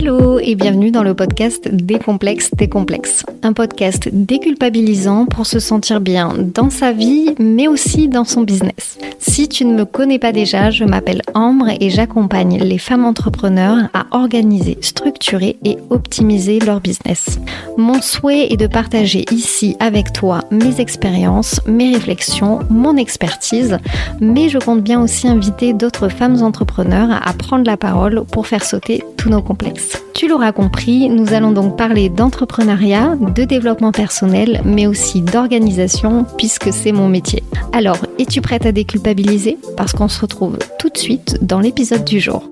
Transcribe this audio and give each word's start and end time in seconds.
Hello 0.00 0.38
et 0.38 0.54
bienvenue 0.54 0.92
dans 0.92 1.02
le 1.02 1.12
podcast 1.12 1.68
Décomplexe 1.72 2.52
des 2.54 2.68
complexes. 2.68 3.26
Un 3.42 3.52
podcast 3.52 4.08
déculpabilisant 4.12 5.26
pour 5.26 5.44
se 5.44 5.58
sentir 5.58 6.00
bien 6.00 6.36
dans 6.38 6.70
sa 6.70 6.92
vie 6.92 7.34
mais 7.40 7.66
aussi 7.66 8.06
dans 8.06 8.22
son 8.22 8.42
business. 8.42 8.96
Si 9.18 9.48
tu 9.48 9.64
ne 9.64 9.74
me 9.74 9.84
connais 9.84 10.20
pas 10.20 10.30
déjà, 10.30 10.70
je 10.70 10.84
m'appelle 10.84 11.22
Ambre 11.34 11.70
et 11.80 11.90
j'accompagne 11.90 12.58
les 12.58 12.78
femmes 12.78 13.04
entrepreneurs 13.04 13.88
à 13.92 14.06
organiser, 14.12 14.78
structurer 14.82 15.56
et 15.64 15.78
optimiser 15.90 16.60
leur 16.60 16.80
business. 16.80 17.40
Mon 17.76 18.00
souhait 18.00 18.52
est 18.52 18.56
de 18.56 18.68
partager 18.68 19.24
ici 19.32 19.76
avec 19.80 20.12
toi 20.12 20.44
mes 20.52 20.80
expériences, 20.80 21.60
mes 21.66 21.92
réflexions, 21.92 22.60
mon 22.70 22.96
expertise, 22.96 23.78
mais 24.20 24.48
je 24.48 24.58
compte 24.58 24.82
bien 24.84 25.02
aussi 25.02 25.26
inviter 25.26 25.72
d'autres 25.72 26.08
femmes 26.08 26.40
entrepreneurs 26.44 27.10
à 27.10 27.32
prendre 27.32 27.64
la 27.66 27.76
parole 27.76 28.22
pour 28.30 28.46
faire 28.46 28.64
sauter 28.64 29.02
tous 29.16 29.28
nos 29.28 29.42
complexes. 29.42 29.87
Tu 30.14 30.26
l'auras 30.26 30.52
compris, 30.52 31.08
nous 31.08 31.32
allons 31.32 31.52
donc 31.52 31.76
parler 31.76 32.08
d'entrepreneuriat, 32.08 33.16
de 33.16 33.44
développement 33.44 33.92
personnel, 33.92 34.60
mais 34.64 34.86
aussi 34.86 35.22
d'organisation, 35.22 36.26
puisque 36.36 36.72
c'est 36.72 36.92
mon 36.92 37.08
métier. 37.08 37.44
Alors, 37.72 37.98
es-tu 38.18 38.40
prête 38.40 38.66
à 38.66 38.72
déculpabiliser? 38.72 39.58
Parce 39.76 39.92
qu'on 39.92 40.08
se 40.08 40.20
retrouve 40.20 40.58
tout 40.78 40.88
de 40.88 40.98
suite 40.98 41.38
dans 41.44 41.60
l'épisode 41.60 42.04
du 42.04 42.18
jour. 42.18 42.50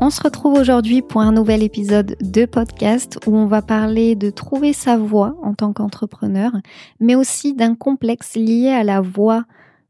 On 0.00 0.10
se 0.10 0.22
retrouve 0.22 0.54
aujourd'hui 0.54 1.00
pour 1.00 1.20
un 1.22 1.32
nouvel 1.32 1.62
épisode 1.62 2.16
de 2.20 2.44
podcast 2.44 3.18
où 3.26 3.36
on 3.36 3.46
va 3.46 3.62
parler 3.62 4.14
de 4.14 4.30
trouver 4.30 4.72
sa 4.72 4.96
voie 4.96 5.34
en 5.42 5.54
tant 5.54 5.72
qu'entrepreneur, 5.72 6.52
mais 7.00 7.14
aussi 7.14 7.54
d'un 7.54 7.74
complexe 7.74 8.34
lié 8.34 8.68
à 8.68 8.84
la 8.84 9.00
voix 9.00 9.44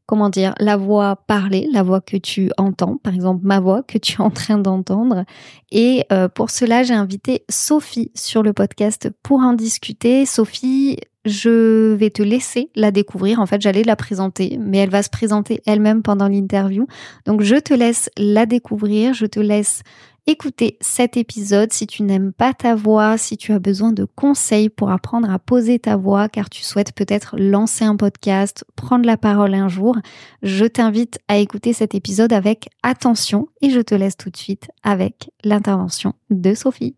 comment 0.07 0.29
dire, 0.29 0.55
la 0.59 0.77
voix 0.77 1.17
parlée, 1.27 1.67
la 1.71 1.83
voix 1.83 2.01
que 2.01 2.17
tu 2.17 2.49
entends, 2.57 2.97
par 2.97 3.13
exemple 3.13 3.41
ma 3.43 3.59
voix 3.59 3.83
que 3.83 3.97
tu 3.97 4.13
es 4.13 4.21
en 4.21 4.31
train 4.31 4.57
d'entendre. 4.57 5.25
Et 5.71 6.05
euh, 6.11 6.29
pour 6.29 6.49
cela, 6.49 6.81
j'ai 6.83 6.93
invité 6.93 7.43
Sophie 7.49 8.11
sur 8.15 8.41
le 8.41 8.53
podcast 8.53 9.09
pour 9.21 9.41
en 9.41 9.53
discuter. 9.53 10.25
Sophie, 10.25 10.97
je 11.25 11.93
vais 11.93 12.09
te 12.09 12.23
laisser 12.23 12.71
la 12.75 12.91
découvrir. 12.91 13.41
En 13.41 13.45
fait, 13.45 13.61
j'allais 13.61 13.83
la 13.83 13.97
présenter, 13.97 14.57
mais 14.59 14.77
elle 14.77 14.89
va 14.89 15.03
se 15.03 15.09
présenter 15.09 15.61
elle-même 15.65 16.01
pendant 16.01 16.29
l'interview. 16.29 16.87
Donc, 17.25 17.41
je 17.41 17.55
te 17.55 17.73
laisse 17.73 18.09
la 18.17 18.45
découvrir. 18.45 19.13
Je 19.13 19.25
te 19.25 19.41
laisse 19.41 19.83
écouter 20.27 20.77
cet 20.81 21.15
épisode 21.15 21.71
si 21.71 21.87
tu 21.87 22.03
n'aimes 22.03 22.33
pas 22.33 22.53
ta 22.53 22.75
voix, 22.75 23.17
si 23.17 23.37
tu 23.37 23.53
as 23.53 23.59
besoin 23.59 23.93
de 23.93 24.03
conseils 24.03 24.69
pour 24.69 24.91
apprendre 24.91 25.31
à 25.31 25.39
poser 25.39 25.79
ta 25.79 25.95
voix, 25.95 26.27
car 26.27 26.49
tu 26.49 26.63
souhaites 26.63 26.93
peut-être 26.93 27.37
lancer 27.37 27.85
un 27.85 27.95
podcast, 27.95 28.65
prendre 28.75 29.05
la 29.05 29.15
parole 29.15 29.53
un 29.53 29.69
jour, 29.69 29.97
je 30.43 30.65
t'invite 30.65 31.17
à 31.29 31.37
écouter 31.37 31.71
cet 31.71 31.95
épisode 31.95 32.33
avec 32.33 32.67
attention 32.83 33.47
et 33.61 33.69
je 33.69 33.79
te 33.79 33.95
laisse 33.95 34.17
tout 34.17 34.29
de 34.29 34.37
suite 34.37 34.69
avec 34.83 35.31
l'intervention 35.45 36.13
de 36.29 36.53
Sophie. 36.53 36.97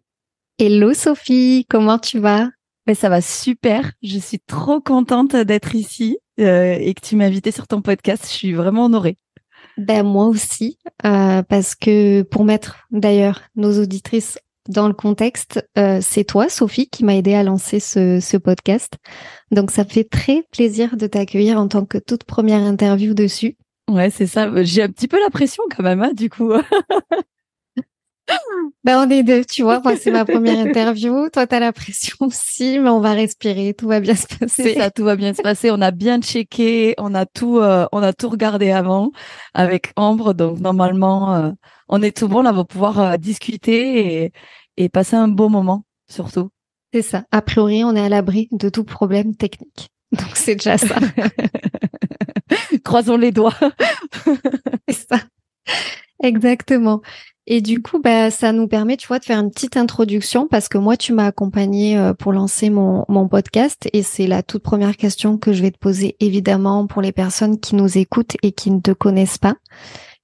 Hello 0.58 0.94
Sophie, 0.96 1.68
comment 1.70 2.00
tu 2.00 2.20
vas? 2.20 2.50
Mais 2.88 2.96
ça 2.96 3.10
va 3.10 3.22
super. 3.22 3.92
Je 4.02 4.18
suis 4.18 4.40
trop 4.40 4.82
contente 4.82 5.36
d'être 5.36 5.76
ici 5.76 6.18
euh, 6.40 6.76
et 6.80 6.96
que 6.96 7.02
tu 7.02 7.16
m'as 7.16 7.26
invité 7.26 7.52
sur 7.52 7.68
ton 7.68 7.84
podcast. 7.84 8.24
Je 8.26 8.32
suis 8.32 8.54
vraiment 8.54 8.86
honorée. 8.86 9.18
Ben 9.80 10.04
moi 10.04 10.26
aussi, 10.26 10.78
euh, 11.06 11.42
parce 11.42 11.74
que 11.74 12.24
pour 12.24 12.44
mettre 12.44 12.86
d'ailleurs 12.92 13.44
nos 13.56 13.82
auditrices 13.82 14.38
dans 14.68 14.90
le 14.90 14.94
contexte, 14.94 15.66
euh, 15.78 16.00
c'est 16.02 16.26
toi, 16.26 16.50
Sophie, 16.50 16.90
qui 16.90 17.06
m'a 17.06 17.16
aidé 17.16 17.34
à 17.34 17.44
lancer 17.44 17.80
ce, 17.80 18.20
ce, 18.20 18.36
podcast. 18.36 18.98
Donc 19.52 19.72
ça 19.72 19.86
fait 19.86 20.04
très 20.04 20.44
plaisir 20.52 20.98
de 20.98 21.08
t'accueillir 21.08 21.58
en 21.58 21.70
tant 21.70 21.86
que 21.86 21.98
toute 21.98 22.26
première 22.26 22.60
interview 22.60 23.14
dessus. 23.14 23.56
Ouais, 23.90 24.10
c'est 24.10 24.28
ça. 24.28 24.52
J'ai 24.64 24.84
un 24.84 24.90
petit 24.90 25.08
peu 25.08 25.18
la 25.18 25.30
pression 25.30 25.64
quand 25.74 25.82
même, 25.82 26.02
hein, 26.02 26.12
du 26.14 26.30
coup. 26.30 26.52
Ben, 28.84 29.06
on 29.06 29.10
est 29.10 29.24
deux, 29.24 29.44
tu 29.44 29.64
vois. 29.64 29.82
Moi, 29.82 29.98
c'est 29.98 30.12
ma 30.12 30.24
première 30.24 30.58
interview. 30.66 31.30
Toi, 31.30 31.46
t'as 31.48 31.60
la 31.60 31.74
pression 31.74 32.16
aussi, 32.22 32.80
mais 32.80 32.90
on 32.90 33.02
va 33.02 33.14
respirer. 33.14 33.74
Tout 33.74 33.88
va 33.88 34.00
bien 34.00 34.16
se 34.16 34.28
passer. 34.28 34.76
Ça, 34.76 34.90
tout 34.90 35.04
va 35.04 35.16
bien 35.16 35.34
se 35.34 35.42
passer. 35.42 35.70
On 35.72 35.82
a 35.82 35.92
bien 35.92 36.22
checké. 36.22 36.96
On 36.98 37.14
a 37.14 37.26
tout, 37.26 37.60
euh, 37.60 37.88
on 37.92 38.02
a 38.02 38.14
tout 38.14 38.30
regardé 38.30 38.72
avant 38.72 39.12
avec 39.54 39.92
Ambre. 39.96 40.34
Donc, 40.34 40.60
normalement, 40.60 41.36
euh, 41.36 41.52
on 41.90 42.02
est 42.02 42.16
tout 42.16 42.28
bon. 42.28 42.46
on 42.46 42.54
va 42.54 42.64
pouvoir 42.64 43.00
euh, 43.00 43.18
discuter 43.18 44.24
et, 44.24 44.32
et 44.78 44.90
passer 44.90 45.18
un 45.18 45.28
beau 45.28 45.50
moment, 45.50 45.84
surtout. 46.10 46.50
C'est 46.94 47.02
ça. 47.02 47.26
A 47.32 47.42
priori, 47.42 47.84
on 47.84 47.96
est 47.96 48.02
à 48.02 48.10
l'abri 48.10 48.48
de 48.52 48.70
tout 48.70 48.84
problème 48.84 49.36
technique. 49.36 49.90
Donc, 50.12 50.36
c'est 50.36 50.56
déjà 50.56 50.78
ça. 50.78 50.96
Croisons 52.84 53.18
les 53.18 53.32
doigts. 53.32 53.54
c'est 54.90 55.08
ça. 55.08 55.20
Exactement. 56.24 57.02
Et 57.52 57.62
du 57.62 57.82
coup, 57.82 58.00
bah, 58.00 58.30
ça 58.30 58.52
nous 58.52 58.68
permet, 58.68 58.96
tu 58.96 59.08
vois, 59.08 59.18
de 59.18 59.26
faire 59.26 59.40
une 59.40 59.50
petite 59.50 59.76
introduction 59.76 60.48
parce 60.48 60.70
que 60.70 60.78
moi, 60.78 60.98
tu 60.98 61.14
m'as 61.14 61.26
accompagné 61.26 61.98
euh, 61.98 62.14
pour 62.14 62.32
lancer 62.32 62.70
mon, 62.70 63.06
mon 63.10 63.28
podcast 63.28 63.90
et 63.92 64.04
c'est 64.04 64.28
la 64.28 64.44
toute 64.44 64.62
première 64.62 64.96
question 64.96 65.40
que 65.40 65.52
je 65.52 65.64
vais 65.64 65.72
te 65.72 65.80
poser, 65.80 66.16
évidemment, 66.20 66.86
pour 66.86 67.02
les 67.02 67.12
personnes 67.12 67.60
qui 67.60 67.76
nous 67.76 67.98
écoutent 67.98 68.38
et 68.44 68.52
qui 68.52 68.70
ne 68.70 68.80
te 68.80 68.92
connaissent 68.92 69.40
pas. 69.40 69.56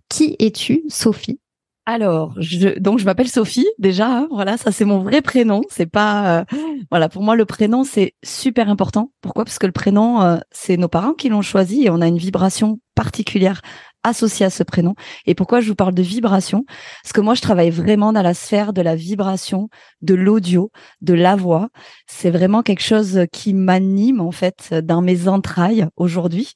Qui 0.07 0.35
es-tu, 0.37 0.83
Sophie? 0.87 1.39
Alors, 1.87 2.33
je, 2.37 2.79
donc 2.79 2.97
je 2.97 3.05
m'appelle 3.05 3.27
Sophie 3.27 3.67
déjà. 3.77 4.07
Hein, 4.07 4.27
voilà, 4.31 4.57
ça 4.57 4.71
c'est 4.71 4.85
mon 4.85 4.99
vrai 4.99 5.21
prénom. 5.21 5.61
C'est 5.69 5.85
pas, 5.85 6.39
euh, 6.39 6.57
voilà, 6.89 7.09
pour 7.09 7.21
moi 7.21 7.35
le 7.35 7.45
prénom 7.45 7.83
c'est 7.83 8.15
super 8.23 8.69
important. 8.69 9.11
Pourquoi? 9.21 9.45
Parce 9.45 9.59
que 9.59 9.67
le 9.67 9.71
prénom 9.71 10.21
euh, 10.21 10.37
c'est 10.51 10.77
nos 10.77 10.87
parents 10.87 11.13
qui 11.13 11.29
l'ont 11.29 11.43
choisi 11.43 11.85
et 11.85 11.91
on 11.91 12.01
a 12.01 12.07
une 12.07 12.17
vibration 12.17 12.79
particulière 12.95 13.61
associé 14.05 14.45
à 14.45 14.49
ce 14.49 14.63
prénom. 14.63 14.95
Et 15.25 15.35
pourquoi 15.35 15.61
je 15.61 15.67
vous 15.67 15.75
parle 15.75 15.93
de 15.93 16.01
vibration? 16.01 16.65
Parce 17.03 17.13
que 17.13 17.21
moi, 17.21 17.33
je 17.33 17.41
travaille 17.41 17.69
vraiment 17.69 18.13
dans 18.13 18.21
la 18.21 18.33
sphère 18.33 18.73
de 18.73 18.81
la 18.81 18.95
vibration, 18.95 19.69
de 20.01 20.13
l'audio, 20.13 20.71
de 21.01 21.13
la 21.13 21.35
voix. 21.35 21.69
C'est 22.07 22.31
vraiment 22.31 22.63
quelque 22.63 22.83
chose 22.83 23.25
qui 23.31 23.53
m'anime 23.53 24.21
en 24.21 24.31
fait 24.31 24.73
dans 24.73 25.01
mes 25.01 25.27
entrailles 25.27 25.87
aujourd'hui. 25.95 26.53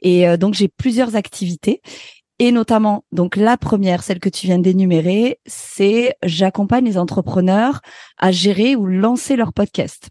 Et 0.00 0.28
euh, 0.28 0.36
donc, 0.36 0.54
j'ai 0.54 0.68
plusieurs 0.68 1.16
activités. 1.16 1.80
Et 2.40 2.52
notamment, 2.52 3.04
donc 3.10 3.34
la 3.34 3.56
première, 3.56 4.04
celle 4.04 4.20
que 4.20 4.28
tu 4.28 4.46
viens 4.46 4.60
d'énumérer, 4.60 5.40
c'est 5.46 6.14
j'accompagne 6.22 6.84
les 6.84 6.96
entrepreneurs 6.96 7.80
à 8.16 8.30
gérer 8.30 8.76
ou 8.76 8.86
lancer 8.86 9.34
leur 9.34 9.52
podcast. 9.52 10.10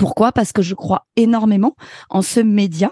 Pourquoi? 0.00 0.32
Parce 0.32 0.52
que 0.52 0.62
je 0.62 0.74
crois 0.74 1.06
énormément 1.16 1.76
en 2.08 2.22
ce 2.22 2.40
média, 2.40 2.90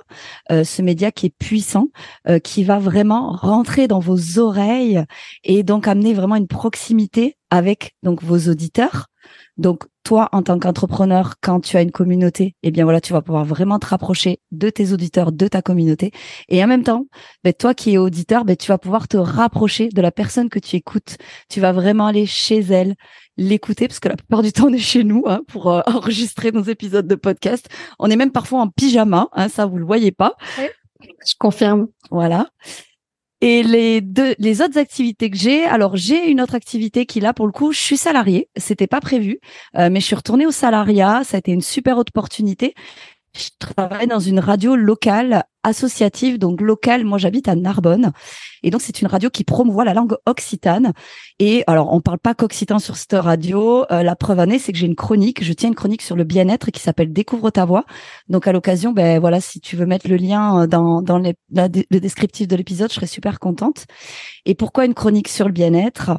euh, 0.53 0.63
ce 0.63 0.83
média 0.83 1.11
qui 1.11 1.25
est 1.25 1.35
puissant, 1.39 1.89
euh, 2.29 2.39
qui 2.39 2.65
va 2.65 2.79
vraiment 2.79 3.33
rentrer 3.33 3.89
dans 3.89 3.99
vos 3.99 4.39
oreilles 4.39 5.03
et 5.43 5.63
donc 5.63 5.89
amener 5.89 6.13
vraiment 6.13 6.37
une 6.37 6.47
proximité 6.47 7.39
avec 7.49 7.95
donc 8.03 8.23
vos 8.23 8.51
auditeurs. 8.51 9.08
Donc 9.57 9.85
toi, 10.05 10.29
en 10.33 10.43
tant 10.43 10.59
qu'entrepreneur, 10.59 11.35
quand 11.41 11.61
tu 11.61 11.77
as 11.77 11.83
une 11.83 11.91
communauté, 11.91 12.55
eh 12.63 12.71
bien 12.71 12.85
voilà, 12.85 13.01
tu 13.01 13.13
vas 13.13 13.23
pouvoir 13.23 13.45
vraiment 13.45 13.79
te 13.79 13.87
rapprocher 13.87 14.41
de 14.53 14.71
tes 14.71 14.93
auditeurs, 14.93 15.33
de 15.33 15.49
ta 15.49 15.63
communauté. 15.63 16.13
Et 16.49 16.63
en 16.63 16.67
même 16.67 16.83
temps, 16.83 17.07
ben, 17.45 17.53
toi 17.53 17.75
qui 17.75 17.95
es 17.95 17.99
auditeur, 17.99 18.45
ben, 18.45 18.57
tu 18.57 18.69
vas 18.69 18.79
pouvoir 18.79 19.09
te 19.09 19.17
rapprocher 19.17 19.89
de 19.89 20.01
la 20.01 20.11
personne 20.11 20.49
que 20.49 20.59
tu 20.59 20.77
écoutes. 20.77 21.17
Tu 21.49 21.61
vas 21.61 21.73
vraiment 21.73 22.07
aller 22.07 22.27
chez 22.27 22.61
elle, 22.61 22.95
l'écouter, 23.37 23.89
parce 23.89 24.01
que 24.01 24.09
la 24.09 24.17
plupart 24.17 24.43
du 24.43 24.53
temps, 24.53 24.69
on 24.69 24.73
est 24.73 24.79
chez 24.79 25.05
nous 25.05 25.25
hein, 25.27 25.43
pour 25.49 25.71
euh, 25.71 25.81
enregistrer 25.87 26.53
nos 26.53 26.63
épisodes 26.63 27.07
de 27.07 27.15
podcast. 27.15 27.69
On 27.99 28.11
est 28.11 28.17
même 28.17 28.33
parfois 28.33 28.61
en 28.61 28.69
pyjama, 28.69 29.29
hein, 29.33 29.49
ça 29.49 29.67
vous 29.67 29.77
le 29.77 29.85
voyez 29.85 30.13
pas. 30.13 30.37
Je 31.01 31.35
confirme. 31.39 31.89
Voilà. 32.11 32.49
Et 33.41 33.63
les 33.63 34.01
deux, 34.01 34.35
les 34.39 34.63
autres 34.63 34.79
activités 34.79 35.31
que 35.31 35.37
j'ai, 35.37 35.65
alors 35.65 35.97
j'ai 35.97 36.29
une 36.29 36.41
autre 36.41 36.57
activité 36.57 37.07
qui 37.07 37.21
là 37.21 37.33
pour 37.33 37.47
le 37.47 37.53
coup, 37.53 37.73
je 37.73 37.79
suis 37.79 37.97
salariée, 37.97 38.49
c'était 38.57 38.89
pas 38.89 39.01
prévu, 39.01 39.39
euh, 39.77 39.91
mais 39.91 40.01
je 40.01 40.07
suis 40.07 40.17
retournée 40.17 40.45
au 40.45 40.51
salariat, 40.51 41.23
ça 41.23 41.37
a 41.37 41.39
été 41.39 41.53
une 41.53 41.61
super 41.61 41.99
opportunité. 41.99 42.75
Je 43.39 43.51
travaille 43.61 44.09
dans 44.09 44.19
une 44.19 44.41
radio 44.41 44.75
locale 44.75 45.45
associative, 45.63 46.39
donc 46.39 46.61
locale. 46.61 47.05
Moi, 47.05 47.19
j'habite 47.19 47.47
à 47.47 47.55
Narbonne, 47.55 48.11
et 48.65 48.71
donc 48.71 48.81
c'est 48.81 49.01
une 49.01 49.07
radio 49.07 49.31
qui 49.31 49.45
promouvoit 49.45 49.85
la 49.85 49.95
langue 49.95 50.17
occitane. 50.27 50.93
Et 51.39 51.63
alors, 51.69 51.93
on 51.93 52.01
parle 52.01 52.19
pas 52.19 52.35
qu'occitan 52.35 52.81
sur 52.81 52.97
cette 52.97 53.13
radio. 53.13 53.85
Euh, 53.93 54.03
la 54.03 54.17
preuve 54.17 54.41
année, 54.41 54.59
c'est 54.59 54.73
que 54.73 54.79
j'ai 54.79 54.87
une 54.87 54.97
chronique. 54.97 55.45
Je 55.45 55.53
tiens 55.53 55.69
une 55.69 55.77
chronique 55.77 56.03
sur 56.03 56.17
le 56.17 56.25
bien-être 56.25 56.73
qui 56.73 56.81
s'appelle 56.81 57.13
Découvre 57.13 57.51
ta 57.51 57.65
voix. 57.65 57.85
Donc, 58.29 58.49
à 58.49 58.53
l'occasion, 58.53 58.91
ben 58.91 59.21
voilà, 59.21 59.41
si 59.41 59.61
tu 59.61 59.77
veux 59.77 59.87
mettre 59.87 60.09
le 60.09 60.17
lien 60.17 60.67
dans 60.67 61.01
dans 61.01 61.19
les, 61.19 61.35
le 61.51 61.99
descriptif 62.01 62.49
de 62.49 62.57
l'épisode, 62.57 62.91
je 62.91 62.97
serais 62.97 63.07
super 63.07 63.39
contente. 63.39 63.87
Et 64.47 64.57
pourquoi 64.57 64.85
une 64.85 64.95
chronique 64.95 65.29
sur 65.29 65.47
le 65.47 65.53
bien-être? 65.53 66.19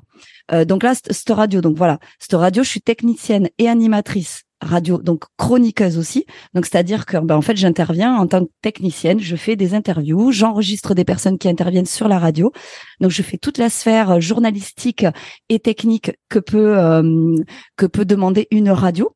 Euh, 0.54 0.64
Donc 0.64 0.84
là, 0.84 0.94
cette 0.96 1.30
radio, 1.32 1.60
donc 1.60 1.76
voilà, 1.76 2.00
cette 2.18 2.34
radio, 2.34 2.64
je 2.64 2.70
suis 2.70 2.82
technicienne 2.82 3.50
et 3.58 3.68
animatrice 3.68 4.44
radio, 4.62 4.98
donc 4.98 5.26
chroniqueuse 5.38 5.98
aussi. 5.98 6.26
Donc 6.54 6.66
c'est-à-dire 6.66 7.06
que 7.06 7.18
ben, 7.18 7.36
en 7.36 7.42
fait 7.42 7.58
j'interviens 7.58 8.16
en 8.16 8.28
tant 8.28 8.46
que 8.46 8.52
technicienne, 8.62 9.20
je 9.20 9.36
fais 9.36 9.56
des 9.56 9.74
interviews, 9.74 10.32
j'enregistre 10.32 10.94
des 10.94 11.06
personnes 11.06 11.38
qui 11.38 11.48
interviennent 11.50 11.86
sur 11.86 12.08
la 12.08 12.20
radio. 12.20 12.52
Donc 13.00 13.12
je 13.12 13.22
fais 13.22 13.38
toute 13.38 13.58
la 13.58 13.70
sphère 13.70 14.22
journalistique 14.22 15.06
et 15.50 15.60
technique 15.60 16.12
que 16.30 16.40
peut 16.40 16.78
euh, 16.78 17.36
que 17.78 17.86
peut 17.86 18.06
demander 18.06 18.48
une 18.52 18.70
radio. 18.70 19.14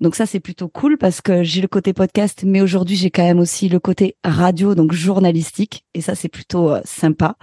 Donc 0.00 0.14
ça, 0.14 0.26
c'est 0.26 0.40
plutôt 0.40 0.68
cool 0.68 0.96
parce 0.96 1.20
que 1.20 1.42
j'ai 1.42 1.60
le 1.60 1.68
côté 1.68 1.92
podcast, 1.92 2.44
mais 2.44 2.60
aujourd'hui, 2.60 2.96
j'ai 2.96 3.10
quand 3.10 3.22
même 3.22 3.38
aussi 3.38 3.68
le 3.68 3.78
côté 3.78 4.16
radio, 4.24 4.74
donc 4.74 4.92
journalistique. 4.92 5.84
Et 5.94 6.00
ça, 6.00 6.14
c'est 6.14 6.28
plutôt 6.28 6.70
euh, 6.70 6.80
sympa. 6.84 7.36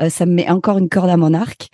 Euh, 0.00 0.10
ça 0.10 0.26
me 0.26 0.32
met 0.32 0.50
encore 0.50 0.78
une 0.78 0.88
corde 0.88 1.10
à 1.10 1.16
mon 1.16 1.34
arc. 1.34 1.68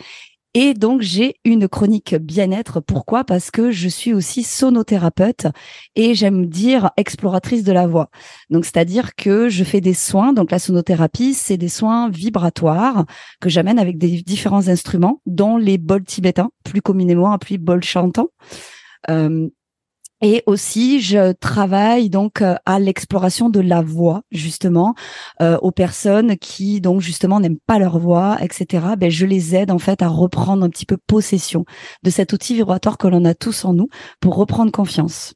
Et 0.61 0.75
donc, 0.75 1.03
j'ai 1.03 1.37
une 1.45 1.69
chronique 1.69 2.17
bien-être. 2.17 2.81
Pourquoi? 2.81 3.23
Parce 3.23 3.53
que 3.53 3.71
je 3.71 3.89
suis 3.89 4.13
aussi 4.13 4.43
sonothérapeute 4.43 5.47
et 5.95 6.15
j'aime 6.15 6.47
dire 6.47 6.91
exploratrice 6.97 7.63
de 7.63 7.71
la 7.71 7.87
voix. 7.87 8.11
Donc, 8.51 8.65
c'est-à-dire 8.65 9.15
que 9.15 9.49
je 9.49 9.63
fais 9.63 9.81
des 9.81 9.95
soins. 9.95 10.33
Donc, 10.33 10.51
la 10.51 10.59
sonothérapie, 10.59 11.35
c'est 11.35 11.59
des 11.59 11.69
soins 11.69 12.11
vibratoires 12.11 13.07
que 13.41 13.49
j'amène 13.49 13.79
avec 13.79 13.99
des 13.99 14.21
différents 14.23 14.67
instruments, 14.67 15.23
dont 15.27 15.59
les 15.59 15.79
bols 15.79 16.03
tibétains, 16.03 16.51
plus 16.65 16.83
communément 16.83 17.31
appelés 17.31 17.59
bols 17.59 17.85
chantants. 17.85 18.31
Euh, 19.11 19.49
et 20.21 20.43
aussi, 20.47 21.01
je 21.01 21.33
travaille 21.33 22.11
donc 22.11 22.43
euh, 22.43 22.57
à 22.67 22.81
l'exploration 22.81 23.49
de 23.51 23.61
la 23.61 23.83
voix, 23.83 24.23
justement, 24.33 24.95
euh, 25.41 25.57
aux 25.63 25.71
personnes 25.71 26.37
qui 26.37 26.81
donc 26.81 27.01
justement 27.01 27.39
n'aiment 27.41 27.61
pas 27.67 27.79
leur 27.79 27.99
voix, 27.99 28.37
etc. 28.41 28.87
Ben 28.99 29.11
je 29.11 29.27
les 29.27 29.55
aide 29.55 29.71
en 29.71 29.79
fait 29.79 30.03
à 30.03 30.09
reprendre 30.09 30.65
un 30.65 30.71
petit 30.71 30.87
peu 30.87 30.97
possession 30.97 31.65
de 32.03 32.11
cet 32.11 32.33
outil 32.33 32.55
vibratoire 32.55 32.99
que 32.99 33.07
l'on 33.07 33.25
a 33.25 33.35
tous 33.35 33.65
en 33.65 33.75
nous 33.75 33.89
pour 34.21 34.35
reprendre 34.35 34.73
confiance. 34.73 35.35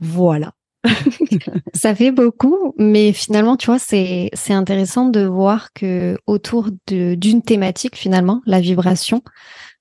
Voilà. 0.00 0.52
Ça 1.74 1.94
fait 1.94 2.12
beaucoup, 2.12 2.74
mais 2.78 3.12
finalement, 3.12 3.56
tu 3.56 3.66
vois, 3.66 3.78
c'est 3.78 4.30
c'est 4.32 4.52
intéressant 4.52 5.08
de 5.08 5.24
voir 5.24 5.72
que 5.72 6.16
autour 6.26 6.70
d'une 6.86 7.42
thématique, 7.42 7.96
finalement, 7.96 8.40
la 8.46 8.60
vibration, 8.60 9.22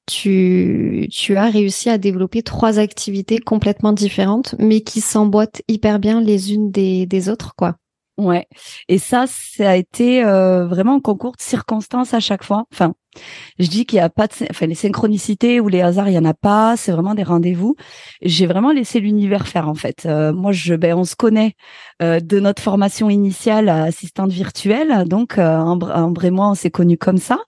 tu, 0.08 1.08
tu 1.12 1.36
as 1.36 1.50
réussi 1.50 1.90
à 1.90 1.98
développer 1.98 2.44
trois 2.44 2.80
activités 2.80 3.40
complètement 3.40 3.94
différentes, 3.94 4.56
mais 4.60 4.82
qui 4.82 5.02
s'emboîtent 5.02 5.62
hyper 5.68 6.00
bien 6.00 6.22
les 6.22 6.54
unes 6.54 6.72
des, 6.72 7.06
des 7.06 7.30
autres, 7.30 7.54
quoi. 7.56 7.76
Ouais. 8.18 8.48
Et 8.88 8.98
ça, 8.98 9.26
ça 9.28 9.72
a 9.72 9.76
été 9.76 10.24
euh, 10.24 10.66
vraiment 10.68 10.96
un 10.96 11.00
concours 11.02 11.34
de 11.34 11.42
circonstances 11.42 12.14
à 12.14 12.22
chaque 12.22 12.44
fois. 12.46 12.66
Enfin, 12.72 12.94
je 13.60 13.68
dis 13.68 13.86
qu'il 13.86 13.98
n'y 13.98 14.04
a 14.04 14.10
pas 14.10 14.28
de, 14.28 14.34
enfin, 14.50 14.68
les 14.68 14.76
synchronicités 14.76 15.60
ou 15.60 15.68
les 15.68 15.82
hasards, 15.82 16.08
il 16.08 16.14
y 16.14 16.18
en 16.18 16.24
a 16.24 16.34
pas. 16.34 16.78
C'est 16.78 16.94
vraiment 16.94 17.14
des 17.14 17.24
rendez-vous. 17.24 17.76
J'ai 18.22 18.46
vraiment 18.48 18.72
laissé 18.72 19.02
l'univers 19.02 19.48
faire, 19.48 19.68
en 19.68 19.76
fait. 19.76 20.06
Euh, 20.06 20.32
moi, 20.32 20.54
je, 20.54 20.76
ben, 20.76 20.94
on 20.96 21.04
se 21.04 21.18
connaît 21.18 21.56
euh, 22.02 22.22
de 22.22 22.40
notre 22.40 22.62
formation 22.62 23.10
initiale 23.10 23.68
à 23.68 23.84
assistante 23.84 24.32
virtuelle. 24.32 25.04
Donc, 25.08 25.38
Ambre 25.38 26.24
et 26.24 26.32
moi, 26.32 26.50
on 26.50 26.56
s'est 26.56 26.72
connus 26.72 26.98
comme 26.98 27.18
ça. 27.18 27.40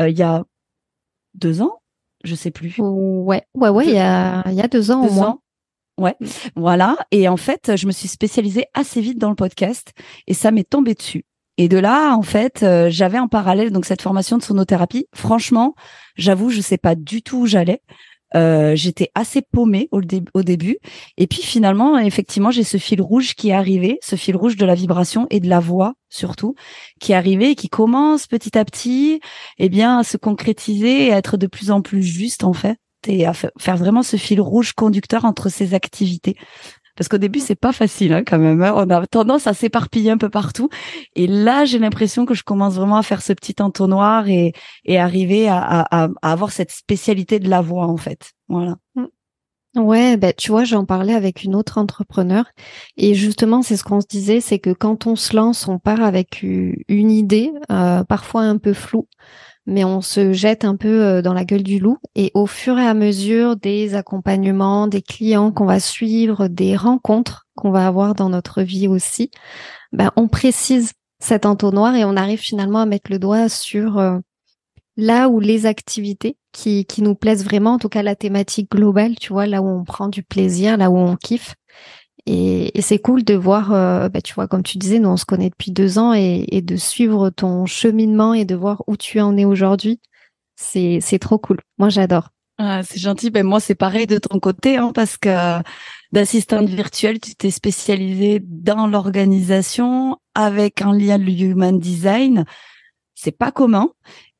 il 0.00 0.18
y 0.18 0.22
a 0.22 0.42
deux 1.34 1.62
ans, 1.62 1.80
je 2.24 2.34
sais 2.34 2.50
plus. 2.50 2.76
Ouais, 2.78 3.42
ouais, 3.54 3.68
ouais, 3.68 3.86
il 3.86 3.94
y 3.94 3.98
a, 3.98 4.42
il 4.46 4.54
y 4.54 4.60
a 4.60 4.68
deux 4.68 4.90
ans 4.90 5.06
au 5.06 5.12
moins. 5.12 5.40
Ouais, 5.98 6.14
mm. 6.20 6.26
voilà. 6.56 6.96
Et 7.10 7.28
en 7.28 7.36
fait, 7.36 7.76
je 7.76 7.86
me 7.86 7.92
suis 7.92 8.08
spécialisée 8.08 8.66
assez 8.74 9.00
vite 9.00 9.18
dans 9.18 9.30
le 9.30 9.34
podcast 9.34 9.92
et 10.26 10.34
ça 10.34 10.50
m'est 10.50 10.68
tombé 10.68 10.94
dessus. 10.94 11.24
Et 11.60 11.68
de 11.68 11.76
là, 11.76 12.14
en 12.14 12.22
fait, 12.22 12.62
euh, 12.62 12.88
j'avais 12.88 13.18
en 13.18 13.26
parallèle 13.26 13.72
donc 13.72 13.84
cette 13.84 14.00
formation 14.00 14.38
de 14.38 14.42
sonothérapie. 14.42 15.08
Franchement, 15.12 15.74
j'avoue, 16.14 16.50
je 16.50 16.60
sais 16.60 16.78
pas 16.78 16.94
du 16.94 17.20
tout 17.20 17.38
où 17.38 17.46
j'allais. 17.46 17.82
Euh, 18.34 18.76
j'étais 18.76 19.10
assez 19.14 19.42
paumée 19.42 19.88
au, 19.90 20.02
début. 20.42 20.78
Et 21.16 21.26
puis 21.26 21.42
finalement, 21.42 21.98
effectivement, 21.98 22.50
j'ai 22.50 22.64
ce 22.64 22.76
fil 22.76 23.00
rouge 23.00 23.34
qui 23.34 23.50
est 23.50 23.52
arrivé, 23.52 23.98
ce 24.02 24.16
fil 24.16 24.36
rouge 24.36 24.56
de 24.56 24.66
la 24.66 24.74
vibration 24.74 25.26
et 25.30 25.40
de 25.40 25.48
la 25.48 25.60
voix 25.60 25.94
surtout, 26.10 26.54
qui 27.00 27.12
est 27.12 27.14
arrivé 27.14 27.50
et 27.50 27.54
qui 27.54 27.68
commence 27.68 28.26
petit 28.26 28.56
à 28.56 28.64
petit 28.64 29.20
eh 29.58 29.68
bien, 29.68 29.98
à 29.98 30.04
se 30.04 30.16
concrétiser 30.16 31.06
et 31.06 31.12
à 31.12 31.18
être 31.18 31.36
de 31.36 31.46
plus 31.46 31.70
en 31.70 31.82
plus 31.82 32.02
juste 32.02 32.44
en 32.44 32.52
fait 32.52 32.78
et 33.06 33.26
à 33.26 33.32
faire 33.32 33.76
vraiment 33.76 34.02
ce 34.02 34.16
fil 34.16 34.40
rouge 34.40 34.72
conducteur 34.72 35.24
entre 35.24 35.48
ces 35.48 35.74
activités. 35.74 36.36
Parce 36.98 37.08
qu'au 37.08 37.18
début, 37.18 37.38
c'est 37.38 37.54
pas 37.54 37.72
facile 37.72 38.12
hein, 38.12 38.24
quand 38.26 38.38
même. 38.38 38.60
Hein. 38.60 38.72
On 38.74 38.90
a 38.90 39.06
tendance 39.06 39.46
à 39.46 39.54
s'éparpiller 39.54 40.10
un 40.10 40.18
peu 40.18 40.28
partout. 40.28 40.68
Et 41.14 41.28
là, 41.28 41.64
j'ai 41.64 41.78
l'impression 41.78 42.26
que 42.26 42.34
je 42.34 42.42
commence 42.42 42.74
vraiment 42.74 42.96
à 42.96 43.04
faire 43.04 43.22
ce 43.22 43.32
petit 43.32 43.54
entonnoir 43.60 44.28
et, 44.28 44.52
et 44.84 44.98
arriver 44.98 45.48
à, 45.48 46.08
avoir 46.22 46.50
cette 46.50 46.72
spécialité 46.72 47.38
de 47.38 47.48
la 47.48 47.60
voix, 47.60 47.86
en 47.86 47.96
fait. 47.96 48.32
Voilà. 48.48 48.76
Mm. 48.96 49.04
Ouais, 49.76 50.16
ben 50.16 50.32
tu 50.36 50.50
vois, 50.50 50.64
j'en 50.64 50.84
parlais 50.84 51.14
avec 51.14 51.44
une 51.44 51.54
autre 51.54 51.78
entrepreneur 51.78 52.46
et 52.96 53.14
justement, 53.14 53.62
c'est 53.62 53.76
ce 53.76 53.84
qu'on 53.84 54.00
se 54.00 54.06
disait, 54.08 54.40
c'est 54.40 54.58
que 54.58 54.70
quand 54.70 55.06
on 55.06 55.14
se 55.14 55.36
lance, 55.36 55.68
on 55.68 55.78
part 55.78 56.02
avec 56.02 56.42
une 56.42 57.10
idée, 57.10 57.52
euh, 57.70 58.02
parfois 58.02 58.42
un 58.42 58.56
peu 58.56 58.72
floue, 58.72 59.06
mais 59.68 59.84
on 59.84 60.00
se 60.00 60.32
jette 60.32 60.64
un 60.64 60.76
peu 60.76 61.04
euh, 61.04 61.22
dans 61.22 61.34
la 61.34 61.44
gueule 61.44 61.62
du 61.62 61.78
loup 61.78 61.98
et 62.14 62.30
au 62.32 62.46
fur 62.46 62.78
et 62.78 62.86
à 62.86 62.94
mesure 62.94 63.54
des 63.54 63.94
accompagnements, 63.94 64.88
des 64.88 65.02
clients 65.02 65.52
qu'on 65.52 65.66
va 65.66 65.78
suivre, 65.78 66.48
des 66.48 66.74
rencontres 66.74 67.46
qu'on 67.54 67.70
va 67.70 67.86
avoir 67.86 68.14
dans 68.14 68.30
notre 68.30 68.62
vie 68.62 68.88
aussi, 68.88 69.30
ben 69.92 70.10
on 70.16 70.26
précise 70.26 70.92
cet 71.20 71.44
entonnoir 71.44 71.94
et 71.94 72.04
on 72.06 72.16
arrive 72.16 72.38
finalement 72.38 72.78
à 72.78 72.86
mettre 72.86 73.10
le 73.10 73.18
doigt 73.18 73.50
sur 73.50 73.98
euh, 73.98 74.18
là 74.96 75.28
où 75.28 75.38
les 75.38 75.66
activités 75.66 76.38
qui, 76.52 76.86
qui 76.86 77.02
nous 77.02 77.14
plaisent 77.14 77.44
vraiment, 77.44 77.72
en 77.72 77.78
tout 77.78 77.90
cas 77.90 78.02
la 78.02 78.16
thématique 78.16 78.70
globale, 78.70 79.16
tu 79.16 79.34
vois, 79.34 79.46
là 79.46 79.60
où 79.60 79.68
on 79.68 79.84
prend 79.84 80.08
du 80.08 80.22
plaisir, 80.22 80.78
là 80.78 80.90
où 80.90 80.96
on 80.96 81.16
kiffe. 81.16 81.56
Et, 82.26 82.70
c'est 82.82 82.98
cool 82.98 83.24
de 83.24 83.34
voir, 83.34 83.72
euh, 83.72 84.08
bah, 84.08 84.20
tu 84.20 84.34
vois, 84.34 84.48
comme 84.48 84.62
tu 84.62 84.78
disais, 84.78 84.98
nous 84.98 85.08
on 85.08 85.16
se 85.16 85.24
connaît 85.24 85.50
depuis 85.50 85.70
deux 85.70 85.98
ans 85.98 86.12
et, 86.12 86.62
de 86.62 86.76
suivre 86.76 87.30
ton 87.30 87.66
cheminement 87.66 88.34
et 88.34 88.44
de 88.44 88.54
voir 88.54 88.82
où 88.86 88.96
tu 88.96 89.20
en 89.20 89.36
es 89.36 89.44
aujourd'hui. 89.44 90.00
C'est, 90.56 90.98
c'est 91.00 91.18
trop 91.18 91.38
cool. 91.38 91.58
Moi, 91.78 91.88
j'adore. 91.88 92.30
Ah, 92.58 92.82
c'est 92.82 92.98
gentil. 92.98 93.30
Ben, 93.30 93.46
moi, 93.46 93.60
c'est 93.60 93.76
pareil 93.76 94.06
de 94.06 94.18
ton 94.18 94.40
côté, 94.40 94.76
hein, 94.76 94.90
parce 94.92 95.16
que 95.16 95.60
d'assistante 96.12 96.68
virtuelle, 96.68 97.20
tu 97.20 97.34
t'es 97.34 97.50
spécialisée 97.50 98.40
dans 98.42 98.86
l'organisation 98.86 100.18
avec 100.34 100.82
un 100.82 100.92
lien 100.92 101.18
le 101.18 101.30
human 101.30 101.78
design. 101.78 102.44
C'est 103.14 103.36
pas 103.36 103.52
commun. 103.52 103.90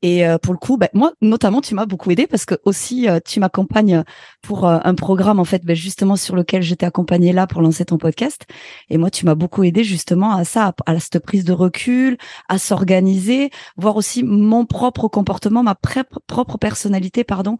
Et 0.01 0.25
euh, 0.25 0.37
pour 0.37 0.53
le 0.53 0.59
coup, 0.59 0.77
bah, 0.77 0.89
moi 0.93 1.11
notamment, 1.21 1.61
tu 1.61 1.75
m'as 1.75 1.85
beaucoup 1.85 2.09
aidé 2.11 2.27
parce 2.27 2.45
que 2.45 2.55
aussi 2.63 3.09
euh, 3.09 3.19
tu 3.25 3.39
m'accompagnes 3.39 4.03
pour 4.41 4.67
euh, 4.67 4.79
un 4.83 4.95
programme 4.95 5.39
en 5.39 5.45
fait, 5.45 5.65
bah, 5.65 5.73
justement 5.73 6.15
sur 6.15 6.35
lequel 6.35 6.61
je 6.61 6.73
t'ai 6.75 6.85
accompagné 6.85 7.33
là 7.33 7.47
pour 7.47 7.61
lancer 7.61 7.85
ton 7.85 7.97
podcast. 7.97 8.45
Et 8.89 8.97
moi, 8.97 9.09
tu 9.09 9.25
m'as 9.25 9.35
beaucoup 9.35 9.63
aidé 9.63 9.83
justement 9.83 10.33
à 10.33 10.43
ça, 10.43 10.73
à, 10.85 10.99
cette 10.99 11.19
prise 11.19 11.43
de 11.43 11.53
recul, 11.53 12.17
à 12.47 12.57
s'organiser, 12.57 13.49
voir 13.77 13.95
aussi 13.95 14.23
mon 14.23 14.65
propre 14.65 15.07
comportement, 15.07 15.63
ma 15.63 15.75
propre 15.75 16.57
personnalité, 16.57 17.23
pardon, 17.23 17.57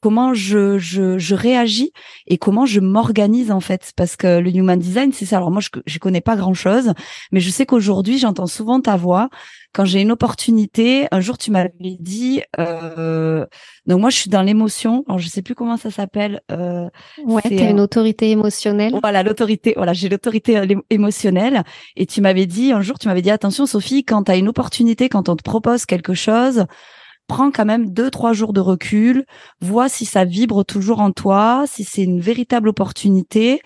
comment 0.00 0.34
je, 0.34 0.78
je, 0.78 1.18
je 1.18 1.34
réagis 1.34 1.92
et 2.26 2.38
comment 2.38 2.66
je 2.66 2.80
m'organise 2.80 3.50
en 3.50 3.60
fait. 3.60 3.92
Parce 3.96 4.16
que 4.16 4.38
le 4.38 4.54
human 4.54 4.78
design, 4.78 5.12
c'est 5.12 5.26
ça. 5.26 5.38
Alors 5.38 5.50
moi, 5.50 5.60
je, 5.60 5.68
je 5.86 5.98
connais 5.98 6.20
pas 6.20 6.36
grand 6.36 6.54
chose, 6.54 6.92
mais 7.32 7.40
je 7.40 7.50
sais 7.50 7.66
qu'aujourd'hui, 7.66 8.18
j'entends 8.18 8.46
souvent 8.46 8.80
ta 8.80 8.96
voix 8.96 9.28
quand 9.74 9.84
j'ai 9.84 10.00
une 10.00 10.12
opportunité, 10.12 11.08
un 11.10 11.20
jour 11.20 11.36
tu 11.36 11.50
m'avais 11.50 11.96
dit, 11.98 12.42
euh, 12.60 13.44
donc 13.86 14.00
moi 14.00 14.08
je 14.08 14.16
suis 14.16 14.30
dans 14.30 14.42
l'émotion, 14.42 15.04
alors 15.08 15.18
je 15.18 15.26
sais 15.26 15.42
plus 15.42 15.56
comment 15.56 15.76
ça 15.76 15.90
s'appelle. 15.94 16.40
Euh, 16.50 16.88
ouais, 17.24 17.42
t'as 17.42 17.70
une 17.70 17.80
autorité 17.80 18.30
émotionnelle. 18.30 18.94
Voilà, 19.00 19.22
l'autorité, 19.22 19.74
voilà, 19.76 19.92
j'ai 19.92 20.08
l'autorité 20.08 20.58
euh, 20.58 20.66
émotionnelle. 20.90 21.62
Et 21.96 22.06
tu 22.06 22.20
m'avais 22.20 22.46
dit, 22.46 22.72
un 22.72 22.80
jour 22.80 22.98
tu 22.98 23.08
m'avais 23.08 23.22
dit, 23.22 23.30
attention 23.30 23.66
Sophie, 23.66 24.04
quand 24.04 24.24
tu 24.24 24.32
as 24.32 24.36
une 24.36 24.48
opportunité, 24.48 25.08
quand 25.08 25.28
on 25.28 25.36
te 25.36 25.42
propose 25.42 25.86
quelque 25.86 26.14
chose, 26.14 26.66
prends 27.26 27.50
quand 27.50 27.64
même 27.64 27.90
deux, 27.90 28.10
trois 28.10 28.32
jours 28.32 28.52
de 28.52 28.60
recul, 28.60 29.24
vois 29.60 29.88
si 29.88 30.04
ça 30.04 30.24
vibre 30.24 30.64
toujours 30.64 31.00
en 31.00 31.10
toi, 31.10 31.64
si 31.66 31.84
c'est 31.84 32.02
une 32.02 32.20
véritable 32.20 32.68
opportunité. 32.68 33.60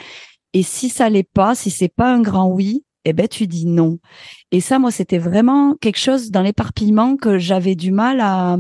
Et 0.54 0.62
si 0.62 0.88
ça 0.88 1.11
l'est 1.11 1.28
pas, 1.28 1.54
si 1.54 1.70
c'est 1.70 1.92
pas 1.94 2.12
un 2.12 2.20
grand 2.20 2.49
oui, 2.49 2.85
eh 3.04 3.12
ben 3.12 3.28
tu 3.28 3.47
dis 3.47 3.66
non. 3.66 3.99
Et 4.50 4.61
ça, 4.61 4.78
moi, 4.78 4.90
c'était 4.90 5.18
vraiment 5.18 5.75
quelque 5.80 5.99
chose 5.99 6.30
dans 6.30 6.42
l'éparpillement 6.42 7.16
que 7.16 7.38
j'avais 7.38 7.75
du 7.75 7.90
mal 7.90 8.20
à, 8.20 8.58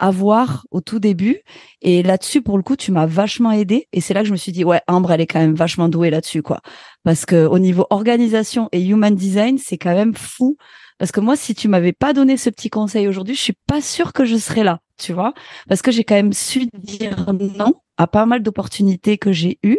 à 0.00 0.10
voir 0.10 0.66
au 0.70 0.80
tout 0.80 0.98
début. 0.98 1.42
Et 1.82 2.02
là-dessus, 2.02 2.42
pour 2.42 2.56
le 2.56 2.64
coup, 2.64 2.74
tu 2.74 2.90
m'as 2.90 3.06
vachement 3.06 3.52
aidé. 3.52 3.86
Et 3.92 4.00
c'est 4.00 4.14
là 4.14 4.22
que 4.22 4.26
je 4.26 4.32
me 4.32 4.36
suis 4.36 4.50
dit, 4.50 4.64
ouais, 4.64 4.80
Ambre, 4.88 5.12
elle 5.12 5.20
est 5.20 5.26
quand 5.26 5.38
même 5.38 5.54
vachement 5.54 5.88
douée 5.88 6.10
là-dessus, 6.10 6.42
quoi. 6.42 6.60
Parce 7.04 7.26
que 7.26 7.46
au 7.46 7.58
niveau 7.58 7.86
organisation 7.90 8.68
et 8.72 8.82
human 8.82 9.14
design, 9.14 9.58
c'est 9.58 9.78
quand 9.78 9.94
même 9.94 10.14
fou. 10.14 10.56
Parce 10.98 11.12
que 11.12 11.20
moi, 11.20 11.36
si 11.36 11.54
tu 11.54 11.68
m'avais 11.68 11.92
pas 11.92 12.12
donné 12.12 12.36
ce 12.36 12.50
petit 12.50 12.70
conseil 12.70 13.08
aujourd'hui, 13.08 13.34
je 13.34 13.40
suis 13.40 13.56
pas 13.66 13.80
sûre 13.80 14.12
que 14.12 14.24
je 14.24 14.36
serais 14.36 14.64
là, 14.64 14.80
tu 14.98 15.12
vois. 15.12 15.34
Parce 15.68 15.82
que 15.82 15.90
j'ai 15.90 16.04
quand 16.04 16.14
même 16.14 16.32
su 16.32 16.66
dire 16.74 17.32
non 17.32 17.74
à 17.96 18.06
pas 18.06 18.26
mal 18.26 18.42
d'opportunités 18.42 19.18
que 19.18 19.32
j'ai 19.32 19.58
eues. 19.62 19.78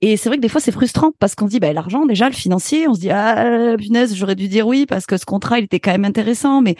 Et 0.00 0.16
c'est 0.16 0.28
vrai 0.28 0.36
que 0.36 0.42
des 0.42 0.48
fois 0.48 0.60
c'est 0.60 0.72
frustrant 0.72 1.10
parce 1.18 1.34
qu'on 1.34 1.46
dit 1.46 1.58
bah 1.58 1.72
l'argent 1.72 2.06
déjà 2.06 2.28
le 2.28 2.34
financier, 2.34 2.86
on 2.86 2.94
se 2.94 3.00
dit 3.00 3.10
ah 3.10 3.74
punaise 3.76 4.14
j'aurais 4.14 4.36
dû 4.36 4.46
dire 4.46 4.66
oui 4.66 4.86
parce 4.86 5.06
que 5.06 5.16
ce 5.16 5.24
contrat 5.24 5.58
il 5.58 5.64
était 5.64 5.80
quand 5.80 5.90
même 5.90 6.04
intéressant, 6.04 6.60
mais 6.60 6.76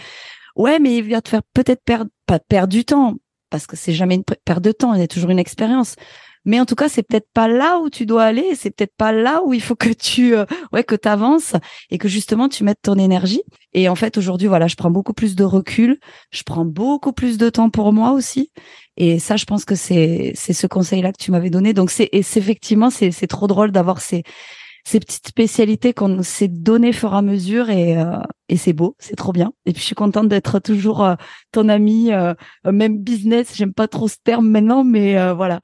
ouais 0.57 0.79
mais 0.79 0.97
il 0.99 1.11
va 1.11 1.21
te 1.23 1.29
faire 1.29 1.43
peut-être 1.55 1.83
perdre 1.85 2.11
pas 2.27 2.39
perdre 2.39 2.73
du 2.73 2.85
temps 2.85 3.17
parce 3.51 3.67
que 3.67 3.77
c'est 3.77 3.93
jamais 3.95 4.17
une 4.17 4.25
perte 4.25 4.63
de 4.63 4.73
temps, 4.73 4.95
il 4.95 5.01
y 5.01 5.05
a 5.05 5.09
toujours 5.09 5.31
une 5.31 5.39
expérience, 5.39 5.97
Mais 6.45 6.61
en 6.61 6.67
tout 6.67 6.77
cas, 6.77 6.89
c'est 6.89 7.03
peut-être 7.03 7.29
pas 7.35 7.49
là 7.49 7.79
où 7.79 7.91
tu 7.91 8.07
dois 8.07 8.25
aller, 8.25 8.55
c'est 8.55 8.71
peut-être 8.71 8.95
pas 8.97 9.13
là 9.13 9.43
où 9.45 9.53
il 9.53 9.61
faut 9.61 9.75
que 9.75 9.91
tu 9.93 10.35
euh, 10.35 10.47
ouais 10.73 10.85
que 10.85 10.95
tu 10.95 11.09
avances 11.09 11.55
et 11.91 11.99
que 11.99 12.09
justement 12.09 12.49
tu 12.49 12.65
mettes 12.65 12.81
ton 12.83 12.95
énergie. 12.95 13.43
Et 13.75 13.89
en 13.89 13.95
fait, 13.95 14.17
aujourd'hui, 14.17 14.49
voilà, 14.49 14.67
je 14.67 14.77
prends 14.77 14.91
beaucoup 14.91 15.13
plus 15.13 15.35
de 15.37 15.45
recul, 15.45 15.99
je 16.31 16.43
prends 16.45 16.65
beaucoup 16.65 17.13
plus 17.13 17.37
de 17.39 17.51
temps 17.51 17.71
pour 17.71 17.93
moi 17.93 18.13
aussi. 18.13 18.51
Et 18.97 19.19
ça, 19.19 19.37
je 19.37 19.45
pense 19.45 19.65
que 19.65 19.75
c'est 19.75 20.33
c'est 20.37 20.55
ce 20.55 20.67
conseil-là 20.67 21.13
que 21.13 21.23
tu 21.23 21.31
m'avais 21.33 21.51
donné. 21.51 21.75
Donc 21.75 21.91
c'est 21.91 22.09
effectivement 22.13 22.91
c'est 22.91 23.11
c'est 23.11 23.27
trop 23.27 23.47
drôle 23.47 23.73
d'avoir 23.73 24.01
ces 24.01 24.23
ces 24.89 25.01
petites 25.01 25.29
spécialités 25.29 25.93
qu'on 25.93 26.23
s'est 26.23 26.49
données 26.49 26.95
fur 26.95 27.13
et 27.13 27.19
à 27.19 27.21
mesure 27.21 27.69
et, 27.69 27.99
euh, 27.99 28.17
et 28.49 28.57
c'est 28.57 28.73
beau, 28.73 28.97
c'est 28.99 29.17
trop 29.17 29.33
bien. 29.33 29.53
Et 29.67 29.75
puis 29.75 29.83
je 29.83 29.87
suis 29.87 29.95
contente 29.95 30.29
d'être 30.29 30.61
toujours 30.61 31.05
euh, 31.05 31.15
ton 31.53 31.69
amie, 31.69 32.11
euh, 32.11 32.33
même 32.65 32.97
business. 32.97 33.55
J'aime 33.55 33.75
pas 33.75 33.87
trop 33.87 34.09
ce 34.09 34.17
terme 34.25 34.49
maintenant, 34.49 34.85
mais 34.85 35.13
voilà. 35.35 35.61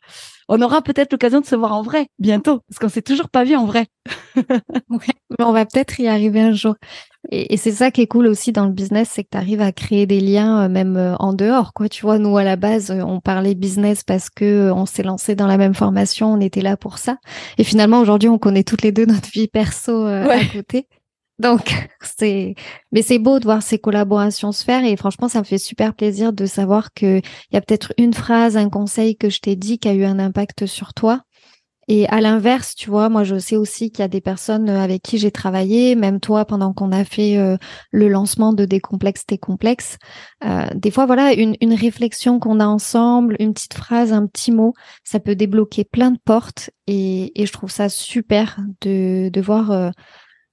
On 0.49 0.61
aura 0.63 0.83
peut-être 0.83 1.13
l'occasion 1.13 1.41
de 1.41 1.47
se 1.47 1.57
voir 1.57 1.73
en 1.73 1.83
vrai 1.83 2.07
bientôt, 2.19 2.61
parce 2.69 2.79
qu'on 2.79 2.89
s'est 2.89 3.03
toujours 3.03 3.29
pas 3.29 3.45
vu 3.45 3.57
en 3.57 3.65
vrai. 3.65 3.87
ouais, 4.37 5.15
mais 5.39 5.45
on 5.45 5.53
va 5.53 5.65
peut-être 5.65 5.99
y 6.01 6.09
arriver 6.09 6.41
un 6.41 6.53
jour. 6.53 6.75
Et, 7.31 7.57
c'est 7.57 7.73
ça 7.73 7.91
qui 7.91 8.03
est 8.03 8.07
cool 8.07 8.27
aussi 8.27 8.53
dans 8.53 8.67
le 8.67 8.73
business, 8.73 9.09
c'est 9.13 9.25
que 9.25 9.31
tu 9.33 9.39
arrives 9.39 9.63
à 9.63 9.73
créer 9.73 10.07
des 10.07 10.21
liens 10.21 10.69
même 10.69 11.17
en 11.19 11.33
dehors. 11.33 11.73
Quoi, 11.73 11.89
tu 11.89 12.03
vois, 12.03 12.19
nous 12.19 12.37
à 12.37 12.45
la 12.45 12.57
base, 12.57 12.91
on 12.91 13.21
parlait 13.21 13.55
business 13.55 14.03
parce 14.05 14.29
que 14.29 14.71
on 14.71 14.85
s'est 14.85 15.03
lancé 15.03 15.35
dans 15.35 15.47
la 15.47 15.57
même 15.57 15.75
formation, 15.75 16.33
on 16.33 16.41
était 16.41 16.61
là 16.61 16.77
pour 16.77 16.99
ça. 16.99 17.17
Et 17.57 17.65
finalement, 17.65 18.01
aujourd'hui, 18.01 18.29
on 18.29 18.39
connaît 18.39 18.65
toutes 18.65 18.83
les 18.83 18.93
deux 18.93 19.07
notre 19.07 19.31
vie 19.31 19.49
perso 19.49 20.05
à 20.05 20.45
côté. 20.53 20.87
Donc, 21.39 21.73
c'est, 22.03 22.55
mais 22.93 23.03
c'est 23.03 23.19
beau 23.19 23.39
de 23.39 23.45
voir 23.45 23.63
ces 23.63 23.79
collaborations 23.79 24.53
se 24.53 24.65
faire 24.65 24.85
et 24.85 24.97
franchement, 24.97 25.29
ça 25.29 25.41
me 25.41 25.45
fait 25.45 25.59
super 25.59 25.95
plaisir 25.95 26.33
de 26.33 26.47
savoir 26.47 26.93
que 26.95 27.19
il 27.19 27.55
y 27.55 27.57
a 27.57 27.61
peut-être 27.61 27.93
une 27.99 28.15
phrase, 28.15 28.57
un 28.57 28.71
conseil 28.71 29.17
que 29.17 29.31
je 29.31 29.41
t'ai 29.41 29.57
dit 29.57 29.79
qui 29.79 29.89
a 29.89 29.95
eu 29.95 30.05
un 30.05 30.19
impact 30.19 30.67
sur 30.67 30.95
toi. 30.95 31.23
Et 31.89 32.09
à 32.09 32.21
l'inverse, 32.21 32.75
tu 32.75 32.89
vois, 32.89 33.09
moi, 33.09 33.25
je 33.25 33.39
sais 33.39 33.57
aussi 33.57 33.91
qu'il 33.91 34.01
y 34.01 34.05
a 34.05 34.09
des 34.09 34.21
personnes 34.21 34.71
avec 34.71 35.03
qui 35.03 35.19
j'ai 35.19 35.31
travaillé, 35.31 35.95
même 35.97 36.19
toi, 36.19 36.45
pendant 36.47 36.73
qu'on 36.73 36.93
a 36.93 37.05
fait 37.05 37.37
euh, 37.37 37.57
le 37.91 38.09
lancement 38.09 38.53
de 38.55 38.65
Décomplexe 38.65 39.27
tes 39.27 39.37
complexes. 39.39 39.99
Euh, 40.45 40.67
des 40.75 40.91
fois, 40.91 41.05
voilà, 41.05 41.35
une, 41.35 41.57
une 41.61 41.75
réflexion 41.75 42.39
qu'on 42.39 42.59
a 42.59 42.67
ensemble, 42.67 43.37
une 43.39 43.53
petite 43.53 43.75
phrase, 43.75 44.13
un 44.13 44.27
petit 44.27 44.51
mot, 44.51 44.73
ça 45.05 45.21
peut 45.21 45.37
débloquer 45.37 45.85
plein 45.85 46.11
de 46.11 46.19
portes. 46.25 46.71
Et, 46.87 47.41
et 47.41 47.45
je 47.45 47.53
trouve 47.53 47.71
ça 47.71 47.89
super 47.91 48.59
de, 48.81 49.29
de 49.29 49.41
voir 49.41 49.71
euh, 49.71 49.91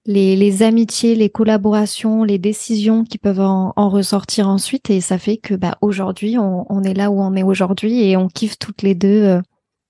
les, 0.06 0.36
les, 0.36 0.64
amitiés, 0.64 1.16
les 1.16 1.30
collaborations, 1.30 2.24
les 2.24 2.40
décisions 2.40 3.04
qui 3.04 3.18
peuvent 3.18 3.40
en, 3.40 3.72
ressortir 3.90 4.48
ensuite. 4.48 4.90
Et 4.90 5.02
ça 5.02 5.18
fait 5.18 5.38
que 5.38 5.54
bah, 5.54 5.78
aujourd'hui, 5.82 6.38
on, 6.38 6.66
on, 6.70 6.84
est 6.84 6.94
là 6.94 7.12
où 7.12 7.22
on 7.22 7.36
est 7.36 7.44
aujourd'hui 7.44 8.04
et 8.04 8.18
on 8.18 8.28
kiffe 8.28 8.58
toutes 8.58 8.82
les 8.82 8.96
deux 8.96 9.24
euh, 9.24 9.42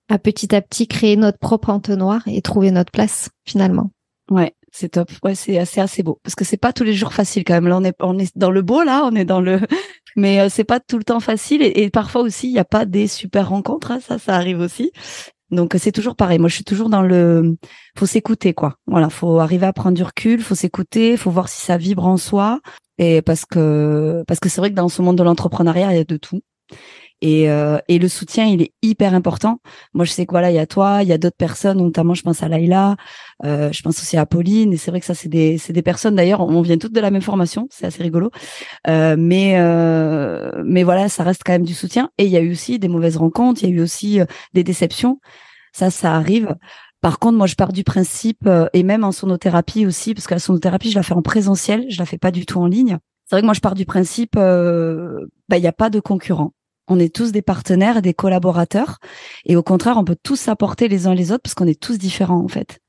à 0.10 0.20
petit 0.20 0.54
à 0.54 0.62
petit 0.62 0.88
créer 0.88 1.16
notre 1.16 1.40
propre 1.40 1.70
entonnoir 1.70 2.22
et 2.28 2.42
trouver 2.42 2.72
notre 2.72 2.92
place 2.92 3.30
finalement. 3.46 3.92
Ouais, 4.30 4.54
c'est 4.72 4.90
top. 4.90 5.10
Ouais, 5.24 5.36
c'est 5.36 5.58
assez 5.58 5.80
assez 5.80 6.04
beau 6.04 6.20
parce 6.24 6.36
que 6.36 6.44
c'est 6.44 6.58
pas 6.58 6.74
tous 6.74 6.84
les 6.84 6.94
jours 6.94 7.14
facile 7.14 7.44
quand 7.44 7.54
même. 7.54 7.68
Là, 7.68 7.78
on 7.78 7.84
est 7.84 7.96
on 8.02 8.20
est 8.20 8.38
dans 8.38 8.52
le 8.52 8.62
beau 8.62 8.84
là, 8.84 9.04
on 9.06 9.16
est 9.16 9.26
dans 9.26 9.42
le 9.42 9.60
mais 10.16 10.42
euh, 10.42 10.50
c'est 10.50 10.64
pas 10.64 10.80
tout 10.80 10.98
le 10.98 11.04
temps 11.04 11.20
facile 11.20 11.62
et, 11.62 11.90
parfois 11.90 12.22
aussi 12.22 12.48
il 12.48 12.54
y 12.54 12.60
a 12.60 12.66
pas 12.66 12.86
des 12.86 13.08
super 13.08 13.50
rencontres, 13.50 13.92
hein, 13.92 14.00
ça 14.02 14.18
ça 14.18 14.36
arrive 14.36 14.60
aussi. 14.60 14.92
Donc 15.52 15.76
c'est 15.78 15.92
toujours 15.92 16.16
pareil. 16.16 16.40
Moi, 16.40 16.50
je 16.50 16.56
suis 16.56 16.64
toujours 16.64 16.90
dans 16.90 17.02
le 17.02 17.58
faut 17.98 18.06
s'écouter 18.06 18.54
quoi. 18.54 18.78
Voilà, 18.88 19.10
faut 19.10 19.40
arriver 19.40 19.66
à 19.66 19.74
prendre 19.74 19.96
du 19.96 20.04
recul, 20.04 20.42
faut 20.42 20.56
s'écouter, 20.56 21.18
faut 21.18 21.32
voir 21.32 21.50
si 21.50 21.62
ça 21.62 21.78
vibre 21.78 22.06
en 22.06 22.18
soi 22.18 22.60
et 22.98 23.22
parce 23.22 23.46
que 23.46 24.24
parce 24.28 24.40
que 24.40 24.50
c'est 24.50 24.62
vrai 24.62 24.70
que 24.70 24.76
dans 24.76 24.90
ce 24.90 25.02
monde 25.02 25.18
de 25.18 25.24
l'entrepreneuriat, 25.24 25.92
il 25.94 25.98
y 25.98 26.00
a 26.00 26.04
de 26.04 26.18
tout. 26.18 26.42
Et, 27.22 27.50
euh, 27.52 27.78
et 27.88 28.00
le 28.00 28.08
soutien, 28.08 28.46
il 28.46 28.64
est 28.64 28.74
hyper 28.82 29.14
important. 29.14 29.60
Moi, 29.94 30.06
je 30.06 30.12
sais 30.12 30.26
que 30.26 30.32
voilà, 30.32 30.50
il 30.50 30.56
y 30.56 30.60
a 30.60 30.66
toi, 30.66 31.04
il 31.04 31.08
y 31.10 31.14
a 31.14 31.20
d'autres 31.20 31.38
personnes, 31.38 31.78
notamment 31.78 32.16
je 32.16 32.24
pense 32.24 32.42
à 32.42 32.48
Laïla, 32.48 32.96
euh, 33.46 33.72
je 33.72 33.82
pense 33.84 34.02
aussi 34.02 34.18
à 34.18 34.26
Pauline. 34.26 34.74
Et 34.74 34.78
c'est 34.78 34.90
vrai 34.90 35.00
que 35.00 35.06
ça, 35.06 35.14
c'est 35.14 35.30
des, 35.30 35.60
c'est 35.60 35.72
des 35.74 35.84
personnes. 35.84 36.16
D'ailleurs, 36.16 36.42
on 36.42 36.62
vient 36.62 36.78
toutes 36.78 36.94
de 36.94 37.00
la 37.00 37.12
même 37.12 37.22
formation, 37.22 37.68
c'est 37.70 37.86
assez 37.86 38.02
rigolo. 38.02 38.32
Euh, 38.88 39.16
mais, 39.18 39.54
euh, 39.58 40.64
mais 40.66 40.84
voilà, 40.84 41.10
ça 41.10 41.24
reste 41.24 41.44
quand 41.46 41.52
même 41.52 41.66
du 41.66 41.76
soutien. 41.76 42.10
Et 42.18 42.26
il 42.26 42.32
y 42.32 42.38
a 42.38 42.42
eu 42.42 42.52
aussi 42.52 42.80
des 42.80 42.88
mauvaises 42.88 43.18
rencontres, 43.18 43.62
il 43.64 43.70
y 43.70 43.72
a 43.72 43.76
eu 43.76 43.82
aussi 43.82 44.20
euh, 44.20 44.26
des 44.54 44.64
déceptions. 44.64 45.20
Ça, 45.74 45.92
ça 45.92 46.16
arrive. 46.16 46.56
Par 47.02 47.20
contre, 47.20 47.38
moi, 47.38 47.48
je 47.48 47.56
pars 47.56 47.72
du 47.72 47.84
principe, 47.84 48.48
euh, 48.48 48.68
et 48.74 48.84
même 48.84 49.04
en 49.04 49.12
sonothérapie 49.12 49.86
aussi, 49.86 50.14
parce 50.16 50.28
que 50.28 50.34
la 50.34 50.40
sonothérapie, 50.40 50.90
je 50.92 50.96
la 50.96 51.04
fais 51.04 51.14
en 51.14 51.22
présentiel, 51.22 51.86
je 51.90 52.00
la 52.00 52.06
fais 52.06 52.18
pas 52.18 52.32
du 52.32 52.46
tout 52.46 52.60
en 52.60 52.68
ligne. 52.68 52.98
C'est 53.26 53.36
vrai 53.36 53.42
que 53.42 53.46
moi, 53.46 53.54
je 53.54 53.62
pars 53.62 53.76
du 53.76 53.86
principe, 53.86 54.36
bah, 54.36 55.58
il 55.58 55.62
n'y 55.62 55.68
a 55.68 55.72
pas 55.72 55.90
de 55.90 56.02
concurrent. 56.02 56.52
On 56.92 57.00
est 57.00 57.16
tous 57.16 57.32
des 57.32 57.42
partenaires 57.42 57.96
et 57.96 58.02
des 58.02 58.14
collaborateurs. 58.14 59.00
Et 59.46 59.56
au 59.56 59.64
contraire, 59.64 59.96
on 59.98 60.04
peut 60.04 60.18
tous 60.22 60.36
s'apporter 60.36 60.90
les 60.90 61.08
uns 61.08 61.14
les 61.14 61.32
autres 61.32 61.42
parce 61.42 61.54
qu'on 61.54 61.66
est 61.66 61.80
tous 61.80 61.98
différents, 61.98 62.44
en 62.44 62.50
fait. 62.50 62.80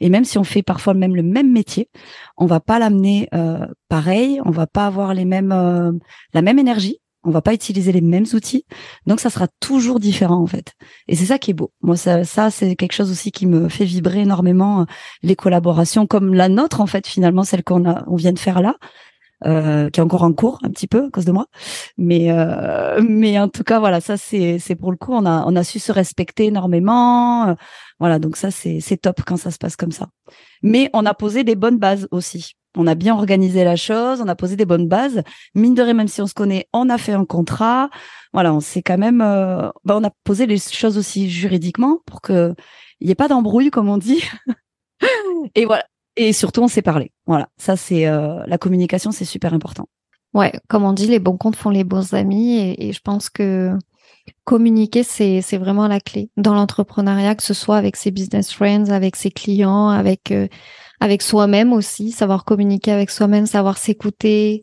Et 0.00 0.08
même 0.08 0.24
si 0.24 0.38
on 0.38 0.44
fait 0.44 0.64
parfois 0.64 0.92
même 0.92 1.14
le 1.14 1.22
même 1.22 1.52
métier, 1.52 1.88
on 2.36 2.46
va 2.46 2.58
pas 2.58 2.80
l'amener 2.80 3.28
euh, 3.32 3.64
pareil, 3.88 4.40
on 4.44 4.50
va 4.50 4.66
pas 4.66 4.86
avoir 4.86 5.14
les 5.14 5.24
mêmes 5.24 5.52
euh, 5.52 5.92
la 6.32 6.42
même 6.42 6.58
énergie, 6.58 6.98
on 7.22 7.30
va 7.30 7.42
pas 7.42 7.54
utiliser 7.54 7.92
les 7.92 8.00
mêmes 8.00 8.26
outils, 8.34 8.66
donc 9.06 9.20
ça 9.20 9.30
sera 9.30 9.46
toujours 9.60 10.00
différent 10.00 10.42
en 10.42 10.46
fait. 10.46 10.72
Et 11.06 11.14
c'est 11.14 11.26
ça 11.26 11.38
qui 11.38 11.52
est 11.52 11.54
beau. 11.54 11.72
Moi 11.80 11.96
ça, 11.96 12.24
ça 12.24 12.50
c'est 12.50 12.74
quelque 12.74 12.92
chose 12.92 13.10
aussi 13.12 13.30
qui 13.30 13.46
me 13.46 13.68
fait 13.68 13.84
vibrer 13.84 14.22
énormément 14.22 14.80
euh, 14.80 14.84
les 15.22 15.36
collaborations 15.36 16.08
comme 16.08 16.34
la 16.34 16.48
nôtre 16.48 16.80
en 16.80 16.86
fait 16.86 17.06
finalement 17.06 17.44
celle 17.44 17.62
qu'on 17.62 17.84
on 17.86 18.16
vient 18.16 18.32
de 18.32 18.38
faire 18.38 18.60
là. 18.60 18.74
Euh, 19.46 19.90
qui 19.90 20.00
est 20.00 20.02
encore 20.02 20.22
en 20.22 20.32
cours 20.32 20.58
un 20.62 20.70
petit 20.70 20.86
peu 20.86 21.04
à 21.04 21.10
cause 21.10 21.26
de 21.26 21.32
moi. 21.32 21.46
Mais 21.98 22.30
euh, 22.30 23.02
mais 23.08 23.38
en 23.38 23.48
tout 23.48 23.62
cas 23.62 23.78
voilà, 23.78 24.00
ça 24.00 24.16
c'est 24.16 24.58
c'est 24.58 24.74
pour 24.74 24.90
le 24.90 24.96
coup 24.96 25.12
on 25.12 25.26
a 25.26 25.44
on 25.46 25.54
a 25.54 25.64
su 25.64 25.78
se 25.78 25.92
respecter 25.92 26.46
énormément. 26.46 27.48
Euh, 27.48 27.54
voilà, 28.00 28.18
donc 28.18 28.36
ça 28.36 28.50
c'est 28.50 28.80
c'est 28.80 28.96
top 28.96 29.20
quand 29.26 29.36
ça 29.36 29.50
se 29.50 29.58
passe 29.58 29.76
comme 29.76 29.92
ça. 29.92 30.08
Mais 30.62 30.88
on 30.94 31.04
a 31.04 31.12
posé 31.12 31.44
des 31.44 31.56
bonnes 31.56 31.78
bases 31.78 32.08
aussi. 32.10 32.54
On 32.76 32.86
a 32.86 32.94
bien 32.94 33.14
organisé 33.14 33.64
la 33.64 33.76
chose, 33.76 34.20
on 34.20 34.28
a 34.28 34.34
posé 34.34 34.56
des 34.56 34.64
bonnes 34.64 34.88
bases. 34.88 35.22
Mine 35.54 35.74
de 35.74 35.82
rien, 35.82 35.94
même 35.94 36.08
si 36.08 36.22
on 36.22 36.26
se 36.26 36.34
connaît, 36.34 36.66
on 36.72 36.88
a 36.88 36.98
fait 36.98 37.12
un 37.12 37.24
contrat. 37.24 37.90
Voilà, 38.32 38.52
on 38.52 38.60
s'est 38.60 38.82
quand 38.82 38.98
même, 38.98 39.18
bah, 39.18 39.72
on 39.90 40.02
a 40.02 40.10
posé 40.24 40.46
les 40.46 40.58
choses 40.58 40.98
aussi 40.98 41.30
juridiquement 41.30 41.98
pour 42.06 42.20
que 42.20 42.54
il 43.00 43.08
y 43.08 43.12
ait 43.12 43.14
pas 43.14 43.28
d'embrouille 43.28 43.70
comme 43.70 43.88
on 43.88 43.98
dit. 43.98 44.24
Et 45.54 45.66
voilà, 45.66 45.84
et 46.16 46.32
surtout, 46.32 46.62
on 46.62 46.68
s'est 46.68 46.82
parlé. 46.82 47.12
Voilà, 47.26 47.48
ça 47.56 47.76
c'est 47.76 48.06
euh, 48.06 48.44
la 48.46 48.58
communication, 48.58 49.10
c'est 49.10 49.24
super 49.24 49.54
important. 49.54 49.88
Ouais, 50.34 50.52
comme 50.68 50.84
on 50.84 50.92
dit, 50.92 51.06
les 51.06 51.20
bons 51.20 51.36
comptes 51.36 51.56
font 51.56 51.70
les 51.70 51.84
bons 51.84 52.12
amis, 52.12 52.58
et, 52.78 52.92
je 52.92 53.00
pense 53.00 53.30
que 53.30 53.72
communiquer, 54.44 55.02
c'est 55.02 55.40
c'est 55.42 55.58
vraiment 55.58 55.86
la 55.86 56.00
clé 56.00 56.30
dans 56.36 56.54
l'entrepreneuriat, 56.54 57.34
que 57.34 57.42
ce 57.42 57.54
soit 57.54 57.76
avec 57.76 57.96
ses 57.96 58.10
business 58.10 58.52
friends, 58.52 58.90
avec 58.90 59.16
ses 59.16 59.30
clients, 59.30 59.88
avec 59.88 60.32
euh, 60.32 60.48
avec 61.00 61.22
soi-même 61.22 61.72
aussi, 61.72 62.10
savoir 62.10 62.44
communiquer 62.44 62.92
avec 62.92 63.10
soi-même, 63.10 63.46
savoir 63.46 63.78
s'écouter. 63.78 64.62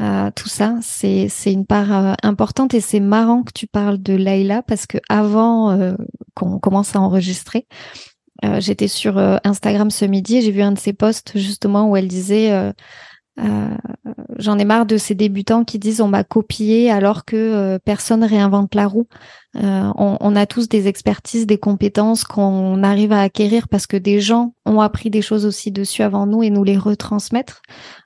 Euh, 0.00 0.30
tout 0.34 0.48
ça, 0.48 0.76
c'est 0.80 1.28
une 1.46 1.66
part 1.66 2.16
importante 2.22 2.72
et 2.72 2.80
c'est 2.80 3.00
marrant 3.00 3.42
que 3.42 3.52
tu 3.52 3.66
parles 3.66 3.98
de 3.98 4.14
Laila 4.14 4.62
parce 4.62 4.86
que 4.86 4.96
avant 5.10 5.94
qu'on 6.34 6.58
commence 6.58 6.96
à 6.96 7.00
enregistrer, 7.00 7.66
euh, 8.44 8.60
j'étais 8.60 8.88
sur 8.88 9.18
euh, 9.18 9.36
Instagram 9.44 9.90
ce 9.90 10.04
midi 10.04 10.36
et 10.36 10.42
j'ai 10.42 10.50
vu 10.50 10.62
un 10.62 10.72
de 10.72 10.78
ses 10.78 10.92
posts 10.92 11.36
justement 11.36 11.90
où 11.90 11.96
elle 11.96 12.08
disait 12.08 12.50
euh, 12.52 12.72
j'en 14.38 14.58
ai 14.58 14.64
marre 14.64 14.86
de 14.86 14.96
ces 14.96 15.14
débutants 15.14 15.64
qui 15.64 15.78
disent 15.78 16.00
on 16.00 16.08
m'a 16.08 16.24
copié 16.24 16.90
alors 16.90 17.24
que 17.24 17.78
personne 17.84 18.24
réinvente 18.24 18.74
la 18.74 18.86
roue. 18.86 19.06
On, 19.54 20.16
on, 20.20 20.36
a 20.36 20.46
tous 20.46 20.68
des 20.68 20.88
expertises, 20.88 21.46
des 21.46 21.58
compétences 21.58 22.24
qu'on 22.24 22.82
arrive 22.82 23.12
à 23.12 23.22
acquérir 23.22 23.68
parce 23.68 23.86
que 23.86 23.96
des 23.96 24.20
gens 24.20 24.52
ont 24.66 24.80
appris 24.80 25.08
des 25.08 25.22
choses 25.22 25.46
aussi 25.46 25.72
dessus 25.72 26.02
avant 26.02 26.26
nous 26.26 26.42
et 26.42 26.50
nous 26.50 26.64
les 26.64 26.76
retransmettre. 26.76 27.62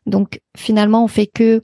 Donc 0.06 0.40
finalement, 0.56 1.02
on 1.02 1.08
fait 1.08 1.26
que 1.26 1.62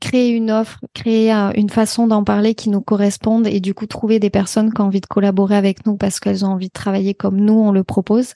créer 0.00 0.30
une 0.30 0.50
offre, 0.50 0.80
créer 0.94 1.30
une 1.30 1.70
façon 1.70 2.06
d'en 2.06 2.24
parler 2.24 2.54
qui 2.54 2.70
nous 2.70 2.80
corresponde 2.80 3.46
et 3.46 3.60
du 3.60 3.74
coup 3.74 3.86
trouver 3.86 4.18
des 4.18 4.30
personnes 4.30 4.72
qui 4.72 4.80
ont 4.80 4.86
envie 4.86 5.00
de 5.00 5.06
collaborer 5.06 5.56
avec 5.56 5.86
nous 5.86 5.96
parce 5.96 6.20
qu'elles 6.20 6.44
ont 6.44 6.48
envie 6.48 6.68
de 6.68 6.72
travailler 6.72 7.14
comme 7.14 7.36
nous, 7.36 7.54
on 7.54 7.72
le 7.72 7.84
propose. 7.84 8.34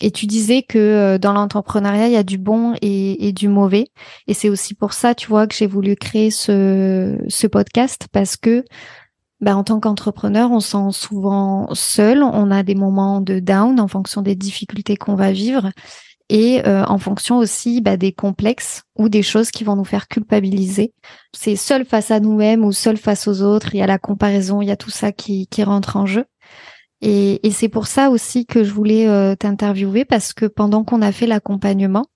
Et 0.00 0.10
tu 0.10 0.26
disais 0.26 0.62
que 0.62 0.78
euh, 0.78 1.18
dans 1.18 1.32
l'entrepreneuriat, 1.32 2.08
il 2.08 2.12
y 2.12 2.16
a 2.16 2.22
du 2.22 2.38
bon 2.38 2.74
et, 2.80 3.32
du 3.32 3.48
mauvais. 3.48 3.88
Et 4.26 4.34
c'est 4.34 4.48
aussi 4.48 4.74
pour 4.74 4.94
ça, 4.94 5.14
tu 5.14 5.28
vois, 5.28 5.46
que 5.46 5.54
j'ai 5.54 5.66
voulu 5.66 5.94
créer 5.94 6.30
ce, 6.30 7.18
ce 7.28 7.46
podcast 7.46 8.08
parce 8.10 8.36
que 8.36 8.64
bah, 9.40 9.56
en 9.56 9.64
tant 9.64 9.80
qu'entrepreneur, 9.80 10.50
on 10.50 10.60
se 10.60 10.70
sent 10.70 10.98
souvent 10.98 11.68
seul. 11.74 12.22
On 12.22 12.50
a 12.50 12.62
des 12.62 12.74
moments 12.74 13.20
de 13.20 13.40
down 13.40 13.78
en 13.80 13.88
fonction 13.88 14.22
des 14.22 14.34
difficultés 14.34 14.96
qu'on 14.96 15.14
va 15.14 15.32
vivre 15.32 15.70
et 16.30 16.66
euh, 16.66 16.84
en 16.84 16.98
fonction 16.98 17.38
aussi 17.38 17.80
bah, 17.80 17.96
des 17.96 18.12
complexes 18.12 18.84
ou 18.96 19.08
des 19.08 19.22
choses 19.22 19.50
qui 19.50 19.64
vont 19.64 19.74
nous 19.74 19.84
faire 19.84 20.06
culpabiliser. 20.06 20.94
C'est 21.36 21.56
seul 21.56 21.84
face 21.84 22.12
à 22.12 22.20
nous-mêmes 22.20 22.64
ou 22.64 22.70
seul 22.70 22.96
face 22.96 23.26
aux 23.26 23.42
autres, 23.42 23.74
il 23.74 23.78
y 23.78 23.82
a 23.82 23.86
la 23.86 23.98
comparaison, 23.98 24.62
il 24.62 24.68
y 24.68 24.70
a 24.70 24.76
tout 24.76 24.90
ça 24.90 25.10
qui, 25.10 25.48
qui 25.48 25.64
rentre 25.64 25.96
en 25.96 26.06
jeu. 26.06 26.24
Et, 27.02 27.44
et 27.46 27.50
c'est 27.50 27.68
pour 27.68 27.88
ça 27.88 28.10
aussi 28.10 28.46
que 28.46 28.62
je 28.62 28.72
voulais 28.72 29.08
euh, 29.08 29.34
t'interviewer 29.34 30.04
parce 30.04 30.32
que 30.32 30.46
pendant 30.46 30.84
qu'on 30.84 31.02
a 31.02 31.10
fait 31.10 31.26
l'accompagnement, 31.26 32.06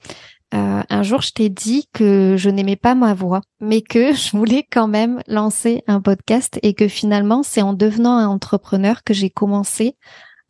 euh, 0.55 0.83
un 0.89 1.03
jour, 1.03 1.21
je 1.21 1.33
t'ai 1.33 1.49
dit 1.49 1.89
que 1.93 2.37
je 2.39 2.51
n'aimais 2.51 2.77
pas 2.77 2.95
ma 2.95 3.15
voix, 3.15 3.41
mais 3.61 3.83
que 3.83 4.13
je 4.15 4.37
voulais 4.37 4.65
quand 4.71 4.87
même 4.87 5.23
lancer 5.27 5.83
un 5.89 6.01
podcast 6.01 6.61
et 6.63 6.75
que 6.75 6.87
finalement, 6.87 7.43
c'est 7.43 7.63
en 7.63 7.73
devenant 7.73 8.17
un 8.17 8.29
entrepreneur 8.29 9.03
que 9.03 9.13
j'ai 9.13 9.31
commencé 9.31 9.97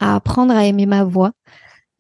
à 0.01 0.17
apprendre 0.17 0.55
à 0.55 0.67
aimer 0.67 0.85
ma 0.85 1.05
voix. 1.05 1.33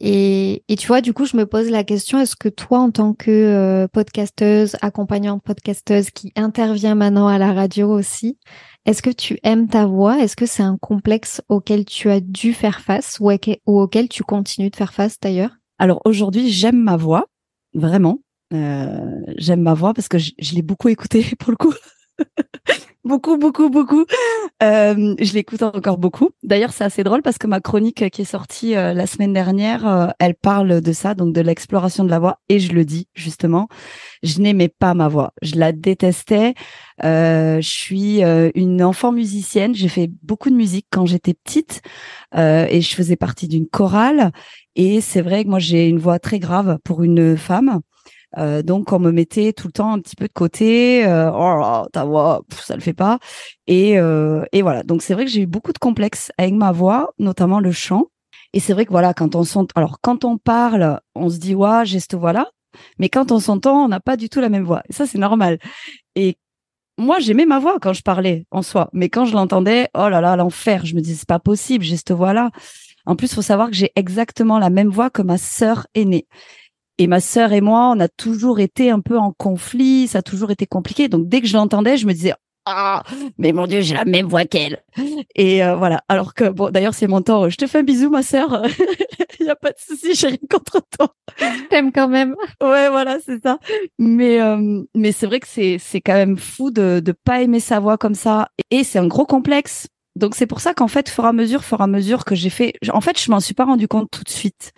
Et, 0.00 0.64
et, 0.68 0.76
tu 0.76 0.88
vois, 0.88 1.00
du 1.00 1.12
coup, 1.12 1.24
je 1.24 1.36
me 1.36 1.46
pose 1.46 1.70
la 1.70 1.84
question, 1.84 2.18
est-ce 2.18 2.36
que 2.36 2.48
toi, 2.48 2.80
en 2.80 2.90
tant 2.90 3.14
que 3.14 3.30
euh, 3.30 3.88
podcasteuse, 3.88 4.76
accompagnante 4.82 5.42
podcasteuse 5.42 6.10
qui 6.10 6.32
intervient 6.36 6.94
maintenant 6.94 7.28
à 7.28 7.38
la 7.38 7.52
radio 7.52 7.90
aussi, 7.90 8.38
est-ce 8.86 9.02
que 9.02 9.10
tu 9.10 9.38
aimes 9.44 9.68
ta 9.68 9.86
voix? 9.86 10.18
Est-ce 10.18 10.36
que 10.36 10.46
c'est 10.46 10.62
un 10.62 10.76
complexe 10.76 11.40
auquel 11.48 11.84
tu 11.84 12.10
as 12.10 12.20
dû 12.20 12.52
faire 12.52 12.80
face 12.80 13.18
ou, 13.20 13.30
auquel 13.66 14.08
tu 14.08 14.24
continues 14.24 14.70
de 14.70 14.76
faire 14.76 14.92
face 14.92 15.18
d'ailleurs? 15.20 15.52
Alors 15.78 16.02
aujourd'hui, 16.04 16.50
j'aime 16.50 16.82
ma 16.82 16.96
voix, 16.96 17.26
vraiment. 17.72 18.20
Euh, 18.52 19.20
j'aime 19.38 19.62
ma 19.62 19.74
voix 19.74 19.94
parce 19.94 20.08
que 20.08 20.18
je, 20.18 20.32
je 20.38 20.54
l'ai 20.54 20.62
beaucoup 20.62 20.88
écoutée 20.88 21.24
pour 21.38 21.50
le 21.50 21.56
coup. 21.56 21.74
Beaucoup, 23.04 23.36
beaucoup, 23.36 23.70
beaucoup. 23.70 24.04
Euh, 24.62 25.14
je 25.18 25.34
l'écoute 25.34 25.62
encore 25.62 25.98
beaucoup. 25.98 26.30
D'ailleurs, 26.42 26.72
c'est 26.72 26.84
assez 26.84 27.04
drôle 27.04 27.22
parce 27.22 27.38
que 27.38 27.46
ma 27.46 27.60
chronique 27.60 28.08
qui 28.10 28.22
est 28.22 28.24
sortie 28.24 28.76
euh, 28.76 28.94
la 28.94 29.06
semaine 29.06 29.32
dernière, 29.32 29.86
euh, 29.86 30.06
elle 30.18 30.34
parle 30.34 30.80
de 30.80 30.92
ça, 30.92 31.14
donc 31.14 31.34
de 31.34 31.40
l'exploration 31.40 32.04
de 32.04 32.10
la 32.10 32.18
voix. 32.18 32.40
Et 32.48 32.58
je 32.58 32.72
le 32.72 32.84
dis 32.84 33.08
justement, 33.14 33.68
je 34.22 34.40
n'aimais 34.40 34.68
pas 34.68 34.94
ma 34.94 35.08
voix. 35.08 35.32
Je 35.42 35.56
la 35.56 35.72
détestais. 35.72 36.54
je 37.02 37.58
suis 37.60 38.22
une 38.22 38.82
enfant 38.82 39.12
musicienne. 39.12 39.74
J'ai 39.74 39.88
fait 39.88 40.10
beaucoup 40.22 40.50
de 40.50 40.56
musique 40.56 40.86
quand 40.90 41.06
j'étais 41.06 41.34
petite 41.34 41.82
et 42.36 42.80
je 42.80 42.94
faisais 42.94 43.16
partie 43.16 43.48
d'une 43.48 43.66
chorale. 43.66 44.32
Et 44.76 45.00
c'est 45.00 45.22
vrai 45.22 45.44
que 45.44 45.50
moi, 45.50 45.58
j'ai 45.58 45.88
une 45.88 45.98
voix 45.98 46.18
très 46.18 46.38
grave 46.38 46.78
pour 46.84 47.02
une 47.02 47.36
femme. 47.36 47.80
Euh, 48.38 48.62
donc 48.62 48.92
on 48.92 48.98
me 48.98 49.10
mettait 49.12 49.52
tout 49.52 49.68
le 49.68 49.72
temps 49.72 49.92
un 49.92 50.00
petit 50.00 50.16
peu 50.16 50.26
de 50.26 50.32
côté. 50.32 51.06
Euh, 51.06 51.30
oh 51.32 51.86
ta 51.92 52.04
voix, 52.04 52.42
ça 52.50 52.74
le 52.74 52.80
fait 52.80 52.92
pas. 52.94 53.18
Et, 53.66 53.98
euh, 53.98 54.44
et 54.52 54.62
voilà. 54.62 54.82
Donc 54.82 55.02
c'est 55.02 55.14
vrai 55.14 55.24
que 55.24 55.30
j'ai 55.30 55.42
eu 55.42 55.46
beaucoup 55.46 55.72
de 55.72 55.78
complexes 55.78 56.32
avec 56.38 56.54
ma 56.54 56.72
voix, 56.72 57.12
notamment 57.18 57.60
le 57.60 57.72
chant. 57.72 58.06
Et 58.52 58.60
c'est 58.60 58.72
vrai 58.72 58.84
que 58.86 58.90
voilà, 58.90 59.14
quand 59.14 59.34
on 59.34 59.44
s'entend, 59.44 59.72
alors 59.76 59.98
quand 60.00 60.24
on 60.24 60.38
parle, 60.38 61.00
on 61.14 61.28
se 61.28 61.38
dit 61.38 61.54
ouais, 61.54 61.84
j'ai 61.84 62.00
cette 62.00 62.14
voix-là. 62.14 62.50
Mais 62.98 63.08
quand 63.08 63.32
on 63.32 63.38
s'entend, 63.40 63.84
on 63.84 63.88
n'a 63.88 64.00
pas 64.00 64.16
du 64.16 64.28
tout 64.28 64.40
la 64.40 64.48
même 64.48 64.64
voix. 64.64 64.82
Et 64.88 64.92
ça 64.92 65.06
c'est 65.06 65.18
normal. 65.18 65.58
Et 66.16 66.36
moi, 66.98 67.18
j'aimais 67.18 67.46
ma 67.46 67.58
voix 67.58 67.78
quand 67.80 67.92
je 67.92 68.02
parlais 68.02 68.46
en 68.52 68.62
soi, 68.62 68.88
mais 68.92 69.08
quand 69.08 69.24
je 69.24 69.34
l'entendais, 69.34 69.88
oh 69.94 70.08
là 70.08 70.20
là, 70.20 70.36
l'enfer. 70.36 70.86
Je 70.86 70.94
me 70.94 71.00
disais 71.00 71.16
c'est 71.16 71.28
pas 71.28 71.40
possible, 71.40 71.84
j'ai 71.84 71.96
cette 71.96 72.12
voix-là. 72.12 72.50
En 73.06 73.16
plus, 73.16 73.34
faut 73.34 73.42
savoir 73.42 73.68
que 73.68 73.76
j'ai 73.76 73.90
exactement 73.96 74.58
la 74.58 74.70
même 74.70 74.88
voix 74.88 75.10
que 75.10 75.20
ma 75.22 75.36
sœur 75.36 75.86
aînée. 75.94 76.26
Et 76.98 77.06
ma 77.06 77.20
sœur 77.20 77.52
et 77.52 77.60
moi, 77.60 77.92
on 77.94 78.00
a 78.00 78.08
toujours 78.08 78.60
été 78.60 78.90
un 78.90 79.00
peu 79.00 79.18
en 79.18 79.32
conflit, 79.32 80.06
ça 80.06 80.18
a 80.18 80.22
toujours 80.22 80.50
été 80.50 80.66
compliqué. 80.66 81.08
Donc 81.08 81.28
dès 81.28 81.40
que 81.40 81.46
je 81.46 81.54
l'entendais, 81.54 81.96
je 81.96 82.06
me 82.06 82.12
disais 82.12 82.34
ah, 82.66 83.02
mais 83.36 83.52
mon 83.52 83.66
Dieu, 83.66 83.82
j'ai 83.82 83.94
la 83.94 84.06
même 84.06 84.26
voix 84.26 84.46
qu'elle. 84.46 84.82
Et 85.34 85.62
euh, 85.62 85.76
voilà. 85.76 86.02
Alors 86.08 86.32
que 86.32 86.48
bon, 86.48 86.70
d'ailleurs, 86.70 86.94
c'est 86.94 87.06
mon 87.06 87.20
temps. 87.20 87.50
Je 87.50 87.56
te 87.56 87.66
fais 87.66 87.80
un 87.80 87.82
bisou, 87.82 88.08
ma 88.08 88.22
sœur. 88.22 88.62
Il 89.40 89.46
y 89.46 89.50
a 89.50 89.56
pas 89.56 89.70
de 89.70 89.78
souci, 89.78 90.14
j'ai 90.14 90.28
rien 90.28 90.38
contre 90.50 90.80
toi. 90.96 91.14
T'aimes 91.68 91.92
quand 91.92 92.08
même. 92.08 92.34
Ouais, 92.62 92.88
voilà, 92.88 93.18
c'est 93.24 93.42
ça. 93.42 93.58
Mais 93.98 94.40
euh, 94.40 94.82
mais 94.94 95.12
c'est 95.12 95.26
vrai 95.26 95.40
que 95.40 95.48
c'est 95.48 95.76
c'est 95.78 96.00
quand 96.00 96.14
même 96.14 96.38
fou 96.38 96.70
de 96.70 97.02
de 97.04 97.12
pas 97.12 97.42
aimer 97.42 97.60
sa 97.60 97.80
voix 97.80 97.98
comme 97.98 98.14
ça. 98.14 98.48
Et 98.70 98.82
c'est 98.82 98.98
un 98.98 99.08
gros 99.08 99.26
complexe. 99.26 99.88
Donc 100.16 100.34
c'est 100.34 100.46
pour 100.46 100.60
ça 100.60 100.72
qu'en 100.72 100.88
fait, 100.88 101.10
fur 101.10 101.24
et 101.24 101.28
à 101.28 101.32
mesure, 101.32 101.64
fur 101.64 101.80
et 101.80 101.84
à 101.84 101.86
mesure 101.86 102.24
que 102.24 102.34
j'ai 102.34 102.50
fait, 102.50 102.74
en 102.90 103.00
fait, 103.00 103.20
je 103.20 103.30
m'en 103.30 103.40
suis 103.40 103.54
pas 103.54 103.64
rendu 103.64 103.88
compte 103.88 104.10
tout 104.10 104.22
de 104.22 104.30
suite. 104.30 104.72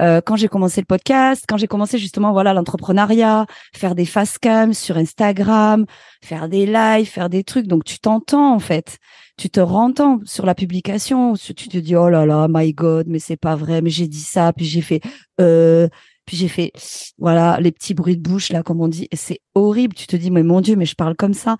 Euh, 0.00 0.20
quand 0.20 0.36
j'ai 0.36 0.48
commencé 0.48 0.80
le 0.80 0.86
podcast, 0.86 1.44
quand 1.48 1.56
j'ai 1.56 1.66
commencé 1.66 1.98
justement 1.98 2.32
voilà 2.32 2.52
l'entrepreneuriat, 2.52 3.46
faire 3.74 3.94
des 3.94 4.04
face 4.04 4.38
cam 4.38 4.74
sur 4.74 4.96
Instagram, 4.96 5.86
faire 6.22 6.48
des 6.48 6.66
lives, 6.66 7.06
faire 7.06 7.30
des 7.30 7.44
trucs. 7.44 7.66
Donc 7.66 7.84
tu 7.84 7.98
t'entends 7.98 8.54
en 8.54 8.58
fait, 8.58 8.98
tu 9.38 9.48
te 9.48 9.60
rentends 9.60 10.20
sur 10.24 10.44
la 10.44 10.54
publication, 10.54 11.34
tu 11.34 11.54
te 11.54 11.78
dis 11.78 11.96
oh 11.96 12.10
là 12.10 12.26
là, 12.26 12.46
my 12.48 12.72
God, 12.72 13.06
mais 13.08 13.18
c'est 13.18 13.36
pas 13.36 13.56
vrai, 13.56 13.80
mais 13.80 13.90
j'ai 13.90 14.08
dit 14.08 14.20
ça, 14.20 14.52
puis 14.52 14.66
j'ai 14.66 14.82
fait 14.82 15.00
euh, 15.40 15.88
puis 16.26 16.36
j'ai 16.36 16.48
fait 16.48 16.72
voilà 17.18 17.58
les 17.60 17.72
petits 17.72 17.94
bruits 17.94 18.16
de 18.16 18.22
bouche 18.22 18.50
là 18.50 18.62
comme 18.62 18.80
on 18.80 18.88
dit, 18.88 19.08
c'est 19.14 19.40
horrible. 19.54 19.94
Tu 19.94 20.06
te 20.06 20.16
dis 20.16 20.30
mais 20.30 20.42
mon 20.42 20.60
Dieu, 20.60 20.76
mais 20.76 20.86
je 20.86 20.94
parle 20.94 21.16
comme 21.16 21.34
ça. 21.34 21.56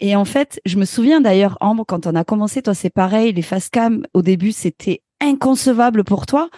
Et 0.00 0.14
en 0.14 0.24
fait, 0.24 0.60
je 0.64 0.78
me 0.78 0.84
souviens 0.84 1.20
d'ailleurs, 1.20 1.58
Ambre, 1.60 1.84
quand 1.86 2.06
on 2.06 2.14
a 2.14 2.22
commencé, 2.22 2.62
toi, 2.62 2.72
c'est 2.72 2.90
pareil, 2.90 3.32
les 3.32 3.42
face 3.42 3.68
cam, 3.68 4.04
au 4.14 4.22
début, 4.22 4.52
c'était 4.52 5.02
inconcevable 5.20 6.04
pour 6.04 6.26
toi 6.26 6.48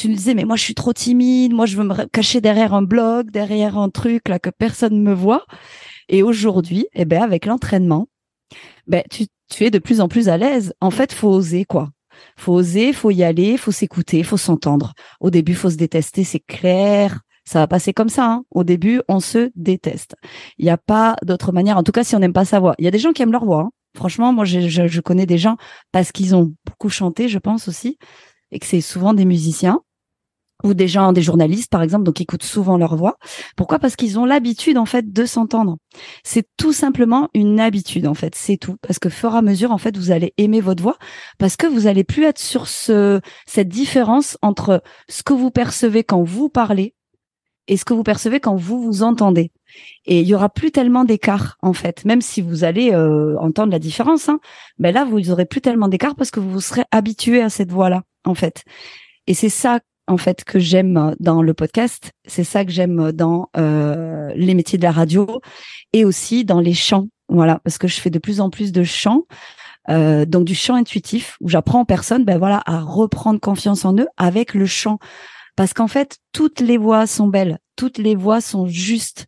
tu 0.00 0.08
me 0.08 0.14
disais 0.14 0.32
mais 0.32 0.44
moi 0.44 0.56
je 0.56 0.62
suis 0.62 0.74
trop 0.74 0.94
timide, 0.94 1.52
moi 1.52 1.66
je 1.66 1.76
veux 1.76 1.84
me 1.84 2.06
cacher 2.06 2.40
derrière 2.40 2.72
un 2.72 2.80
blog, 2.80 3.30
derrière 3.30 3.76
un 3.76 3.90
truc 3.90 4.28
là 4.28 4.38
que 4.38 4.48
personne 4.48 4.94
ne 4.94 5.02
me 5.02 5.12
voit. 5.12 5.44
Et 6.08 6.22
aujourd'hui, 6.22 6.86
eh 6.94 7.04
ben 7.04 7.22
avec 7.22 7.44
l'entraînement, 7.44 8.08
ben 8.86 9.02
tu, 9.10 9.26
tu 9.50 9.64
es 9.64 9.70
de 9.70 9.78
plus 9.78 10.00
en 10.00 10.08
plus 10.08 10.30
à 10.30 10.38
l'aise. 10.38 10.72
En 10.80 10.90
fait, 10.90 11.12
faut 11.12 11.28
oser 11.28 11.66
quoi. 11.66 11.90
Faut 12.36 12.54
oser, 12.54 12.94
faut 12.94 13.10
y 13.10 13.22
aller, 13.22 13.58
faut 13.58 13.72
s'écouter, 13.72 14.22
faut 14.22 14.38
s'entendre. 14.38 14.94
Au 15.20 15.28
début, 15.28 15.54
faut 15.54 15.68
se 15.70 15.76
détester, 15.76 16.24
c'est 16.24 16.40
clair. 16.40 17.20
Ça 17.44 17.58
va 17.58 17.68
passer 17.68 17.92
comme 17.92 18.08
ça. 18.08 18.24
Hein. 18.24 18.44
Au 18.50 18.64
début, 18.64 19.02
on 19.08 19.20
se 19.20 19.50
déteste. 19.54 20.14
Il 20.58 20.64
n'y 20.64 20.70
a 20.70 20.78
pas 20.78 21.16
d'autre 21.24 21.52
manière. 21.52 21.76
En 21.76 21.82
tout 21.82 21.92
cas, 21.92 22.04
si 22.04 22.16
on 22.16 22.20
n'aime 22.20 22.32
pas 22.32 22.44
sa 22.46 22.58
voix. 22.58 22.74
Il 22.78 22.84
y 22.84 22.88
a 22.88 22.90
des 22.90 22.98
gens 22.98 23.12
qui 23.12 23.22
aiment 23.22 23.32
leur 23.32 23.44
voix. 23.44 23.62
Hein. 23.62 23.70
Franchement, 23.96 24.32
moi, 24.32 24.44
je, 24.44 24.60
je, 24.68 24.86
je 24.86 25.00
connais 25.00 25.26
des 25.26 25.38
gens 25.38 25.56
parce 25.92 26.12
qu'ils 26.12 26.34
ont 26.34 26.54
beaucoup 26.66 26.88
chanté, 26.88 27.28
je 27.28 27.38
pense 27.38 27.68
aussi 27.68 27.98
et 28.50 28.58
que 28.58 28.66
c'est 28.66 28.80
souvent 28.80 29.14
des 29.14 29.24
musiciens 29.24 29.82
ou 30.64 30.74
des 30.74 30.88
gens, 30.88 31.12
des 31.12 31.22
journalistes 31.22 31.70
par 31.70 31.82
exemple, 31.82 32.04
donc 32.04 32.20
écoutent 32.20 32.42
souvent 32.42 32.76
leur 32.76 32.96
voix. 32.96 33.16
Pourquoi? 33.56 33.78
Parce 33.78 33.96
qu'ils 33.96 34.18
ont 34.18 34.24
l'habitude 34.24 34.78
en 34.78 34.86
fait 34.86 35.12
de 35.12 35.24
s'entendre. 35.24 35.76
C'est 36.24 36.46
tout 36.56 36.72
simplement 36.72 37.28
une 37.34 37.60
habitude 37.60 38.06
en 38.06 38.14
fait, 38.14 38.34
c'est 38.34 38.56
tout. 38.56 38.76
Parce 38.82 38.98
que 38.98 39.08
fur 39.08 39.34
et 39.34 39.38
à 39.38 39.42
mesure 39.42 39.72
en 39.72 39.78
fait, 39.78 39.96
vous 39.96 40.10
allez 40.10 40.34
aimer 40.36 40.60
votre 40.60 40.82
voix 40.82 40.96
parce 41.38 41.56
que 41.56 41.66
vous 41.66 41.86
allez 41.86 42.04
plus 42.04 42.24
être 42.24 42.38
sur 42.38 42.66
ce 42.66 43.20
cette 43.46 43.68
différence 43.68 44.36
entre 44.42 44.82
ce 45.08 45.22
que 45.22 45.32
vous 45.32 45.50
percevez 45.50 46.04
quand 46.04 46.22
vous 46.22 46.48
parlez 46.48 46.94
et 47.70 47.76
ce 47.76 47.84
que 47.84 47.94
vous 47.94 48.02
percevez 48.02 48.40
quand 48.40 48.56
vous 48.56 48.82
vous 48.82 49.02
entendez. 49.02 49.52
Et 50.04 50.20
il 50.20 50.26
y 50.26 50.34
aura 50.34 50.48
plus 50.48 50.72
tellement 50.72 51.04
d'écart 51.04 51.56
en 51.62 51.72
fait, 51.72 52.04
même 52.04 52.20
si 52.20 52.42
vous 52.42 52.64
allez 52.64 52.92
euh, 52.92 53.38
entendre 53.38 53.70
la 53.70 53.78
différence. 53.78 54.28
Hein, 54.28 54.40
mais 54.78 54.90
là, 54.92 55.04
vous 55.04 55.30
aurez 55.30 55.46
plus 55.46 55.60
tellement 55.60 55.88
d'écart 55.88 56.16
parce 56.16 56.32
que 56.32 56.40
vous 56.40 56.50
vous 56.50 56.60
serez 56.60 56.82
habitué 56.90 57.40
à 57.40 57.48
cette 57.48 57.70
voix-là 57.70 58.02
en 58.24 58.34
fait. 58.34 58.64
Et 59.26 59.34
c'est 59.34 59.48
ça 59.48 59.78
en 60.10 60.16
fait 60.16 60.44
que 60.44 60.58
j'aime 60.58 61.14
dans 61.20 61.40
le 61.40 61.54
podcast, 61.54 62.12
c'est 62.26 62.44
ça 62.44 62.64
que 62.64 62.72
j'aime 62.72 63.12
dans 63.12 63.48
euh, 63.56 64.32
les 64.34 64.54
métiers 64.54 64.76
de 64.76 64.82
la 64.82 64.90
radio 64.90 65.40
et 65.92 66.04
aussi 66.04 66.44
dans 66.44 66.60
les 66.60 66.74
chants. 66.74 67.06
Voilà, 67.28 67.60
parce 67.62 67.78
que 67.78 67.86
je 67.86 68.00
fais 68.00 68.10
de 68.10 68.18
plus 68.18 68.40
en 68.40 68.50
plus 68.50 68.72
de 68.72 68.82
chants. 68.82 69.22
Euh, 69.88 70.26
donc 70.26 70.44
du 70.44 70.54
chant 70.54 70.74
intuitif 70.74 71.36
où 71.40 71.48
j'apprends 71.48 71.80
en 71.80 71.84
personne 71.86 72.26
ben 72.26 72.38
voilà 72.38 72.62
à 72.66 72.80
reprendre 72.80 73.40
confiance 73.40 73.86
en 73.86 73.96
eux 73.96 74.08
avec 74.18 74.52
le 74.52 74.66
chant 74.66 74.98
parce 75.56 75.72
qu'en 75.72 75.88
fait 75.88 76.18
toutes 76.32 76.60
les 76.60 76.76
voix 76.76 77.06
sont 77.06 77.28
belles 77.28 77.58
toutes 77.76 77.96
les 77.96 78.14
voix 78.14 78.42
sont 78.42 78.66
justes 78.66 79.26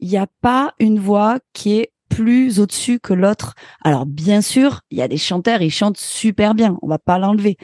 il 0.00 0.08
n'y 0.08 0.16
a 0.16 0.26
pas 0.40 0.74
une 0.80 0.98
voix 0.98 1.38
qui 1.52 1.78
est 1.78 1.92
plus 2.08 2.58
au-dessus 2.58 2.98
que 2.98 3.14
l'autre 3.14 3.54
alors 3.84 4.04
bien 4.04 4.40
sûr 4.40 4.80
il 4.90 4.98
y 4.98 5.02
a 5.02 5.08
des 5.08 5.16
chanteurs 5.16 5.62
ils 5.62 5.70
chantent 5.70 5.98
super 5.98 6.56
bien 6.56 6.76
on 6.82 6.88
va 6.88 6.98
pas 6.98 7.20
l'enlever 7.20 7.56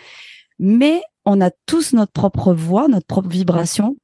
mais 0.61 1.03
on 1.29 1.43
a 1.43 1.51
tous 1.67 1.93
notre 1.93 2.13
propre 2.13 2.55
voix, 2.55 2.89
notre 2.89 3.07
propre 3.07 3.29
vibration, 3.29 3.97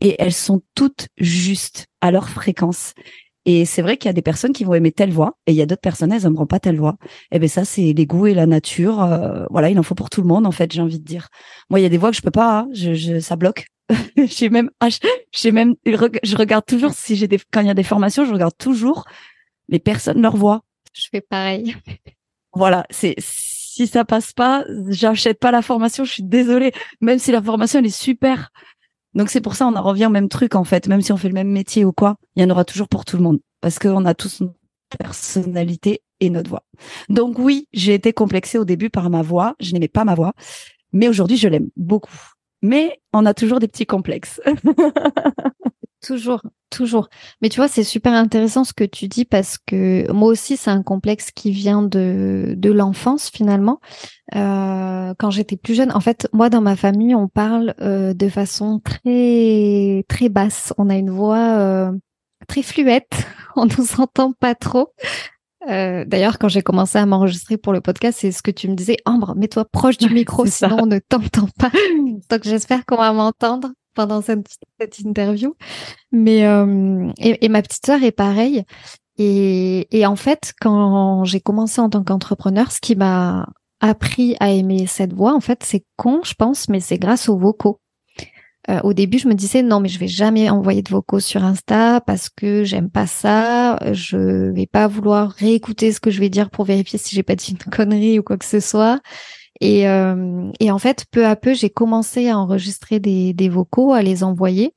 et 0.00 0.16
elles 0.18 0.32
sont 0.32 0.60
toutes 0.74 1.06
justes 1.16 1.86
à 2.00 2.10
leur 2.10 2.28
fréquence. 2.28 2.94
Et 3.46 3.64
c'est 3.64 3.80
vrai 3.80 3.96
qu'il 3.96 4.08
y 4.08 4.10
a 4.10 4.14
des 4.14 4.22
personnes 4.22 4.52
qui 4.52 4.64
vont 4.64 4.74
aimer 4.74 4.90
telle 4.90 5.12
voix, 5.12 5.38
et 5.46 5.52
il 5.52 5.56
y 5.56 5.62
a 5.62 5.66
d'autres 5.66 5.80
personnes, 5.80 6.12
elles 6.12 6.24
n'aimeront 6.24 6.46
pas 6.46 6.58
telle 6.58 6.78
voix. 6.78 6.96
Et 7.30 7.36
eh 7.36 7.38
ben 7.38 7.48
ça, 7.48 7.64
c'est 7.64 7.92
les 7.92 8.06
goûts 8.06 8.26
et 8.26 8.34
la 8.34 8.46
nature. 8.46 9.02
Euh, 9.02 9.44
voilà, 9.50 9.70
il 9.70 9.78
en 9.78 9.84
faut 9.84 9.94
pour 9.94 10.10
tout 10.10 10.20
le 10.20 10.26
monde, 10.26 10.46
en 10.46 10.50
fait, 10.50 10.72
j'ai 10.72 10.80
envie 10.80 10.98
de 10.98 11.04
dire. 11.04 11.28
Moi, 11.70 11.78
il 11.78 11.84
y 11.84 11.86
a 11.86 11.90
des 11.90 11.98
voix 11.98 12.10
que 12.10 12.16
je 12.16 12.22
peux 12.22 12.32
pas, 12.32 12.60
hein. 12.60 12.68
je, 12.72 13.20
ça 13.20 13.36
bloque. 13.36 13.66
j'ai 14.16 14.48
même, 14.48 14.70
ah, 14.80 14.88
j'ai 15.32 15.52
même, 15.52 15.76
je 15.86 16.36
regarde 16.36 16.64
toujours 16.66 16.92
si 16.92 17.14
j'ai 17.14 17.28
des, 17.28 17.38
quand 17.52 17.60
il 17.60 17.68
y 17.68 17.70
a 17.70 17.74
des 17.74 17.84
formations, 17.84 18.24
je 18.24 18.32
regarde 18.32 18.56
toujours 18.58 19.04
les 19.68 19.78
personnes 19.78 20.20
leur 20.20 20.36
voix. 20.36 20.62
Je 20.92 21.06
fais 21.10 21.20
pareil. 21.20 21.76
Voilà, 22.52 22.86
c'est 22.90 23.14
si 23.74 23.88
ça 23.88 24.04
passe 24.04 24.32
pas, 24.32 24.64
j'achète 24.88 25.40
pas 25.40 25.50
la 25.50 25.60
formation, 25.60 26.04
je 26.04 26.12
suis 26.12 26.22
désolée, 26.22 26.72
même 27.00 27.18
si 27.18 27.32
la 27.32 27.42
formation 27.42 27.80
elle 27.80 27.86
est 27.86 27.88
super. 27.88 28.50
Donc 29.14 29.30
c'est 29.30 29.40
pour 29.40 29.56
ça 29.56 29.66
on 29.66 29.74
en 29.74 29.82
revient 29.82 30.06
au 30.06 30.10
même 30.10 30.28
truc 30.28 30.54
en 30.54 30.62
fait, 30.62 30.86
même 30.86 31.02
si 31.02 31.12
on 31.12 31.16
fait 31.16 31.26
le 31.26 31.34
même 31.34 31.50
métier 31.50 31.84
ou 31.84 31.92
quoi, 31.92 32.14
il 32.36 32.42
y 32.42 32.46
en 32.46 32.50
aura 32.50 32.64
toujours 32.64 32.88
pour 32.88 33.04
tout 33.04 33.16
le 33.16 33.24
monde 33.24 33.40
parce 33.60 33.80
qu'on 33.80 34.04
a 34.04 34.14
tous 34.14 34.42
notre 34.42 34.54
personnalité 34.96 36.02
et 36.20 36.30
notre 36.30 36.50
voix. 36.50 36.62
Donc 37.08 37.40
oui, 37.40 37.66
j'ai 37.72 37.94
été 37.94 38.12
complexée 38.12 38.58
au 38.58 38.64
début 38.64 38.90
par 38.90 39.10
ma 39.10 39.22
voix, 39.22 39.56
je 39.58 39.72
n'aimais 39.72 39.88
pas 39.88 40.04
ma 40.04 40.14
voix, 40.14 40.34
mais 40.92 41.08
aujourd'hui 41.08 41.36
je 41.36 41.48
l'aime 41.48 41.70
beaucoup. 41.76 42.14
Mais 42.62 43.00
on 43.12 43.26
a 43.26 43.34
toujours 43.34 43.58
des 43.58 43.66
petits 43.68 43.86
complexes. 43.86 44.40
Toujours, 46.04 46.42
toujours. 46.68 47.08
Mais 47.40 47.48
tu 47.48 47.56
vois, 47.56 47.68
c'est 47.68 47.82
super 47.82 48.12
intéressant 48.12 48.64
ce 48.64 48.74
que 48.74 48.84
tu 48.84 49.08
dis 49.08 49.24
parce 49.24 49.56
que 49.58 50.10
moi 50.12 50.28
aussi, 50.28 50.58
c'est 50.58 50.70
un 50.70 50.82
complexe 50.82 51.30
qui 51.30 51.50
vient 51.50 51.82
de, 51.82 52.54
de 52.56 52.70
l'enfance 52.70 53.30
finalement. 53.30 53.80
Euh, 54.34 55.14
quand 55.18 55.30
j'étais 55.30 55.56
plus 55.56 55.74
jeune, 55.74 55.92
en 55.92 56.00
fait, 56.00 56.28
moi 56.34 56.50
dans 56.50 56.60
ma 56.60 56.76
famille, 56.76 57.14
on 57.14 57.28
parle 57.28 57.74
euh, 57.80 58.12
de 58.12 58.28
façon 58.28 58.80
très 58.80 60.04
très 60.08 60.28
basse. 60.28 60.74
On 60.76 60.90
a 60.90 60.96
une 60.96 61.10
voix 61.10 61.58
euh, 61.58 61.92
très 62.48 62.62
fluette. 62.62 63.26
On 63.56 63.66
nous 63.66 64.00
entend 64.00 64.32
pas 64.32 64.54
trop. 64.54 64.92
Euh, 65.70 66.04
D'ailleurs, 66.04 66.38
quand 66.38 66.48
j'ai 66.48 66.60
commencé 66.60 66.98
à 66.98 67.06
m'enregistrer 67.06 67.56
pour 67.56 67.72
le 67.72 67.80
podcast, 67.80 68.18
c'est 68.20 68.32
ce 68.32 68.42
que 68.42 68.50
tu 68.50 68.68
me 68.68 68.74
disais, 68.74 68.96
Ambre, 69.06 69.34
mets-toi 69.36 69.64
proche 69.64 69.96
du 69.96 70.12
micro, 70.12 70.44
sinon 70.44 70.78
on 70.82 70.86
ne 70.86 70.98
t'entend 70.98 71.48
pas. 71.58 71.70
Donc 72.30 72.42
j'espère 72.42 72.84
qu'on 72.84 72.96
va 72.96 73.12
m'entendre 73.12 73.68
pendant 73.94 74.20
cette, 74.20 74.46
interview. 75.04 75.54
Mais 76.12 76.46
euh, 76.46 77.10
et, 77.18 77.44
et, 77.44 77.48
ma 77.48 77.62
petite 77.62 77.86
sœur 77.86 78.02
est 78.02 78.12
pareille. 78.12 78.64
Et, 79.18 79.86
et 79.96 80.06
en 80.06 80.16
fait, 80.16 80.52
quand 80.60 81.24
j'ai 81.24 81.40
commencé 81.40 81.80
en 81.80 81.88
tant 81.88 82.02
qu'entrepreneur, 82.02 82.72
ce 82.72 82.80
qui 82.80 82.96
m'a 82.96 83.46
appris 83.80 84.36
à 84.40 84.50
aimer 84.50 84.86
cette 84.86 85.12
voix, 85.12 85.34
en 85.34 85.40
fait, 85.40 85.62
c'est 85.64 85.84
con, 85.96 86.20
je 86.24 86.34
pense, 86.34 86.68
mais 86.68 86.80
c'est 86.80 86.98
grâce 86.98 87.28
aux 87.28 87.38
vocaux. 87.38 87.80
Euh, 88.70 88.80
au 88.82 88.94
début, 88.94 89.18
je 89.18 89.28
me 89.28 89.34
disais 89.34 89.62
non, 89.62 89.80
mais 89.80 89.88
je 89.88 89.98
vais 89.98 90.08
jamais 90.08 90.48
envoyer 90.48 90.82
de 90.82 90.88
vocaux 90.88 91.20
sur 91.20 91.44
Insta 91.44 92.00
parce 92.00 92.30
que 92.30 92.64
j'aime 92.64 92.90
pas 92.90 93.06
ça. 93.06 93.78
Je 93.92 94.50
vais 94.52 94.66
pas 94.66 94.88
vouloir 94.88 95.30
réécouter 95.32 95.92
ce 95.92 96.00
que 96.00 96.10
je 96.10 96.20
vais 96.20 96.30
dire 96.30 96.50
pour 96.50 96.64
vérifier 96.64 96.98
si 96.98 97.14
j'ai 97.14 97.22
pas 97.22 97.36
dit 97.36 97.52
une 97.52 97.58
connerie 97.72 98.18
ou 98.18 98.22
quoi 98.22 98.38
que 98.38 98.44
ce 98.44 98.60
soit. 98.60 99.00
Et, 99.60 99.88
euh, 99.88 100.50
et 100.60 100.70
en 100.70 100.78
fait, 100.78 101.04
peu 101.10 101.26
à 101.26 101.36
peu, 101.36 101.54
j'ai 101.54 101.70
commencé 101.70 102.28
à 102.28 102.38
enregistrer 102.38 103.00
des, 103.00 103.32
des 103.32 103.48
vocaux, 103.48 103.92
à 103.92 104.02
les 104.02 104.24
envoyer. 104.24 104.74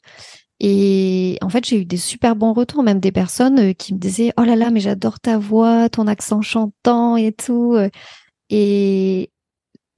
Et 0.60 1.38
en 1.42 1.50
fait, 1.50 1.66
j'ai 1.66 1.82
eu 1.82 1.86
des 1.86 1.98
super 1.98 2.36
bons 2.36 2.54
retours, 2.54 2.84
même 2.84 3.00
des 3.00 3.12
personnes 3.12 3.60
euh, 3.60 3.74
qui 3.74 3.94
me 3.94 4.00
disaient 4.00 4.34
Oh 4.40 4.44
là 4.44 4.56
là, 4.56 4.72
mais 4.72 4.80
j'adore 4.80 5.20
ta 5.20 5.38
voix, 5.38 5.90
ton 5.90 6.08
accent 6.08 6.42
chantant 6.42 7.16
et 7.16 7.32
tout. 7.32 7.78
Et 8.50 9.32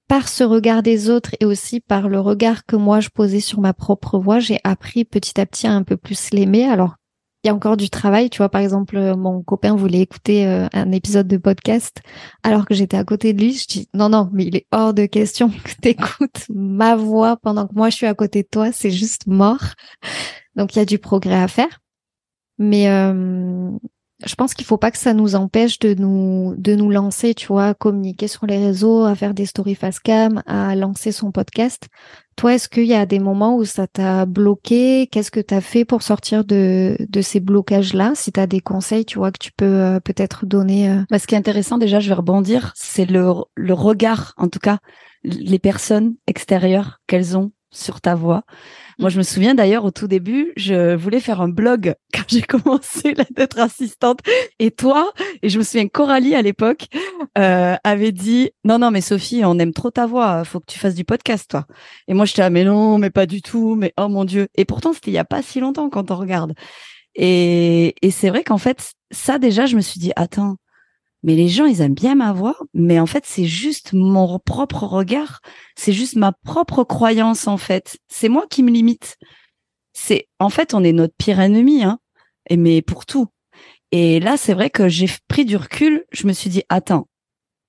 par 0.09 0.27
ce 0.27 0.43
regard 0.43 0.81
des 0.81 1.09
autres 1.09 1.35
et 1.39 1.45
aussi 1.45 1.79
par 1.79 2.09
le 2.09 2.19
regard 2.19 2.65
que 2.65 2.75
moi 2.75 2.99
je 2.99 3.09
posais 3.09 3.39
sur 3.39 3.61
ma 3.61 3.73
propre 3.73 4.17
voix, 4.17 4.39
j'ai 4.39 4.59
appris 4.63 5.05
petit 5.05 5.39
à 5.39 5.45
petit 5.45 5.67
à 5.67 5.71
un 5.71 5.83
peu 5.83 5.97
plus 5.97 6.31
l'aimer. 6.31 6.65
Alors, 6.65 6.95
il 7.43 7.47
y 7.47 7.49
a 7.49 7.53
encore 7.53 7.77
du 7.77 7.89
travail, 7.89 8.29
tu 8.29 8.39
vois. 8.39 8.49
Par 8.49 8.61
exemple, 8.61 8.97
mon 9.15 9.41
copain 9.41 9.75
voulait 9.75 10.01
écouter 10.01 10.45
euh, 10.45 10.67
un 10.73 10.91
épisode 10.91 11.27
de 11.27 11.37
podcast 11.37 12.01
alors 12.43 12.65
que 12.65 12.73
j'étais 12.73 12.97
à 12.97 13.05
côté 13.05 13.33
de 13.33 13.41
lui. 13.41 13.53
Je 13.53 13.67
dis 13.67 13.89
non, 13.93 14.09
non, 14.09 14.29
mais 14.33 14.45
il 14.45 14.55
est 14.57 14.67
hors 14.71 14.93
de 14.93 15.05
question 15.05 15.49
que 15.63 15.73
t'écoutes 15.81 16.45
ma 16.49 16.95
voix 16.95 17.37
pendant 17.37 17.67
que 17.67 17.73
moi 17.75 17.89
je 17.89 17.95
suis 17.95 18.05
à 18.05 18.13
côté 18.13 18.43
de 18.43 18.47
toi. 18.49 18.71
C'est 18.71 18.91
juste 18.91 19.27
mort. 19.27 19.73
Donc 20.55 20.75
il 20.75 20.79
y 20.79 20.81
a 20.81 20.85
du 20.85 20.99
progrès 20.99 21.41
à 21.41 21.47
faire. 21.47 21.79
Mais 22.57 22.89
euh, 22.89 23.71
je 24.25 24.35
pense 24.35 24.53
qu'il 24.53 24.65
faut 24.65 24.77
pas 24.77 24.91
que 24.91 24.97
ça 24.97 25.13
nous 25.13 25.35
empêche 25.35 25.79
de 25.79 25.93
nous 25.93 26.53
de 26.57 26.75
nous 26.75 26.89
lancer, 26.89 27.33
tu 27.33 27.47
vois, 27.47 27.67
à 27.67 27.73
communiquer 27.73 28.27
sur 28.27 28.45
les 28.45 28.57
réseaux, 28.57 29.05
à 29.05 29.15
faire 29.15 29.33
des 29.33 29.45
stories 29.45 29.75
face 29.75 29.99
cam, 29.99 30.43
à 30.45 30.75
lancer 30.75 31.11
son 31.11 31.31
podcast. 31.31 31.87
Toi, 32.35 32.55
est-ce 32.55 32.69
qu'il 32.69 32.85
y 32.85 32.93
a 32.93 33.05
des 33.05 33.19
moments 33.19 33.55
où 33.55 33.65
ça 33.65 33.87
t'a 33.87 34.25
bloqué? 34.25 35.07
Qu'est-ce 35.07 35.31
que 35.31 35.39
tu 35.39 35.53
as 35.53 35.61
fait 35.61 35.85
pour 35.85 36.03
sortir 36.03 36.43
de, 36.43 36.95
de 36.99 37.21
ces 37.21 37.39
blocages-là? 37.39 38.13
Si 38.15 38.31
tu 38.31 38.39
as 38.39 38.47
des 38.47 38.61
conseils, 38.61 39.05
tu 39.05 39.17
vois, 39.19 39.31
que 39.31 39.39
tu 39.39 39.51
peux 39.51 39.65
euh, 39.65 39.99
peut-être 39.99 40.45
donner. 40.45 40.89
Euh... 40.89 41.03
Bah, 41.09 41.19
ce 41.19 41.27
qui 41.27 41.35
est 41.35 41.37
intéressant, 41.37 41.77
déjà, 41.77 41.99
je 41.99 42.07
vais 42.07 42.15
rebondir, 42.15 42.71
c'est 42.75 43.05
le, 43.05 43.33
le 43.55 43.73
regard, 43.73 44.33
en 44.37 44.47
tout 44.47 44.59
cas, 44.59 44.79
les 45.23 45.59
personnes 45.59 46.15
extérieures 46.27 46.99
qu'elles 47.07 47.37
ont 47.37 47.51
sur 47.71 48.01
ta 48.01 48.15
voix. 48.15 48.43
Moi, 48.99 49.09
je 49.09 49.17
me 49.17 49.23
souviens 49.23 49.55
d'ailleurs 49.55 49.85
au 49.85 49.91
tout 49.91 50.09
début, 50.09 50.51
je 50.57 50.93
voulais 50.93 51.21
faire 51.21 51.39
un 51.39 51.47
blog 51.47 51.95
quand 52.13 52.23
j'ai 52.27 52.41
commencé 52.41 53.13
d'être 53.31 53.57
assistante. 53.59 54.19
Et 54.59 54.71
toi, 54.71 55.13
et 55.41 55.47
je 55.47 55.57
me 55.57 55.63
souviens 55.63 55.87
Coralie 55.87 56.35
à 56.35 56.41
l'époque 56.41 56.87
euh, 57.37 57.77
avait 57.85 58.11
dit 58.11 58.51
non 58.65 58.77
non 58.77 58.91
mais 58.91 58.99
Sophie, 58.99 59.45
on 59.45 59.57
aime 59.57 59.71
trop 59.71 59.89
ta 59.89 60.05
voix, 60.05 60.43
faut 60.43 60.59
que 60.59 60.65
tu 60.67 60.77
fasses 60.77 60.95
du 60.95 61.05
podcast 61.05 61.49
toi. 61.49 61.65
Et 62.09 62.13
moi 62.13 62.25
j'étais 62.25 62.41
ah 62.41 62.49
mais 62.49 62.65
non 62.65 62.97
mais 62.97 63.09
pas 63.09 63.25
du 63.25 63.41
tout, 63.41 63.75
mais 63.75 63.93
oh 63.97 64.09
mon 64.09 64.25
dieu. 64.25 64.49
Et 64.55 64.65
pourtant 64.65 64.91
c'était 64.91 65.11
il 65.11 65.13
y 65.13 65.17
a 65.17 65.23
pas 65.25 65.41
si 65.41 65.61
longtemps 65.61 65.89
quand 65.89 66.11
on 66.11 66.17
regarde. 66.17 66.53
Et, 67.15 67.95
et 68.01 68.11
c'est 68.11 68.29
vrai 68.29 68.43
qu'en 68.43 68.57
fait 68.57 68.91
ça 69.11 69.39
déjà 69.39 69.65
je 69.65 69.77
me 69.77 69.81
suis 69.81 70.01
dit 70.01 70.11
attends 70.17 70.57
mais 71.23 71.35
les 71.35 71.49
gens, 71.49 71.65
ils 71.65 71.81
aiment 71.81 71.93
bien 71.93 72.15
ma 72.15 72.31
voix, 72.31 72.57
mais 72.73 72.99
en 72.99 73.05
fait, 73.05 73.25
c'est 73.25 73.45
juste 73.45 73.93
mon 73.93 74.39
propre 74.39 74.83
regard, 74.83 75.41
c'est 75.75 75.91
juste 75.91 76.15
ma 76.15 76.31
propre 76.31 76.83
croyance, 76.83 77.47
en 77.47 77.57
fait. 77.57 77.97
C'est 78.07 78.29
moi 78.29 78.45
qui 78.49 78.63
me 78.63 78.71
limite. 78.71 79.17
C'est, 79.91 80.27
en 80.39 80.49
fait, 80.49 80.73
on 80.73 80.83
est 80.83 80.93
notre 80.93 81.15
pire 81.17 81.39
ennemi, 81.39 81.83
hein, 81.83 81.99
et 82.49 82.57
mais 82.57 82.81
pour 82.81 83.05
tout. 83.05 83.27
Et 83.91 84.19
là, 84.19 84.37
c'est 84.37 84.53
vrai 84.53 84.69
que 84.69 84.87
j'ai 84.87 85.09
pris 85.27 85.45
du 85.45 85.57
recul, 85.57 86.05
je 86.11 86.25
me 86.27 86.33
suis 86.33 86.49
dit, 86.49 86.63
attends, 86.69 87.07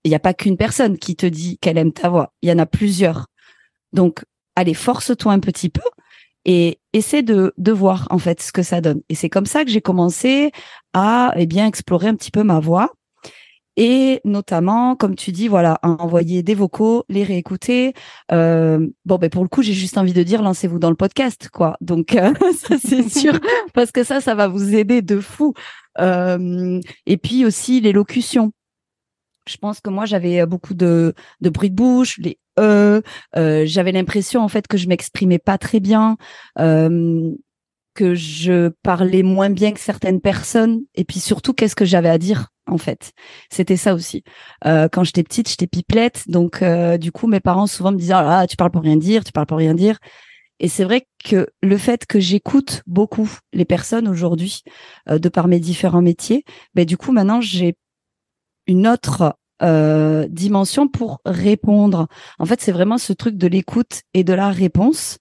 il 0.05 0.11
n'y 0.11 0.15
a 0.15 0.21
pas 0.21 0.35
qu'une 0.35 0.57
personne 0.57 0.99
qui 0.99 1.17
te 1.17 1.27
dit 1.27 1.59
qu'elle 1.59 1.79
aime 1.79 1.93
ta 1.93 2.09
voix, 2.09 2.33
il 2.43 2.49
y 2.49 2.53
en 2.53 2.59
a 2.59 2.67
plusieurs. 2.67 3.27
Donc, 3.93 4.23
allez, 4.55 4.75
force-toi 4.75 5.33
un 5.33 5.41
petit 5.41 5.71
peu 5.71 5.83
et 6.45 6.79
essaie 6.93 7.23
de, 7.23 7.53
de 7.59 7.73
voir, 7.73 8.07
en 8.11 8.19
fait, 8.19 8.41
ce 8.41 8.53
que 8.53 8.63
ça 8.63 8.81
donne. 8.81 9.03
Et 9.09 9.15
c'est 9.15 9.29
comme 9.29 9.47
ça 9.47 9.65
que 9.65 9.71
j'ai 9.71 9.81
commencé 9.81 10.53
à, 10.93 11.33
eh 11.37 11.47
bien, 11.47 11.67
explorer 11.67 12.09
un 12.09 12.15
petit 12.15 12.31
peu 12.31 12.45
ma 12.45 12.61
voix 12.61 12.93
et 13.77 14.21
notamment, 14.25 14.97
comme 14.97 15.15
tu 15.15 15.33
dis, 15.33 15.49
voilà, 15.49 15.79
envoyer 15.83 16.43
des 16.43 16.55
vocaux, 16.55 17.05
les 17.09 17.25
réécouter. 17.25 17.95
Euh, 18.33 18.87
bon, 19.05 19.17
ben 19.17 19.31
pour 19.31 19.43
le 19.43 19.49
coup, 19.49 19.63
j'ai 19.63 19.73
juste 19.73 19.97
envie 19.99 20.13
de 20.13 20.23
dire, 20.23 20.43
lancez-vous 20.43 20.79
dans 20.79 20.91
le 20.91 20.97
podcast, 20.97 21.49
quoi. 21.53 21.77
Donc 21.81 22.15
euh, 22.15 22.33
ça 22.69 22.77
c'est 22.79 23.09
sûr, 23.09 23.39
parce 23.75 23.93
que 23.93 24.05
ça, 24.05 24.21
ça 24.21 24.35
va 24.35 24.49
vous 24.49 24.75
aider 24.75 25.03
de 25.03 25.21
fou. 25.21 25.55
Euh, 25.99 26.81
et 27.07 27.17
puis 27.17 27.45
aussi 27.45 27.81
l'élocution. 27.81 28.53
Je 29.47 29.57
pense 29.57 29.81
que 29.81 29.91
moi 29.91 30.05
j'avais 30.05 30.45
beaucoup 30.47 30.75
de, 30.75 31.15
de 31.41 31.51
bruit 31.51 31.71
de 31.71 31.75
bouche, 31.75 32.19
les 32.19 32.39
e, 32.59 33.03
euh, 33.37 33.63
j'avais 33.67 33.91
l'impression 33.91 34.43
en 34.43 34.49
fait 34.49 34.69
que 34.69 34.77
je 34.77 34.87
m'exprimais 34.87 35.39
pas 35.39 35.59
très 35.59 35.81
bien. 35.81 36.17
Que 37.95 38.15
je 38.15 38.69
parlais 38.83 39.25
moins 39.25 39.51
bien 39.51 39.73
que 39.73 39.81
certaines 39.81 40.21
personnes 40.21 40.83
et 40.95 41.05
puis 41.05 41.19
surtout 41.19 41.53
qu'est-ce 41.53 41.75
que 41.75 41.85
j'avais 41.85 42.09
à 42.09 42.19
dire 42.19 42.49
en 42.67 42.79
fait? 42.79 43.13
C'était 43.51 43.77
ça 43.77 43.95
aussi. 43.95 44.23
Euh, 44.65 44.89
quand 44.91 45.03
j'étais 45.03 45.25
petite 45.25 45.49
j'étais 45.49 45.67
pipelette 45.67 46.23
donc 46.29 46.63
euh, 46.63 46.99
du 46.99 47.11
coup 47.11 47.27
mes 47.27 47.41
parents 47.41 47.67
souvent 47.67 47.91
me 47.91 47.99
disaient 47.99 48.15
ah 48.15 48.47
tu 48.49 48.57
parles 48.57 48.71
pour 48.71 48.83
rien 48.83 48.97
dire 48.97 49.25
tu 49.25 49.33
parles 49.33 49.47
pour 49.47 49.59
rien 49.59 49.75
dire. 49.75 49.99
Et 50.61 50.69
c'est 50.69 50.85
vrai 50.85 51.07
que 51.25 51.49
le 51.63 51.79
fait 51.79 52.07
que 52.07 52.21
j'écoute 52.21 52.83
beaucoup 52.87 53.29
les 53.53 53.65
personnes 53.65 54.07
aujourd'hui 54.07 54.63
euh, 55.09 55.19
de 55.19 55.29
par 55.29 55.49
mes 55.49 55.59
différents 55.59 56.03
métiers 56.03 56.45
ben 56.75 56.85
du 56.85 56.97
coup 56.97 57.11
maintenant 57.11 57.41
j'ai 57.41 57.75
une 58.69 58.87
autre 58.87 59.35
euh, 59.63 60.29
dimension 60.29 60.87
pour 60.87 61.21
répondre. 61.25 62.07
En 62.39 62.47
fait 62.47 62.61
c'est 62.61 62.73
vraiment 62.73 62.99
ce 62.99 63.13
truc 63.13 63.37
de 63.37 63.49
l'écoute 63.49 64.03
et 64.15 64.23
de 64.23 64.33
la 64.33 64.51
réponse. 64.51 65.19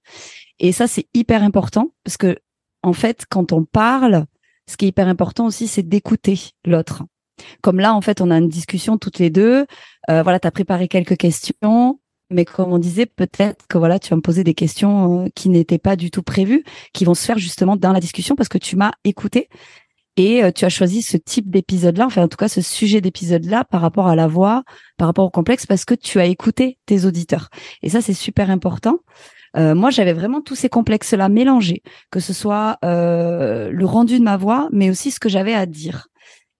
Et 0.59 0.71
ça, 0.71 0.87
c'est 0.87 1.07
hyper 1.13 1.43
important 1.43 1.93
parce 2.03 2.17
que 2.17 2.37
en 2.83 2.93
fait, 2.93 3.25
quand 3.29 3.51
on 3.51 3.63
parle, 3.63 4.25
ce 4.67 4.77
qui 4.77 4.85
est 4.85 4.89
hyper 4.89 5.07
important 5.07 5.45
aussi, 5.45 5.67
c'est 5.67 5.87
d'écouter 5.87 6.39
l'autre. 6.65 7.03
Comme 7.61 7.79
là, 7.79 7.93
en 7.93 8.01
fait, 8.01 8.21
on 8.21 8.31
a 8.31 8.37
une 8.37 8.49
discussion 8.49 8.97
toutes 8.97 9.19
les 9.19 9.29
deux. 9.29 9.65
Euh, 10.09 10.23
voilà, 10.23 10.39
tu 10.39 10.47
as 10.47 10.51
préparé 10.51 10.87
quelques 10.87 11.17
questions, 11.17 11.99
mais 12.29 12.45
comme 12.45 12.71
on 12.71 12.77
disait, 12.77 13.05
peut-être 13.05 13.65
que 13.67 13.77
voilà, 13.77 13.99
tu 13.99 14.09
vas 14.09 14.15
me 14.15 14.21
poser 14.21 14.43
des 14.43 14.53
questions 14.53 15.25
euh, 15.25 15.27
qui 15.35 15.49
n'étaient 15.49 15.79
pas 15.79 15.95
du 15.95 16.11
tout 16.11 16.23
prévues, 16.23 16.63
qui 16.93 17.05
vont 17.05 17.13
se 17.13 17.25
faire 17.25 17.37
justement 17.37 17.75
dans 17.75 17.93
la 17.93 17.99
discussion 17.99 18.35
parce 18.35 18.49
que 18.49 18.57
tu 18.57 18.75
m'as 18.75 18.91
écouté 19.03 19.49
et 20.17 20.43
euh, 20.43 20.51
tu 20.51 20.65
as 20.65 20.69
choisi 20.69 21.01
ce 21.01 21.15
type 21.17 21.49
d'épisode-là, 21.49 22.05
enfin 22.05 22.23
en 22.23 22.27
tout 22.27 22.37
cas 22.37 22.49
ce 22.49 22.61
sujet 22.61 22.99
d'épisode-là 22.99 23.63
par 23.63 23.79
rapport 23.79 24.07
à 24.07 24.15
la 24.15 24.27
voix, 24.27 24.63
par 24.97 25.07
rapport 25.07 25.25
au 25.25 25.29
complexe, 25.29 25.65
parce 25.65 25.85
que 25.85 25.93
tu 25.93 26.19
as 26.19 26.25
écouté 26.25 26.77
tes 26.85 27.05
auditeurs. 27.05 27.49
Et 27.81 27.89
ça, 27.89 28.01
c'est 28.01 28.13
super 28.13 28.49
important. 28.49 28.99
Euh, 29.57 29.75
moi, 29.75 29.89
j'avais 29.89 30.13
vraiment 30.13 30.41
tous 30.41 30.55
ces 30.55 30.69
complexes-là 30.69 31.29
mélangés, 31.29 31.81
que 32.11 32.19
ce 32.19 32.33
soit 32.33 32.77
euh, 32.85 33.69
le 33.71 33.85
rendu 33.85 34.19
de 34.19 34.23
ma 34.23 34.37
voix, 34.37 34.69
mais 34.71 34.89
aussi 34.89 35.11
ce 35.11 35.19
que 35.19 35.29
j'avais 35.29 35.53
à 35.53 35.65
dire. 35.65 36.07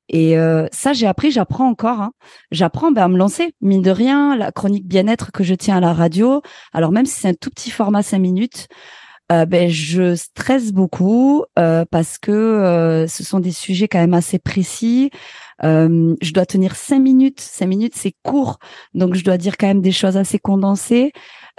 Et 0.10 0.38
euh, 0.38 0.68
ça, 0.72 0.94
j'ai 0.94 1.06
appris, 1.06 1.32
j'apprends 1.32 1.68
encore. 1.68 2.02
Hein. 2.02 2.12
J'apprends 2.52 2.92
ben, 2.92 3.04
à 3.04 3.08
me 3.08 3.18
lancer, 3.18 3.54
mine 3.62 3.84
de 3.84 3.92
rien, 3.92 4.36
la 4.36 4.52
chronique 4.52 4.88
bien-être 4.88 5.32
que 5.32 5.44
je 5.44 5.54
tiens 5.54 5.78
à 5.78 5.80
la 5.80 5.94
radio. 5.94 6.42
Alors 6.74 6.92
même 6.92 7.06
si 7.06 7.20
c'est 7.20 7.30
un 7.30 7.34
tout 7.36 7.52
petit 7.52 7.70
format 7.70 8.02
5 8.02 8.18
minutes, 8.18 8.68
euh, 9.32 9.46
ben, 9.46 9.70
je 9.70 10.16
stresse 10.16 10.72
beaucoup 10.72 11.44
euh, 11.60 11.86
parce 11.90 12.18
que 12.18 12.32
euh, 12.32 13.08
ce 13.08 13.24
sont 13.24 13.40
des 13.40 13.52
sujets 13.52 13.88
quand 13.88 14.00
même 14.00 14.16
assez 14.16 14.40
précis. 14.40 15.12
Je 15.62 16.34
dois 16.34 16.46
tenir 16.46 16.76
cinq 16.76 17.00
minutes. 17.00 17.42
Cinq 17.42 17.68
minutes, 17.68 17.96
c'est 17.96 18.14
court, 18.24 18.60
donc 18.94 19.16
je 19.16 19.24
dois 19.24 19.38
dire 19.38 19.58
quand 19.58 19.68
même 19.68 19.82
des 19.82 19.92
choses 19.92 20.18
assez 20.18 20.40
condensées. 20.40 21.12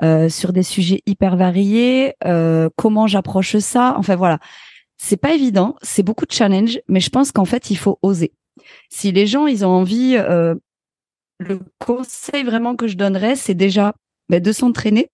Euh, 0.02 0.30
sur 0.30 0.54
des 0.54 0.62
sujets 0.62 1.02
hyper 1.04 1.36
variés. 1.36 2.14
Euh, 2.24 2.70
comment 2.76 3.06
j'approche 3.06 3.58
ça? 3.58 3.94
Enfin 3.98 4.16
voilà, 4.16 4.38
c'est 4.96 5.18
pas 5.18 5.34
évident, 5.34 5.76
c'est 5.82 6.02
beaucoup 6.02 6.24
de 6.24 6.32
challenge, 6.32 6.80
mais 6.88 7.00
je 7.00 7.10
pense 7.10 7.32
qu'en 7.32 7.44
fait 7.44 7.70
il 7.70 7.76
faut 7.76 7.98
oser. 8.00 8.32
Si 8.88 9.12
les 9.12 9.26
gens 9.26 9.46
ils 9.46 9.62
ont 9.62 9.68
envie, 9.68 10.16
euh, 10.16 10.54
le 11.38 11.60
conseil 11.78 12.44
vraiment 12.44 12.76
que 12.76 12.86
je 12.86 12.96
donnerais, 12.96 13.36
c'est 13.36 13.54
déjà 13.54 13.92
ben, 14.30 14.40
de 14.40 14.52
s'entraîner. 14.52 15.10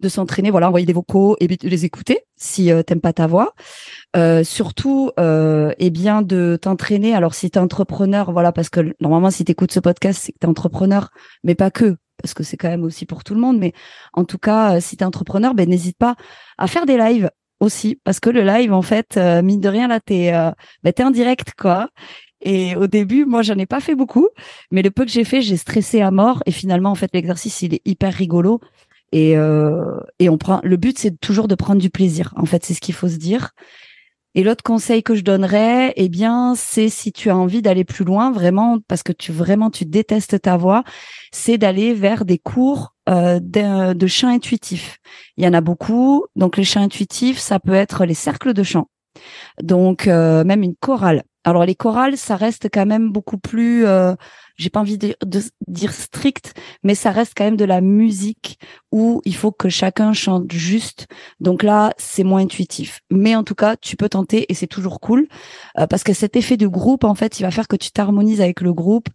De 0.00 0.08
s'entraîner, 0.08 0.50
voilà, 0.50 0.68
envoyer 0.68 0.86
des 0.86 0.92
vocaux 0.92 1.36
et 1.40 1.46
les 1.46 1.84
écouter 1.84 2.20
si 2.36 2.72
euh, 2.72 2.82
t'aimes 2.82 3.00
pas 3.00 3.12
ta 3.12 3.26
voix. 3.26 3.54
Euh, 4.16 4.42
surtout, 4.44 5.10
euh, 5.18 5.72
eh 5.78 5.90
bien, 5.90 6.22
de 6.22 6.58
t'entraîner. 6.60 7.14
Alors, 7.14 7.34
si 7.34 7.50
t'es 7.50 7.58
entrepreneur, 7.58 8.32
voilà, 8.32 8.52
parce 8.52 8.70
que 8.70 8.94
normalement, 9.00 9.30
si 9.30 9.44
t'écoutes 9.44 9.72
ce 9.72 9.80
podcast, 9.80 10.20
c'est 10.22 10.32
que 10.32 10.38
t'es 10.38 10.46
entrepreneur, 10.46 11.10
mais 11.44 11.54
pas 11.54 11.70
que, 11.70 11.96
parce 12.22 12.34
que 12.34 12.42
c'est 12.42 12.56
quand 12.56 12.68
même 12.68 12.84
aussi 12.84 13.06
pour 13.06 13.24
tout 13.24 13.34
le 13.34 13.40
monde. 13.40 13.58
Mais 13.58 13.72
en 14.14 14.24
tout 14.24 14.38
cas, 14.38 14.76
euh, 14.76 14.80
si 14.80 14.96
t'es 14.96 15.04
entrepreneur, 15.04 15.54
ben 15.54 15.68
n'hésite 15.68 15.98
pas 15.98 16.16
à 16.58 16.66
faire 16.66 16.86
des 16.86 16.96
lives 16.96 17.30
aussi, 17.60 18.00
parce 18.04 18.20
que 18.20 18.30
le 18.30 18.42
live, 18.42 18.72
en 18.72 18.82
fait, 18.82 19.16
euh, 19.16 19.42
mine 19.42 19.60
de 19.60 19.68
rien, 19.68 19.86
là, 19.86 20.00
t'es, 20.00 20.32
euh, 20.32 20.50
ben, 20.82 20.92
t'es 20.92 21.04
en 21.04 21.10
direct, 21.10 21.52
quoi. 21.58 21.90
Et 22.42 22.74
au 22.74 22.86
début, 22.86 23.26
moi, 23.26 23.42
j'en 23.42 23.58
ai 23.58 23.66
pas 23.66 23.80
fait 23.80 23.94
beaucoup, 23.94 24.28
mais 24.70 24.80
le 24.80 24.90
peu 24.90 25.04
que 25.04 25.10
j'ai 25.10 25.24
fait, 25.24 25.42
j'ai 25.42 25.58
stressé 25.58 26.00
à 26.00 26.10
mort. 26.10 26.42
Et 26.46 26.52
finalement, 26.52 26.90
en 26.90 26.94
fait, 26.94 27.10
l'exercice, 27.12 27.60
il 27.60 27.74
est 27.74 27.82
hyper 27.84 28.14
rigolo. 28.14 28.60
Et, 29.12 29.36
euh, 29.36 29.98
et 30.18 30.28
on 30.28 30.38
prend. 30.38 30.60
Le 30.62 30.76
but, 30.76 30.98
c'est 30.98 31.18
toujours 31.20 31.48
de 31.48 31.54
prendre 31.54 31.80
du 31.80 31.90
plaisir. 31.90 32.32
En 32.36 32.46
fait, 32.46 32.64
c'est 32.64 32.74
ce 32.74 32.80
qu'il 32.80 32.94
faut 32.94 33.08
se 33.08 33.16
dire. 33.16 33.50
Et 34.36 34.44
l'autre 34.44 34.62
conseil 34.62 35.02
que 35.02 35.16
je 35.16 35.22
donnerais, 35.22 35.92
eh 35.96 36.08
bien, 36.08 36.54
c'est 36.54 36.88
si 36.88 37.10
tu 37.10 37.30
as 37.30 37.36
envie 37.36 37.62
d'aller 37.62 37.84
plus 37.84 38.04
loin, 38.04 38.30
vraiment, 38.30 38.78
parce 38.86 39.02
que 39.02 39.12
tu 39.12 39.32
vraiment 39.32 39.70
tu 39.70 39.84
détestes 39.84 40.40
ta 40.42 40.56
voix, 40.56 40.84
c'est 41.32 41.58
d'aller 41.58 41.94
vers 41.94 42.24
des 42.24 42.38
cours 42.38 42.94
euh, 43.08 43.40
de, 43.42 44.06
chant 44.06 44.28
intuitif. 44.28 44.98
Il 45.36 45.44
y 45.44 45.48
en 45.48 45.52
a 45.52 45.60
beaucoup. 45.60 46.26
Donc, 46.36 46.56
les 46.56 46.64
chants 46.64 46.82
intuitifs, 46.82 47.38
ça 47.38 47.58
peut 47.58 47.74
être 47.74 48.04
les 48.04 48.14
cercles 48.14 48.52
de 48.52 48.62
chant. 48.62 48.88
Donc, 49.62 50.06
euh, 50.06 50.44
même 50.44 50.62
une 50.62 50.76
chorale. 50.76 51.24
Alors 51.50 51.64
les 51.64 51.74
chorales, 51.74 52.16
ça 52.16 52.36
reste 52.36 52.68
quand 52.72 52.86
même 52.86 53.10
beaucoup 53.10 53.36
plus, 53.36 53.84
euh, 53.84 54.14
j'ai 54.56 54.70
pas 54.70 54.78
envie 54.78 54.98
de, 54.98 55.16
dire 55.66 55.92
strict, 55.92 56.54
mais 56.84 56.94
ça 56.94 57.10
reste 57.10 57.32
quand 57.36 57.42
même 57.42 57.56
de 57.56 57.64
la 57.64 57.80
musique 57.80 58.60
où 58.92 59.20
il 59.24 59.34
faut 59.34 59.50
que 59.50 59.68
chacun 59.68 60.12
chante 60.12 60.52
juste. 60.52 61.08
Donc 61.40 61.64
là, 61.64 61.92
c'est 61.98 62.22
moins 62.22 62.42
intuitif. 62.42 63.00
Mais 63.10 63.34
en 63.34 63.42
tout 63.42 63.56
cas, 63.56 63.74
tu 63.76 63.96
peux 63.96 64.08
tenter 64.08 64.46
et 64.48 64.54
c'est 64.54 64.68
toujours 64.68 65.00
cool 65.00 65.26
euh, 65.76 65.88
parce 65.88 66.04
que 66.04 66.12
cet 66.12 66.36
effet 66.36 66.56
de 66.56 66.68
groupe, 66.68 67.02
en 67.02 67.16
fait, 67.16 67.40
il 67.40 67.42
va 67.42 67.50
faire 67.50 67.66
que 67.66 67.76
tu 67.76 67.90
t'harmonises 67.90 68.40
avec 68.40 68.60
le 68.60 68.72
groupe 68.72 69.08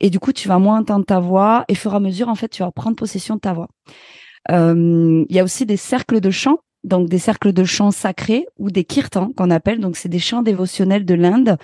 et 0.00 0.10
du 0.10 0.18
coup, 0.18 0.32
tu 0.32 0.48
vas 0.48 0.58
moins 0.58 0.80
entendre 0.80 1.06
ta 1.06 1.20
voix 1.20 1.64
et 1.68 1.72
au 1.72 1.76
fur 1.76 1.92
et 1.92 1.96
à 1.96 2.00
mesure, 2.00 2.28
en 2.28 2.34
fait, 2.34 2.48
tu 2.48 2.64
vas 2.64 2.72
prendre 2.72 2.96
possession 2.96 3.36
de 3.36 3.40
ta 3.40 3.52
voix. 3.52 3.68
Euh, 4.50 5.24
il 5.28 5.36
y 5.36 5.38
a 5.38 5.44
aussi 5.44 5.66
des 5.66 5.76
cercles 5.76 6.20
de 6.20 6.30
chant 6.30 6.58
donc 6.86 7.08
des 7.08 7.18
cercles 7.18 7.52
de 7.52 7.64
chants 7.64 7.90
sacrés 7.90 8.46
ou 8.58 8.70
des 8.70 8.84
kirtans 8.84 9.32
qu'on 9.36 9.50
appelle. 9.50 9.80
Donc 9.80 9.96
c'est 9.96 10.08
des 10.08 10.20
chants 10.20 10.42
dévotionnels 10.42 11.04
de 11.04 11.14
l'Inde 11.14 11.58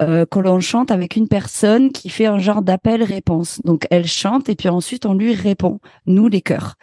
euh, 0.00 0.24
que 0.26 0.38
l'on 0.38 0.58
chante 0.60 0.90
avec 0.90 1.14
une 1.14 1.28
personne 1.28 1.92
qui 1.92 2.08
fait 2.08 2.26
un 2.26 2.38
genre 2.38 2.62
d'appel-réponse. 2.62 3.60
Donc 3.64 3.86
elle 3.90 4.06
chante 4.06 4.48
et 4.48 4.56
puis 4.56 4.68
ensuite 4.68 5.06
on 5.06 5.14
lui 5.14 5.34
répond, 5.34 5.78
nous 6.06 6.26
les 6.26 6.40
chœurs. 6.40 6.74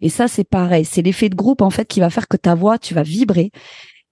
Et 0.00 0.10
ça 0.10 0.28
c'est 0.28 0.44
pareil, 0.44 0.84
c'est 0.84 1.02
l'effet 1.02 1.30
de 1.30 1.34
groupe 1.34 1.62
en 1.62 1.70
fait 1.70 1.86
qui 1.86 2.00
va 2.00 2.10
faire 2.10 2.28
que 2.28 2.36
ta 2.36 2.54
voix, 2.54 2.78
tu 2.78 2.94
vas 2.94 3.02
vibrer. 3.02 3.50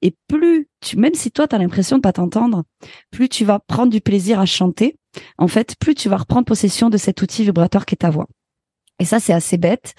Et 0.03 0.15
plus 0.29 0.69
tu, 0.81 0.97
même 0.97 1.15
si 1.15 1.31
toi 1.31 1.47
tu 1.47 1.55
as 1.55 1.59
l'impression 1.59 1.97
de 1.97 2.03
pas 2.03 2.13
t'entendre, 2.13 2.65
plus 3.11 3.29
tu 3.29 3.45
vas 3.45 3.59
prendre 3.59 3.93
du 3.93 4.01
plaisir 4.01 4.41
à 4.41 4.47
chanter. 4.47 4.97
En 5.39 5.49
fait, 5.49 5.77
plus 5.79 5.95
tu 5.95 6.09
vas 6.09 6.19
reprendre 6.19 6.45
possession 6.45 6.91
de 6.91 6.97
cet 6.97 7.23
outil 7.23 7.45
vibratoire 7.45 7.87
qui 7.87 7.95
est 7.95 7.99
ta 7.99 8.11
voix. 8.11 8.27
Et 8.99 9.05
ça 9.05 9.21
c'est 9.21 9.35
assez 9.35 9.59
bête. 9.59 9.95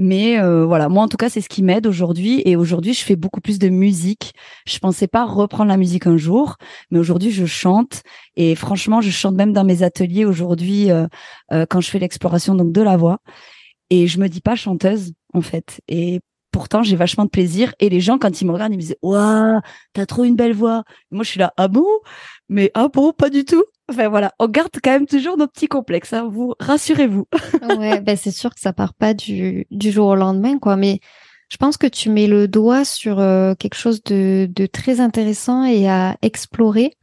Mais 0.00 0.38
euh, 0.38 0.64
voilà, 0.64 0.88
moi 0.88 1.02
en 1.02 1.08
tout 1.08 1.16
cas, 1.16 1.28
c'est 1.28 1.40
ce 1.40 1.48
qui 1.48 1.62
m'aide 1.64 1.84
aujourd'hui. 1.84 2.40
Et 2.44 2.54
aujourd'hui, 2.54 2.94
je 2.94 3.04
fais 3.04 3.16
beaucoup 3.16 3.40
plus 3.40 3.58
de 3.58 3.68
musique. 3.68 4.32
Je 4.64 4.78
pensais 4.78 5.08
pas 5.08 5.24
reprendre 5.26 5.68
la 5.70 5.76
musique 5.76 6.06
un 6.06 6.16
jour, 6.16 6.56
mais 6.92 7.00
aujourd'hui, 7.00 7.32
je 7.32 7.46
chante. 7.46 8.02
Et 8.36 8.54
franchement, 8.54 9.00
je 9.00 9.10
chante 9.10 9.34
même 9.34 9.52
dans 9.52 9.64
mes 9.64 9.82
ateliers 9.82 10.24
aujourd'hui 10.24 10.92
euh, 10.92 11.08
euh, 11.52 11.66
quand 11.68 11.80
je 11.80 11.90
fais 11.90 11.98
l'exploration 11.98 12.54
donc 12.54 12.70
de 12.70 12.80
la 12.80 12.96
voix. 12.96 13.18
Et 13.90 14.06
je 14.06 14.20
me 14.20 14.28
dis 14.28 14.40
pas 14.40 14.54
chanteuse 14.54 15.14
en 15.34 15.40
fait. 15.40 15.80
Et 15.88 16.20
pourtant, 16.52 16.84
j'ai 16.84 16.94
vachement 16.94 17.24
de 17.24 17.30
plaisir. 17.30 17.74
Et 17.80 17.88
les 17.88 18.00
gens, 18.00 18.18
quand 18.18 18.40
ils 18.40 18.46
me 18.46 18.52
regardent, 18.52 18.72
ils 18.74 18.76
me 18.76 18.82
disent 18.82 18.96
Waouh, 19.02 19.60
t'as 19.94 20.06
trop 20.06 20.22
une 20.22 20.36
belle 20.36 20.54
voix. 20.54 20.84
moi, 21.10 21.24
je 21.24 21.30
suis 21.30 21.40
là, 21.40 21.52
ah 21.56 21.66
bon 21.66 21.86
Mais 22.48 22.70
ah 22.74 22.88
bon, 22.88 23.12
pas 23.12 23.30
du 23.30 23.44
tout. 23.44 23.64
Enfin 23.90 24.08
voilà, 24.08 24.32
on 24.38 24.48
garde 24.48 24.70
quand 24.82 24.90
même 24.90 25.06
toujours 25.06 25.36
nos 25.36 25.46
petits 25.46 25.68
complexes, 25.68 26.12
hein, 26.12 26.28
vous 26.30 26.54
rassurez-vous. 26.60 27.26
ouais, 27.78 28.00
ben 28.00 28.16
c'est 28.16 28.30
sûr 28.30 28.54
que 28.54 28.60
ça 28.60 28.72
part 28.72 28.94
pas 28.94 29.14
du, 29.14 29.66
du 29.70 29.90
jour 29.90 30.08
au 30.08 30.14
lendemain, 30.14 30.58
quoi. 30.58 30.76
Mais 30.76 31.00
je 31.48 31.56
pense 31.56 31.76
que 31.76 31.86
tu 31.86 32.10
mets 32.10 32.26
le 32.26 32.48
doigt 32.48 32.84
sur 32.84 33.18
euh, 33.18 33.54
quelque 33.54 33.76
chose 33.76 34.02
de, 34.04 34.48
de, 34.50 34.66
très 34.66 35.00
intéressant 35.00 35.64
et 35.64 35.88
à 35.88 36.16
explorer. 36.22 36.96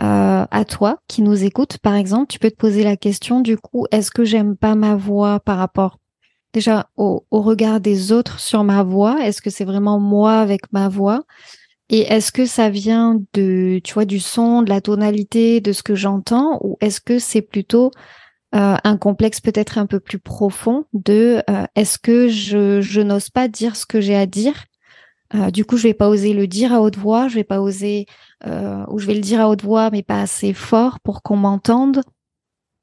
Euh, 0.00 0.44
à 0.50 0.64
toi 0.64 0.98
qui 1.06 1.22
nous 1.22 1.44
écoute, 1.44 1.78
par 1.78 1.94
exemple, 1.94 2.26
tu 2.26 2.40
peux 2.40 2.50
te 2.50 2.56
poser 2.56 2.82
la 2.82 2.96
question 2.96 3.40
du 3.40 3.56
coup, 3.56 3.86
est-ce 3.92 4.10
que 4.10 4.24
j'aime 4.24 4.56
pas 4.56 4.74
ma 4.74 4.96
voix 4.96 5.38
par 5.38 5.56
rapport 5.56 6.00
déjà 6.52 6.88
au, 6.96 7.24
au 7.30 7.42
regard 7.42 7.78
des 7.78 8.10
autres 8.10 8.40
sur 8.40 8.64
ma 8.64 8.82
voix? 8.82 9.24
Est-ce 9.24 9.40
que 9.40 9.50
c'est 9.50 9.64
vraiment 9.64 10.00
moi 10.00 10.38
avec 10.38 10.72
ma 10.72 10.88
voix? 10.88 11.22
Et 11.90 12.00
est-ce 12.02 12.32
que 12.32 12.46
ça 12.46 12.70
vient 12.70 13.20
de, 13.34 13.80
tu 13.84 13.94
vois, 13.94 14.04
du 14.04 14.20
son, 14.20 14.62
de 14.62 14.70
la 14.70 14.80
tonalité, 14.80 15.60
de 15.60 15.72
ce 15.72 15.82
que 15.82 15.94
j'entends, 15.94 16.58
ou 16.62 16.76
est-ce 16.80 17.00
que 17.00 17.18
c'est 17.18 17.42
plutôt 17.42 17.90
euh, 18.54 18.76
un 18.82 18.96
complexe 18.96 19.40
peut-être 19.40 19.78
un 19.78 19.86
peu 19.86 20.00
plus 20.00 20.18
profond 20.18 20.84
de 20.92 21.42
euh, 21.50 21.66
est-ce 21.74 21.98
que 21.98 22.28
je, 22.28 22.80
je 22.80 23.00
n'ose 23.00 23.28
pas 23.28 23.48
dire 23.48 23.76
ce 23.76 23.84
que 23.84 24.00
j'ai 24.00 24.16
à 24.16 24.26
dire? 24.26 24.64
Euh, 25.34 25.50
Du 25.50 25.64
coup, 25.64 25.76
je 25.76 25.84
vais 25.84 25.94
pas 25.94 26.08
oser 26.08 26.32
le 26.32 26.46
dire 26.46 26.72
à 26.72 26.80
haute 26.80 26.96
voix, 26.96 27.28
je 27.28 27.34
vais 27.34 27.44
pas 27.44 27.60
oser, 27.60 28.06
ou 28.44 28.98
je 28.98 29.06
vais 29.06 29.14
le 29.14 29.20
dire 29.20 29.40
à 29.40 29.48
haute 29.48 29.62
voix, 29.62 29.90
mais 29.90 30.02
pas 30.02 30.20
assez 30.20 30.52
fort 30.52 31.00
pour 31.00 31.22
qu'on 31.22 31.36
m'entende. 31.36 32.02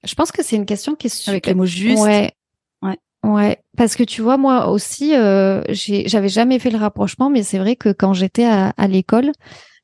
Je 0.03 0.15
pense 0.15 0.31
que 0.31 0.43
c'est 0.43 0.55
une 0.55 0.65
question 0.65 0.95
qui 0.95 1.07
est 1.07 1.15
super... 1.15 1.31
Avec 1.33 1.45
les 1.45 1.53
mots 1.53 1.65
justes. 1.65 2.01
Ouais. 2.01 2.33
Ouais, 3.23 3.61
parce 3.77 3.95
que 3.95 4.03
tu 4.03 4.21
vois, 4.21 4.37
moi 4.37 4.69
aussi, 4.69 5.15
euh, 5.15 5.61
j'avais 5.69 6.29
jamais 6.29 6.57
fait 6.57 6.71
le 6.71 6.79
rapprochement, 6.79 7.29
mais 7.29 7.43
c'est 7.43 7.59
vrai 7.59 7.75
que 7.75 7.89
quand 7.89 8.13
j'étais 8.13 8.45
à, 8.45 8.87
l'école, 8.87 9.31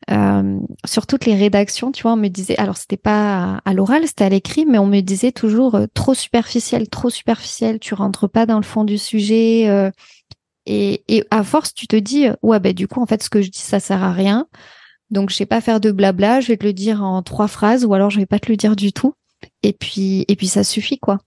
euh, 0.09 0.59
sur 0.85 1.05
toutes 1.05 1.25
les 1.25 1.35
rédactions, 1.35 1.91
tu 1.91 2.01
vois, 2.01 2.13
on 2.13 2.17
me 2.17 2.29
disait, 2.29 2.57
alors 2.57 2.77
c'était 2.77 2.97
pas 2.97 3.61
à, 3.63 3.73
l'oral, 3.73 4.07
c'était 4.07 4.23
à 4.23 4.29
l'écrit, 4.29 4.65
mais 4.65 4.79
on 4.79 4.87
me 4.87 5.01
disait 5.01 5.31
toujours 5.31 5.75
euh, 5.75 5.85
trop 5.93 6.15
superficiel, 6.15 6.89
trop 6.89 7.11
superficiel, 7.11 7.79
tu 7.79 7.93
rentres 7.93 8.27
pas 8.27 8.47
dans 8.47 8.57
le 8.57 8.63
fond 8.63 8.83
du 8.83 8.97
sujet. 8.97 9.69
Euh, 9.69 9.91
et, 10.65 11.03
et 11.07 11.23
à 11.29 11.43
force, 11.43 11.75
tu 11.75 11.87
te 11.87 11.95
dis, 11.95 12.27
ouais, 12.41 12.59
ben 12.59 12.73
du 12.73 12.87
coup, 12.87 13.01
en 13.01 13.05
fait, 13.05 13.21
ce 13.21 13.29
que 13.29 13.41
je 13.43 13.51
dis, 13.51 13.59
ça 13.59 13.79
sert 13.79 14.03
à 14.03 14.13
rien. 14.13 14.47
Donc, 15.11 15.29
je 15.29 15.35
sais 15.35 15.45
pas 15.45 15.61
faire 15.61 15.79
de 15.79 15.91
blabla, 15.91 16.41
je 16.41 16.47
vais 16.47 16.57
te 16.57 16.65
le 16.65 16.73
dire 16.73 17.03
en 17.03 17.21
trois 17.23 17.47
phrases, 17.47 17.85
ou 17.85 17.93
alors 17.93 18.09
je 18.09 18.19
vais 18.19 18.25
pas 18.25 18.39
te 18.39 18.49
le 18.51 18.57
dire 18.57 18.75
du 18.75 18.91
tout. 18.93 19.13
Et 19.63 19.73
puis, 19.73 20.25
et 20.27 20.35
puis 20.35 20.47
ça 20.47 20.63
suffit, 20.63 20.97
quoi 20.99 21.19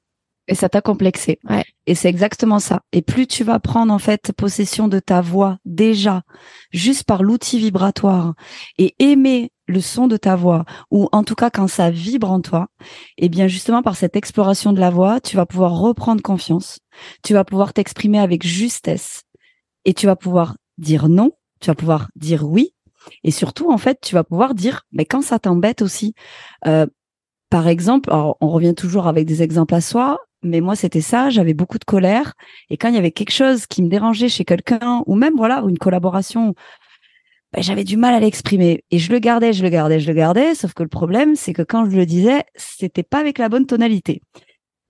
et 0.51 0.55
ça 0.57 0.69
t'a 0.69 0.81
complexé. 0.81 1.39
Ouais. 1.49 1.65
Et 1.87 1.95
c'est 1.95 2.09
exactement 2.09 2.59
ça. 2.59 2.83
Et 2.93 3.03
plus 3.03 3.29
tu 3.29 3.45
vas 3.45 3.61
prendre 3.61 3.95
en 3.95 3.99
fait 3.99 4.33
possession 4.33 4.89
de 4.89 4.99
ta 4.99 5.21
voix 5.21 5.59
déjà, 5.65 6.23
juste 6.73 7.05
par 7.05 7.23
l'outil 7.23 7.61
vibratoire, 7.61 8.35
et 8.77 8.95
aimer 8.99 9.53
le 9.69 9.81
son 9.81 10.09
de 10.09 10.17
ta 10.17 10.35
voix, 10.35 10.65
ou 10.91 11.09
en 11.13 11.23
tout 11.23 11.37
cas 11.37 11.51
quand 11.51 11.69
ça 11.69 11.91
vibre 11.91 12.33
en 12.33 12.41
toi, 12.41 12.67
et 13.17 13.27
eh 13.27 13.29
bien 13.29 13.47
justement 13.47 13.83
par 13.83 13.95
cette 13.97 14.17
exploration 14.17 14.73
de 14.73 14.81
la 14.81 14.91
voix, 14.91 15.21
tu 15.21 15.37
vas 15.37 15.47
pouvoir 15.47 15.79
reprendre 15.79 16.21
confiance, 16.21 16.81
tu 17.23 17.33
vas 17.33 17.45
pouvoir 17.45 17.73
t'exprimer 17.73 18.19
avec 18.19 18.45
justesse, 18.45 19.23
et 19.85 19.95
tu 19.95 20.07
vas 20.07 20.17
pouvoir 20.17 20.57
dire 20.79 21.09
non, 21.09 21.31
tu 21.61 21.69
vas 21.69 21.77
pouvoir 21.77 22.09
dire 22.17 22.43
oui, 22.43 22.75
et 23.23 23.31
surtout 23.31 23.71
en 23.71 23.79
fait 23.79 24.01
tu 24.03 24.17
vas 24.17 24.25
pouvoir 24.25 24.55
dire 24.55 24.83
mais 24.91 25.05
quand 25.05 25.23
ça 25.23 25.39
t'embête 25.39 25.81
aussi. 25.81 26.15
Euh, 26.67 26.87
par 27.51 27.67
exemple, 27.67 28.11
alors 28.11 28.37
on 28.41 28.49
revient 28.49 28.75
toujours 28.75 29.09
avec 29.09 29.27
des 29.27 29.43
exemples 29.43 29.75
à 29.75 29.81
soi, 29.81 30.19
mais 30.43 30.61
moi 30.61 30.77
c'était 30.77 31.01
ça, 31.01 31.31
j'avais 31.31 31.55
beaucoup 31.55 31.79
de 31.79 31.85
colère 31.85 32.35
et 32.71 32.77
quand 32.77 32.89
il 32.89 32.95
y 32.95 32.99
avait 32.99 33.11
quelque 33.11 33.33
chose 33.33 33.67
qui 33.67 33.83
me 33.83 33.89
dérangeait 33.89 34.29
chez 34.29 34.45
quelqu'un 34.45 35.03
ou 35.07 35.15
même 35.15 35.35
voilà 35.37 35.63
une 35.69 35.79
collaboration, 35.79 36.55
ben, 37.53 37.63
j'avais 37.63 37.85
du 37.85 37.97
mal 37.97 38.15
à 38.15 38.21
l'exprimer 38.21 38.85
et 38.91 38.99
je 38.99 39.13
le 39.13 39.19
gardais, 39.19 39.53
je 39.53 39.63
le 39.63 39.71
gardais, 39.71 39.99
je 40.01 40.07
le 40.07 40.15
gardais. 40.15 40.55
Sauf 40.55 40.73
que 40.75 40.83
le 40.83 40.89
problème 40.89 41.37
c'est 41.37 41.53
que 41.53 41.63
quand 41.63 41.89
je 41.91 41.97
le 41.97 42.07
disais, 42.07 42.45
c'était 42.55 43.03
pas 43.03 43.19
avec 43.19 43.39
la 43.39 43.49
bonne 43.49 43.67
tonalité 43.67 44.23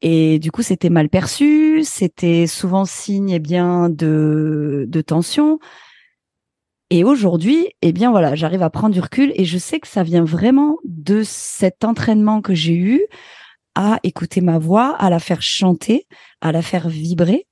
et 0.03 0.39
du 0.39 0.51
coup 0.51 0.63
c'était 0.63 0.91
mal 0.91 1.09
perçu, 1.09 1.83
c'était 1.85 2.47
souvent 2.47 2.85
signe 2.85 3.31
eh 3.31 3.39
bien 3.39 3.89
de 3.91 4.87
de 4.89 5.01
tension. 5.01 5.59
Et 6.93 7.05
aujourd'hui, 7.05 7.69
eh 7.83 7.93
bien 7.93 8.11
voilà, 8.11 8.35
j'arrive 8.35 8.63
à 8.63 8.71
prendre 8.71 8.93
du 8.93 9.01
recul 9.01 9.33
et 9.37 9.45
je 9.45 9.59
sais 9.59 9.79
que 9.79 9.87
ça 9.87 10.03
vient 10.03 10.25
vraiment 10.25 10.79
de 10.85 11.23
cet 11.23 11.85
entraînement 11.85 12.41
que 12.41 12.53
j'ai 12.53 12.75
eu 12.75 13.07
à 13.75 13.99
écouter 14.03 14.41
ma 14.41 14.59
voix, 14.59 14.97
à 14.97 15.11
la 15.11 15.19
faire 15.19 15.43
chanter, 15.43 16.07
à 16.41 16.53
la 16.53 16.63
faire 16.63 16.89
vibrer. 16.89 17.47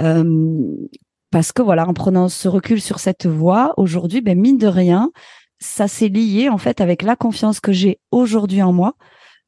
Euh, 0.00 0.76
parce 1.30 1.52
que 1.52 1.62
voilà, 1.62 1.88
en 1.88 1.94
prenant 1.94 2.28
ce 2.28 2.48
recul 2.48 2.80
sur 2.80 3.00
cette 3.00 3.26
voix, 3.26 3.74
aujourd'hui, 3.76 4.20
ben 4.20 4.38
mine 4.38 4.58
de 4.58 4.66
rien, 4.66 5.10
ça 5.58 5.88
s'est 5.88 6.08
lié 6.08 6.48
en 6.48 6.58
fait 6.58 6.80
avec 6.80 7.02
la 7.02 7.16
confiance 7.16 7.60
que 7.60 7.72
j'ai 7.72 7.98
aujourd'hui 8.10 8.62
en 8.62 8.72
moi. 8.72 8.94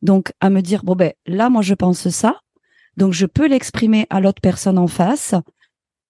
Donc 0.03 0.33
à 0.41 0.51
me 0.51 0.63
dire 0.63 0.83
bon 0.85 0.95
ben 0.95 1.13
là 1.27 1.49
moi 1.49 1.63
je 1.63 1.75
pense 1.75 2.09
ça, 2.09 2.41
donc 2.97 3.13
je 3.13 3.27
peux 3.27 3.47
l'exprimer 3.47 4.07
à 4.11 4.21
l'autre 4.21 4.41
personne 4.41 4.79
en 4.79 4.87
face 4.87 5.35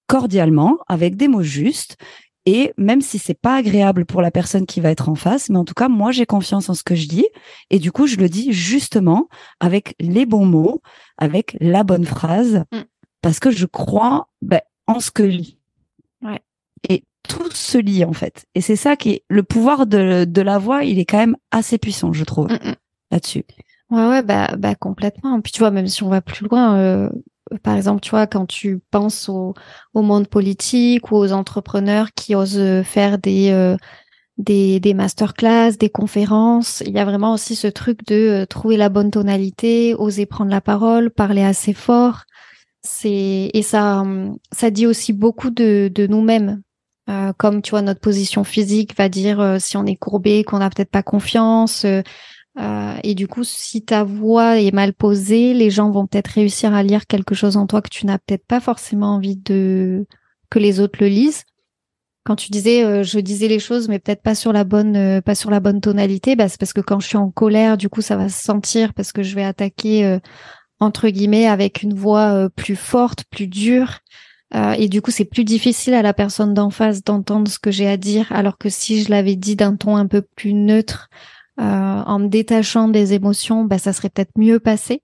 cordialement 0.07 0.79
avec 0.89 1.17
des 1.17 1.29
mots 1.29 1.43
justes 1.43 1.97
et 2.47 2.73
même 2.79 3.01
si 3.01 3.19
c'est 3.19 3.35
pas 3.35 3.57
agréable 3.57 4.07
pour 4.07 4.23
la 4.23 4.31
personne 4.31 4.67
qui 4.67 4.81
va 4.81 4.91
être 4.91 5.09
en 5.09 5.17
face, 5.17 5.51
mais 5.51 5.59
en 5.59 5.65
tout 5.65 5.75
cas, 5.75 5.89
moi, 5.89 6.13
j'ai 6.13 6.27
confiance 6.27 6.69
en 6.69 6.75
ce 6.75 6.85
que 6.85 6.95
je 6.95 7.09
dis. 7.09 7.27
Et 7.71 7.81
du 7.81 7.91
coup, 7.91 8.07
je 8.07 8.17
le 8.17 8.29
dis 8.29 8.53
justement 8.53 9.29
avec 9.59 9.97
les 9.99 10.27
bons 10.27 10.47
mots, 10.47 10.81
avec 11.19 11.57
la 11.61 11.83
bonne 11.83 12.05
phrase, 12.05 12.65
mm. 12.73 12.83
parce 13.21 13.41
que 13.41 13.51
je 13.51 13.67
crois 13.67 14.29
ben, 14.43 14.61
en 14.87 15.01
ce 15.01 15.11
que 15.11 15.29
je 15.29 15.37
dis. 15.39 15.59
Ouais. 16.23 16.41
Et 16.89 17.03
tout 17.29 17.51
se 17.51 17.79
lie 17.79 18.05
en 18.05 18.13
fait. 18.13 18.47
Et 18.55 18.61
c'est 18.61 18.77
ça 18.77 18.95
qui 18.95 19.11
est 19.11 19.25
le 19.29 19.43
pouvoir 19.43 19.89
de, 19.89 20.25
de 20.25 20.41
la 20.41 20.59
voix, 20.59 20.85
il 20.85 21.01
est 21.01 21.05
quand 21.05 21.19
même 21.19 21.37
assez 21.51 21.79
puissant, 21.79 22.13
je 22.13 22.23
trouve, 22.23 22.47
Mm, 22.47 22.71
mm. 22.71 22.75
là-dessus. 23.11 23.45
Ouais, 23.91 24.07
ouais, 24.07 24.23
bah, 24.23 24.55
bah 24.57 24.77
complètement. 24.77 25.41
Puis 25.41 25.53
tu 25.53 25.61
vois, 25.61 25.73
même 25.73 25.89
si 25.89 26.05
on 26.05 26.09
va 26.09 26.21
plus 26.21 26.47
loin, 26.47 26.77
euh, 26.77 27.11
par 27.63 27.77
exemple, 27.77 28.01
tu 28.01 28.11
vois, 28.11 28.27
quand 28.27 28.47
tu 28.47 28.81
penses 28.91 29.29
au, 29.29 29.55
au 29.95 30.03
monde 30.03 30.29
politique 30.29 31.11
ou 31.11 31.17
aux 31.17 31.33
entrepreneurs 31.33 32.09
qui 32.15 32.35
osent 32.35 32.83
faire 32.85 33.19
des 33.19 33.51
euh, 33.51 33.77
des, 34.39 34.81
des 34.81 34.95
masterclass, 34.95 35.73
des 35.79 35.89
conférences, 35.89 36.83
il 36.87 36.93
y 36.93 36.99
a 36.99 37.05
vraiment 37.05 37.33
aussi 37.33 37.57
ce 37.57 37.69
truc 37.69 38.05
de 38.07 38.43
euh, 38.43 38.47
trouver 38.47 38.77
la 38.77 38.89
bonne 38.89 39.11
tonalité, 39.11 39.95
oser 39.95 40.27
prendre 40.27 40.51
la 40.51 40.61
parole, 40.61 41.11
parler 41.11 41.43
assez 41.43 41.73
fort. 41.73 42.25
C'est 42.83 43.51
et 43.53 43.63
ça 43.63 44.01
hum, 44.01 44.37
ça 44.53 44.71
dit 44.71 44.87
aussi 44.87 45.13
beaucoup 45.13 45.51
de 45.51 45.91
de 45.95 46.07
nous-mêmes. 46.07 46.63
Euh, 47.09 47.33
comme 47.39 47.63
tu 47.63 47.71
vois 47.71 47.83
notre 47.83 48.01
position 48.01 48.43
physique 48.43 48.97
va 48.97 49.09
dire 49.09 49.41
euh, 49.41 49.59
si 49.61 49.77
on 49.77 49.87
est 49.87 49.95
courbé 49.95 50.43
qu'on 50.43 50.59
n'a 50.59 50.71
peut-être 50.71 50.91
pas 50.91 51.05
confiance 51.05 51.87
euh, 52.59 52.95
et 53.03 53.15
du 53.15 53.29
coup, 53.29 53.45
si 53.45 53.83
ta 53.83 54.03
voix 54.05 54.59
est 54.59 54.73
mal 54.73 54.95
posée, 54.95 55.53
les 55.53 55.71
gens 55.71 55.91
vont 55.91 56.07
peut-être 56.07 56.29
réussir 56.29 56.75
à 56.75 56.83
lire 56.83 57.07
quelque 57.07 57.35
chose 57.35 57.57
en 57.57 57.67
toi 57.67 57.83
que 57.83 57.91
tu 57.91 58.07
n'as 58.07 58.19
peut-être 58.19 58.47
pas 58.47 58.61
forcément 58.61 59.15
envie 59.15 59.37
de 59.37 60.07
que 60.49 60.59
les 60.59 60.81
autres 60.81 60.99
le 61.01 61.09
lisent. 61.09 61.45
Quand 62.25 62.37
tu 62.37 62.51
disais, 62.51 62.83
euh, 62.83 63.03
je 63.03 63.21
disais 63.21 63.49
les 63.49 63.59
choses, 63.59 63.89
mais 63.89 63.99
peut-être 63.99 64.23
pas 64.23 64.35
sur 64.35 64.53
la 64.53 64.65
bonne, 64.65 64.97
euh, 64.97 65.21
pas 65.21 65.35
sur 65.35 65.51
la 65.51 65.61
bonne 65.61 65.81
tonalité, 65.81 66.35
bah, 66.35 66.49
c'est 66.49 66.59
parce 66.59 66.73
que 66.73 66.81
quand 66.81 66.99
je 66.99 67.07
suis 67.07 67.17
en 67.17 67.31
colère, 67.31 67.77
du 67.77 67.89
coup, 67.89 68.01
ça 68.01 68.17
va 68.17 68.29
se 68.29 68.43
sentir 68.43 68.95
parce 68.95 69.13
que 69.13 69.23
je 69.23 69.35
vais 69.35 69.45
attaquer 69.45 70.19
entre 70.81 71.09
guillemets 71.09 71.47
avec 71.47 71.83
une 71.83 71.95
voix 71.95 72.49
plus 72.57 72.77
forte, 72.77 73.25
plus 73.31 73.47
dure. 73.47 74.01
Et 74.79 74.89
du 74.89 75.03
coup, 75.03 75.11
c'est 75.11 75.25
plus 75.25 75.45
difficile 75.45 75.95
à 75.95 76.03
la 76.03 76.13
personne 76.13 76.53
d'en 76.53 76.71
face 76.71 77.03
d'entendre 77.03 77.51
ce 77.51 77.59
que 77.59 77.71
j'ai 77.71 77.89
à 77.89 77.97
dire, 77.97 78.31
alors 78.31 78.59
que 78.59 78.69
si 78.69 79.03
je 79.03 79.11
l'avais 79.11 79.37
dit 79.37 79.57
d'un 79.57 79.77
ton 79.77 79.97
un 79.97 80.07
peu 80.07 80.23
plus 80.23 80.53
neutre, 80.53 81.09
euh, 81.61 81.63
en 81.63 82.19
me 82.19 82.29
détachant 82.29 82.89
des 82.89 83.13
émotions, 83.15 83.65
bah, 83.65 83.79
ça 83.79 83.93
serait 83.93 84.11
peut-être 84.11 84.33
mieux 84.37 84.61
passé. 84.61 85.03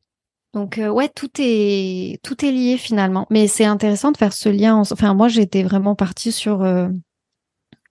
Donc 0.55 0.77
euh, 0.79 0.89
ouais, 0.91 1.09
tout 1.09 1.31
est 1.39 2.19
tout 2.23 2.45
est 2.45 2.53
lié 2.53 2.77
finalement. 2.77 3.27
Mais 3.31 3.47
c'est 3.47 3.65
intéressant 3.65 4.13
de 4.13 4.17
faire 4.19 4.33
ce 4.35 4.49
lien. 4.51 4.75
en- 4.77 4.83
Enfin, 4.83 5.15
moi, 5.15 5.29
j'étais 5.29 5.63
vraiment 5.63 5.95
partie 5.95 6.31
sur, 6.33 6.63
euh, 6.63 6.89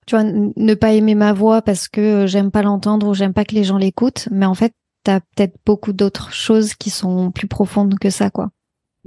tu 0.05 0.15
vois, 0.15 0.23
ne 0.23 0.73
pas 0.75 0.93
aimer 0.93 1.15
ma 1.15 1.33
voix 1.33 1.61
parce 1.61 1.87
que 1.87 2.01
euh, 2.01 2.27
j'aime 2.27 2.51
pas 2.51 2.61
l'entendre 2.61 3.07
ou 3.07 3.13
j'aime 3.13 3.33
pas 3.33 3.45
que 3.45 3.55
les 3.55 3.63
gens 3.63 3.77
l'écoutent. 3.77 4.27
Mais 4.31 4.45
en 4.45 4.53
fait, 4.53 4.73
t'as 5.03 5.19
peut-être 5.21 5.55
beaucoup 5.65 5.93
d'autres 5.93 6.31
choses 6.31 6.75
qui 6.75 6.89
sont 6.91 7.31
plus 7.31 7.47
profondes 7.47 7.97
que 7.99 8.09
ça, 8.09 8.29
quoi. 8.29 8.49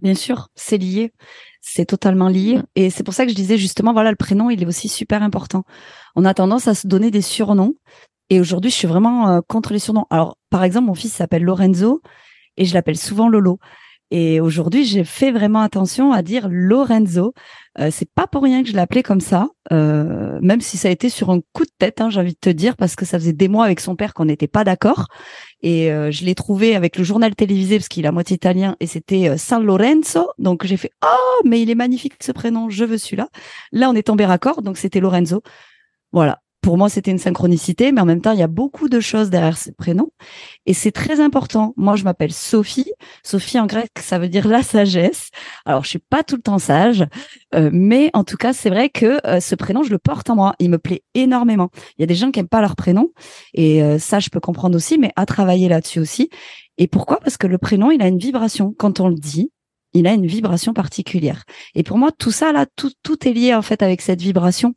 Bien 0.02 0.14
sûr, 0.16 0.48
c'est 0.56 0.78
lié. 0.78 1.12
C'est 1.60 1.86
totalement 1.86 2.28
lié. 2.28 2.56
Mm. 2.58 2.62
Et 2.74 2.90
c'est 2.90 3.04
pour 3.04 3.14
ça 3.14 3.24
que 3.24 3.30
je 3.30 3.36
disais 3.36 3.56
justement, 3.58 3.92
voilà, 3.92 4.10
le 4.10 4.16
prénom, 4.16 4.50
il 4.50 4.62
est 4.62 4.66
aussi 4.66 4.88
super 4.88 5.22
important. 5.22 5.62
On 6.16 6.24
a 6.24 6.34
tendance 6.34 6.66
à 6.66 6.74
se 6.74 6.86
donner 6.88 7.10
des 7.12 7.22
surnoms. 7.22 7.74
Et 8.30 8.40
aujourd'hui, 8.40 8.70
je 8.70 8.76
suis 8.76 8.88
vraiment 8.88 9.28
euh, 9.28 9.40
contre 9.46 9.72
les 9.72 9.78
surnoms. 9.78 10.06
Alors, 10.10 10.36
par 10.50 10.64
exemple, 10.64 10.86
mon 10.86 10.94
fils 10.94 11.12
s'appelle 11.12 11.44
Lorenzo 11.44 12.00
et 12.56 12.64
je 12.64 12.74
l'appelle 12.74 12.96
souvent 12.96 13.28
Lolo. 13.28 13.58
Et 14.10 14.38
aujourd'hui, 14.38 14.84
j'ai 14.84 15.02
fait 15.02 15.32
vraiment 15.32 15.60
attention 15.60 16.12
à 16.12 16.22
dire 16.22 16.46
Lorenzo. 16.48 17.32
Euh, 17.80 17.88
c'est 17.90 18.08
pas 18.08 18.28
pour 18.28 18.44
rien 18.44 18.62
que 18.62 18.68
je 18.68 18.76
l'appelais 18.76 19.02
comme 19.02 19.20
ça, 19.20 19.48
euh, 19.72 20.38
même 20.40 20.60
si 20.60 20.76
ça 20.76 20.86
a 20.86 20.90
été 20.92 21.08
sur 21.08 21.30
un 21.30 21.40
coup 21.52 21.64
de 21.64 21.70
tête, 21.78 22.00
hein, 22.00 22.10
j'ai 22.10 22.20
envie 22.20 22.34
de 22.34 22.38
te 22.38 22.50
dire, 22.50 22.76
parce 22.76 22.94
que 22.94 23.04
ça 23.04 23.18
faisait 23.18 23.32
des 23.32 23.48
mois 23.48 23.64
avec 23.64 23.80
son 23.80 23.96
père 23.96 24.14
qu'on 24.14 24.26
n'était 24.26 24.46
pas 24.46 24.62
d'accord. 24.62 25.08
Et 25.62 25.90
euh, 25.90 26.12
je 26.12 26.24
l'ai 26.24 26.36
trouvé 26.36 26.76
avec 26.76 26.96
le 26.96 27.02
journal 27.02 27.34
télévisé, 27.34 27.78
parce 27.78 27.88
qu'il 27.88 28.04
est 28.04 28.08
à 28.08 28.12
moitié 28.12 28.36
italien, 28.36 28.76
et 28.78 28.86
c'était 28.86 29.30
euh, 29.30 29.36
San 29.36 29.64
Lorenzo. 29.64 30.30
Donc 30.38 30.64
j'ai 30.64 30.76
fait 30.76 30.92
«Oh, 31.04 31.40
mais 31.44 31.60
il 31.60 31.70
est 31.70 31.74
magnifique 31.74 32.14
ce 32.20 32.30
prénom, 32.30 32.70
je 32.70 32.84
veux 32.84 32.98
celui-là». 32.98 33.28
Là, 33.72 33.90
on 33.90 33.94
est 33.94 34.06
tombé 34.06 34.26
raccord, 34.26 34.62
donc 34.62 34.76
c'était 34.76 35.00
Lorenzo. 35.00 35.42
Voilà. 36.12 36.43
Pour 36.64 36.78
moi, 36.78 36.88
c'était 36.88 37.10
une 37.10 37.18
synchronicité, 37.18 37.92
mais 37.92 38.00
en 38.00 38.06
même 38.06 38.22
temps, 38.22 38.32
il 38.32 38.38
y 38.38 38.42
a 38.42 38.46
beaucoup 38.46 38.88
de 38.88 38.98
choses 38.98 39.28
derrière 39.28 39.58
ce 39.58 39.70
prénom. 39.70 40.08
Et 40.64 40.72
c'est 40.72 40.92
très 40.92 41.20
important. 41.20 41.74
Moi, 41.76 41.94
je 41.96 42.04
m'appelle 42.04 42.32
Sophie. 42.32 42.90
Sophie, 43.22 43.60
en 43.60 43.66
grec, 43.66 43.90
ça 44.00 44.18
veut 44.18 44.30
dire 44.30 44.48
la 44.48 44.62
sagesse. 44.62 45.28
Alors, 45.66 45.84
je 45.84 45.90
suis 45.90 45.98
pas 45.98 46.22
tout 46.22 46.36
le 46.36 46.40
temps 46.40 46.58
sage, 46.58 47.04
euh, 47.54 47.68
mais 47.70 48.08
en 48.14 48.24
tout 48.24 48.38
cas, 48.38 48.54
c'est 48.54 48.70
vrai 48.70 48.88
que 48.88 49.18
euh, 49.26 49.40
ce 49.40 49.54
prénom, 49.54 49.82
je 49.82 49.90
le 49.90 49.98
porte 49.98 50.30
en 50.30 50.36
moi. 50.36 50.54
Il 50.58 50.70
me 50.70 50.78
plaît 50.78 51.02
énormément. 51.12 51.68
Il 51.98 52.00
y 52.00 52.04
a 52.04 52.06
des 52.06 52.14
gens 52.14 52.30
qui 52.30 52.40
aiment 52.40 52.48
pas 52.48 52.62
leur 52.62 52.76
prénom, 52.76 53.10
et 53.52 53.82
euh, 53.82 53.98
ça, 53.98 54.18
je 54.18 54.30
peux 54.30 54.40
comprendre 54.40 54.74
aussi, 54.74 54.96
mais 54.96 55.10
à 55.16 55.26
travailler 55.26 55.68
là-dessus 55.68 56.00
aussi. 56.00 56.30
Et 56.78 56.88
pourquoi? 56.88 57.20
Parce 57.20 57.36
que 57.36 57.46
le 57.46 57.58
prénom, 57.58 57.90
il 57.90 58.00
a 58.00 58.08
une 58.08 58.18
vibration. 58.18 58.74
Quand 58.78 59.00
on 59.00 59.08
le 59.08 59.16
dit, 59.16 59.50
il 59.94 60.06
a 60.06 60.12
une 60.12 60.26
vibration 60.26 60.74
particulière. 60.74 61.44
Et 61.74 61.82
pour 61.82 61.98
moi, 61.98 62.10
tout 62.12 62.32
ça 62.32 62.52
là, 62.52 62.66
tout, 62.76 62.92
tout 63.02 63.26
est 63.26 63.32
lié 63.32 63.54
en 63.54 63.62
fait 63.62 63.82
avec 63.82 64.00
cette 64.00 64.20
vibration, 64.20 64.74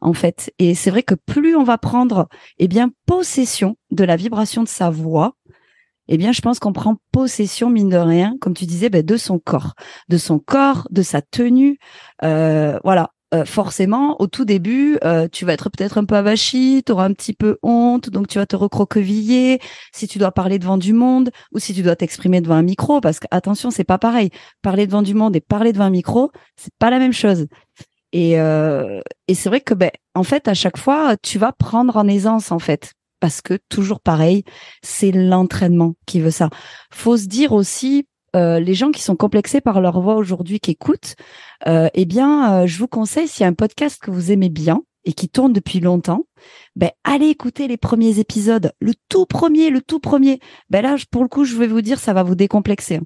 en 0.00 0.12
fait. 0.12 0.52
Et 0.58 0.74
c'est 0.74 0.90
vrai 0.90 1.02
que 1.02 1.14
plus 1.14 1.56
on 1.56 1.64
va 1.64 1.76
prendre, 1.76 2.28
eh 2.58 2.68
bien, 2.68 2.90
possession 3.06 3.76
de 3.90 4.04
la 4.04 4.16
vibration 4.16 4.62
de 4.62 4.68
sa 4.68 4.88
voix, 4.88 5.34
eh 6.08 6.16
bien, 6.16 6.32
je 6.32 6.40
pense 6.40 6.58
qu'on 6.58 6.72
prend 6.72 6.96
possession 7.12 7.70
mine 7.70 7.88
de 7.88 7.96
rien, 7.96 8.34
comme 8.40 8.54
tu 8.54 8.66
disais, 8.66 8.90
ben, 8.90 9.04
de 9.04 9.16
son 9.16 9.38
corps, 9.38 9.74
de 10.08 10.18
son 10.18 10.40
corps, 10.40 10.88
de 10.90 11.02
sa 11.02 11.22
tenue, 11.22 11.78
euh, 12.24 12.78
voilà. 12.82 13.10
Euh, 13.32 13.44
forcément, 13.44 14.20
au 14.20 14.26
tout 14.26 14.44
début, 14.44 14.98
euh, 15.04 15.28
tu 15.30 15.44
vas 15.44 15.52
être 15.52 15.70
peut-être 15.70 15.98
un 15.98 16.04
peu 16.04 16.16
avachi, 16.16 16.82
tu 16.84 16.90
auras 16.90 17.04
un 17.04 17.12
petit 17.12 17.32
peu 17.32 17.58
honte, 17.62 18.10
donc 18.10 18.26
tu 18.26 18.38
vas 18.38 18.46
te 18.46 18.56
recroqueviller 18.56 19.60
si 19.92 20.08
tu 20.08 20.18
dois 20.18 20.32
parler 20.32 20.58
devant 20.58 20.78
du 20.78 20.92
monde 20.92 21.30
ou 21.52 21.60
si 21.60 21.72
tu 21.72 21.82
dois 21.82 21.94
t'exprimer 21.94 22.40
devant 22.40 22.56
un 22.56 22.62
micro, 22.62 23.00
parce 23.00 23.20
que 23.20 23.28
attention, 23.30 23.70
c'est 23.70 23.84
pas 23.84 23.98
pareil. 23.98 24.30
Parler 24.62 24.88
devant 24.88 25.02
du 25.02 25.14
monde 25.14 25.36
et 25.36 25.40
parler 25.40 25.72
devant 25.72 25.84
un 25.84 25.90
micro, 25.90 26.32
c'est 26.56 26.74
pas 26.80 26.90
la 26.90 26.98
même 26.98 27.12
chose. 27.12 27.46
Et, 28.12 28.40
euh, 28.40 29.00
et 29.28 29.34
c'est 29.36 29.48
vrai 29.48 29.60
que 29.60 29.74
ben, 29.74 29.90
en 30.16 30.24
fait, 30.24 30.48
à 30.48 30.54
chaque 30.54 30.76
fois, 30.76 31.16
tu 31.22 31.38
vas 31.38 31.52
prendre 31.52 31.96
en 31.96 32.08
aisance 32.08 32.50
en 32.50 32.58
fait, 32.58 32.94
parce 33.20 33.42
que 33.42 33.58
toujours 33.68 34.00
pareil, 34.00 34.42
c'est 34.82 35.12
l'entraînement 35.12 35.94
qui 36.04 36.20
veut 36.20 36.32
ça. 36.32 36.50
Faut 36.92 37.16
se 37.16 37.26
dire 37.26 37.52
aussi, 37.52 38.08
euh, 38.36 38.60
les 38.60 38.74
gens 38.74 38.90
qui 38.90 39.02
sont 39.02 39.16
complexés 39.16 39.60
par 39.60 39.80
leur 39.80 40.00
voix 40.00 40.14
aujourd'hui, 40.16 40.60
qui 40.60 40.72
écoutent, 40.72 41.16
euh, 41.66 41.88
eh 41.94 42.04
bien, 42.04 42.62
euh, 42.62 42.66
je 42.66 42.78
vous 42.78 42.88
conseille, 42.88 43.28
s'il 43.28 43.42
y 43.42 43.44
a 43.44 43.48
un 43.48 43.54
podcast 43.54 44.00
que 44.00 44.10
vous 44.10 44.30
aimez 44.32 44.48
bien 44.48 44.82
et 45.04 45.12
qui 45.12 45.28
tourne 45.28 45.52
depuis 45.52 45.80
longtemps, 45.80 46.26
ben 46.76 46.90
allez 47.04 47.28
écouter 47.28 47.68
les 47.68 47.76
premiers 47.76 48.18
épisodes, 48.18 48.72
le 48.80 48.92
tout 49.08 49.26
premier, 49.26 49.70
le 49.70 49.80
tout 49.80 49.98
premier. 50.00 50.40
Ben 50.68 50.82
là, 50.82 50.96
pour 51.10 51.22
le 51.22 51.28
coup, 51.28 51.44
je 51.44 51.56
vais 51.56 51.66
vous 51.66 51.80
dire, 51.80 51.98
ça 51.98 52.12
va 52.12 52.22
vous 52.22 52.34
décomplexer. 52.34 52.96
hein. 52.96 53.04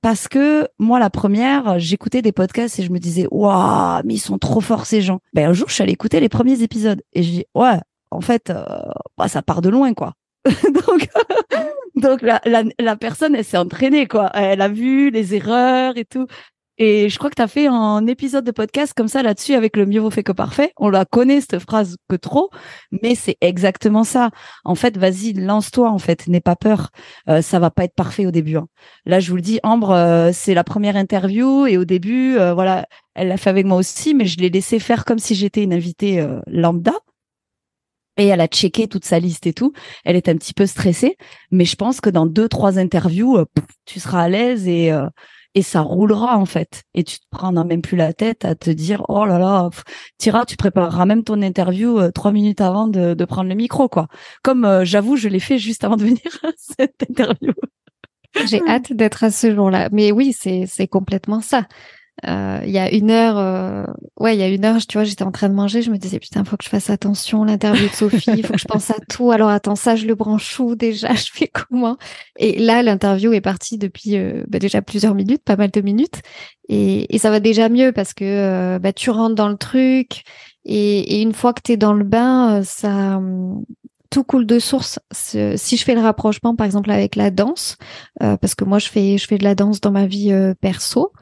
Parce 0.00 0.28
que 0.28 0.68
moi, 0.78 0.98
la 0.98 1.08
première, 1.08 1.78
j'écoutais 1.78 2.20
des 2.20 2.30
podcasts 2.32 2.78
et 2.78 2.82
je 2.82 2.92
me 2.92 2.98
disais, 2.98 3.26
waouh, 3.30 4.02
mais 4.04 4.14
ils 4.14 4.18
sont 4.18 4.36
trop 4.36 4.60
forts 4.60 4.84
ces 4.84 5.00
gens. 5.00 5.20
Ben 5.32 5.48
un 5.48 5.52
jour, 5.54 5.68
je 5.70 5.74
suis 5.74 5.82
allée 5.82 5.92
écouter 5.92 6.20
les 6.20 6.28
premiers 6.28 6.62
épisodes 6.62 7.02
et 7.14 7.22
je 7.22 7.30
dis, 7.30 7.44
ouais, 7.54 7.78
en 8.10 8.20
fait, 8.20 8.50
euh, 8.50 8.64
bah, 9.16 9.28
ça 9.28 9.42
part 9.42 9.62
de 9.62 9.70
loin, 9.70 9.94
quoi. 9.94 10.12
donc, 10.44 11.08
donc 11.96 12.22
la, 12.22 12.40
la, 12.44 12.64
la 12.78 12.96
personne, 12.96 13.34
elle 13.34 13.44
s'est 13.44 13.56
entraînée, 13.56 14.06
quoi. 14.06 14.30
Elle 14.34 14.60
a 14.60 14.68
vu 14.68 15.10
les 15.10 15.34
erreurs 15.34 15.96
et 15.96 16.04
tout. 16.04 16.26
Et 16.76 17.08
je 17.08 17.18
crois 17.18 17.30
que 17.30 17.36
tu 17.36 17.42
as 17.42 17.46
fait 17.46 17.68
un 17.68 18.04
épisode 18.08 18.44
de 18.44 18.50
podcast 18.50 18.94
comme 18.96 19.06
ça 19.06 19.22
là-dessus 19.22 19.54
avec 19.54 19.76
le 19.76 19.86
mieux 19.86 20.00
vaut 20.00 20.10
fait 20.10 20.24
que 20.24 20.32
parfait. 20.32 20.72
On 20.76 20.88
la 20.90 21.04
connaît, 21.04 21.40
cette 21.40 21.60
phrase, 21.60 21.96
que 22.08 22.16
trop, 22.16 22.50
mais 22.90 23.14
c'est 23.14 23.36
exactement 23.40 24.02
ça. 24.02 24.30
En 24.64 24.74
fait, 24.74 24.96
vas-y, 24.98 25.34
lance-toi, 25.34 25.88
en 25.88 25.98
fait. 26.00 26.26
N'aie 26.26 26.40
pas 26.40 26.56
peur. 26.56 26.90
Euh, 27.28 27.42
ça 27.42 27.60
va 27.60 27.70
pas 27.70 27.84
être 27.84 27.94
parfait 27.94 28.26
au 28.26 28.32
début. 28.32 28.56
hein. 28.56 28.66
Là, 29.06 29.20
je 29.20 29.30
vous 29.30 29.36
le 29.36 29.42
dis, 29.42 29.60
Ambre, 29.62 29.92
euh, 29.92 30.30
c'est 30.32 30.54
la 30.54 30.64
première 30.64 30.96
interview 30.96 31.66
et 31.66 31.76
au 31.76 31.84
début, 31.84 32.36
euh, 32.38 32.54
voilà, 32.54 32.86
elle 33.14 33.28
l'a 33.28 33.36
fait 33.36 33.50
avec 33.50 33.66
moi 33.66 33.76
aussi, 33.78 34.12
mais 34.14 34.26
je 34.26 34.38
l'ai 34.38 34.50
laissé 34.50 34.80
faire 34.80 35.04
comme 35.04 35.20
si 35.20 35.36
j'étais 35.36 35.62
une 35.62 35.72
invitée 35.74 36.20
euh, 36.20 36.40
lambda. 36.48 36.92
Et 38.16 38.26
elle 38.26 38.40
a 38.40 38.46
checké 38.46 38.86
toute 38.86 39.04
sa 39.04 39.18
liste 39.18 39.46
et 39.46 39.52
tout. 39.52 39.72
Elle 40.04 40.16
est 40.16 40.28
un 40.28 40.36
petit 40.36 40.54
peu 40.54 40.66
stressée, 40.66 41.16
mais 41.50 41.64
je 41.64 41.76
pense 41.76 42.00
que 42.00 42.10
dans 42.10 42.26
deux, 42.26 42.48
trois 42.48 42.78
interviews, 42.78 43.38
euh, 43.38 43.44
tu 43.86 43.98
seras 44.00 44.22
à 44.22 44.28
l'aise 44.28 44.68
et 44.68 44.92
euh, 44.92 45.08
et 45.54 45.62
ça 45.62 45.80
roulera 45.80 46.36
en 46.36 46.46
fait. 46.46 46.82
Et 46.94 47.04
tu 47.04 47.18
te 47.18 47.24
prendras 47.30 47.64
même 47.64 47.82
plus 47.82 47.96
la 47.96 48.12
tête 48.12 48.44
à 48.44 48.54
te 48.54 48.70
dire 48.70 49.04
oh 49.08 49.24
là 49.24 49.38
là, 49.38 49.68
pff, 49.70 49.84
t'iras, 50.18 50.44
tu 50.44 50.56
prépareras 50.56 51.06
même 51.06 51.22
ton 51.22 51.40
interview 51.42 51.98
euh, 51.98 52.10
trois 52.10 52.32
minutes 52.32 52.60
avant 52.60 52.88
de, 52.88 53.14
de 53.14 53.24
prendre 53.24 53.48
le 53.48 53.54
micro 53.54 53.88
quoi. 53.88 54.08
Comme 54.42 54.64
euh, 54.64 54.84
j'avoue, 54.84 55.16
je 55.16 55.28
l'ai 55.28 55.40
fait 55.40 55.58
juste 55.58 55.84
avant 55.84 55.96
de 55.96 56.02
venir 56.04 56.38
à 56.42 56.50
cette 56.56 57.02
interview. 57.08 57.52
J'ai 58.46 58.60
hâte 58.66 58.92
d'être 58.92 59.22
à 59.22 59.30
ce 59.30 59.54
jour-là. 59.54 59.88
Mais 59.92 60.10
oui, 60.10 60.34
c'est 60.36 60.64
c'est 60.66 60.88
complètement 60.88 61.40
ça. 61.40 61.66
Euh, 62.26 62.60
Il 62.64 62.70
y 62.70 62.78
a 62.78 62.92
une 62.92 63.10
heure, 63.10 63.36
euh, 63.38 63.84
ouais, 64.18 64.36
il 64.36 64.40
y 64.40 64.42
a 64.42 64.48
une 64.48 64.64
heure, 64.64 64.78
tu 64.86 64.96
vois, 64.96 65.04
j'étais 65.04 65.24
en 65.24 65.32
train 65.32 65.48
de 65.48 65.54
manger, 65.54 65.82
je 65.82 65.90
me 65.90 65.98
disais 65.98 66.18
putain, 66.20 66.44
faut 66.44 66.56
que 66.56 66.64
je 66.64 66.68
fasse 66.68 66.88
attention, 66.88 67.44
l'interview 67.44 67.88
de 67.88 67.92
Sophie, 67.92 68.42
faut 68.42 68.52
que 68.52 68.58
je 68.58 68.66
pense 68.66 68.90
à 68.90 68.96
tout. 69.10 69.32
Alors 69.32 69.48
attends, 69.48 69.74
ça, 69.74 69.96
je 69.96 70.06
le 70.06 70.14
branche 70.14 70.58
où 70.60 70.74
déjà, 70.76 71.12
je 71.14 71.30
fais 71.32 71.48
comment? 71.48 71.96
Et 72.38 72.58
là, 72.58 72.82
l'interview 72.82 73.32
est 73.32 73.40
partie 73.40 73.78
depuis 73.78 74.16
euh, 74.16 74.44
bah, 74.48 74.58
déjà 74.58 74.80
plusieurs 74.80 75.14
minutes, 75.14 75.42
pas 75.44 75.56
mal 75.56 75.70
de 75.70 75.80
minutes, 75.80 76.22
et, 76.68 77.14
et 77.14 77.18
ça 77.18 77.30
va 77.30 77.40
déjà 77.40 77.68
mieux 77.68 77.92
parce 77.92 78.14
que 78.14 78.24
euh, 78.24 78.78
bah, 78.78 78.92
tu 78.92 79.10
rentres 79.10 79.34
dans 79.34 79.48
le 79.48 79.56
truc, 79.56 80.22
et, 80.64 81.16
et 81.16 81.22
une 81.22 81.34
fois 81.34 81.52
que 81.52 81.62
t'es 81.62 81.76
dans 81.76 81.92
le 81.92 82.04
bain, 82.04 82.62
ça 82.62 83.16
hum, 83.16 83.64
tout 84.14 84.22
coule 84.22 84.46
de 84.46 84.60
source. 84.60 85.00
Si 85.12 85.76
je 85.76 85.84
fais 85.84 85.96
le 85.96 86.00
rapprochement, 86.00 86.54
par 86.54 86.66
exemple, 86.66 86.92
avec 86.92 87.16
la 87.16 87.32
danse, 87.32 87.76
euh, 88.22 88.36
parce 88.36 88.54
que 88.54 88.64
moi, 88.64 88.78
je 88.78 88.88
fais, 88.88 89.18
je 89.18 89.26
fais 89.26 89.38
de 89.38 89.44
la 89.44 89.56
danse 89.56 89.80
dans 89.80 89.90
ma 89.90 90.06
vie 90.06 90.32
euh, 90.32 90.54
perso. 90.60 91.12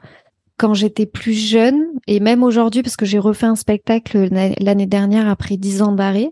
Quand 0.57 0.73
j'étais 0.73 1.05
plus 1.05 1.33
jeune 1.33 1.83
et 2.07 2.19
même 2.19 2.43
aujourd'hui 2.43 2.83
parce 2.83 2.95
que 2.95 3.05
j'ai 3.05 3.19
refait 3.19 3.45
un 3.45 3.55
spectacle 3.55 4.29
l'année 4.59 4.85
dernière 4.85 5.27
après 5.27 5.57
dix 5.57 5.81
ans 5.81 5.91
d'arrêt, 5.91 6.31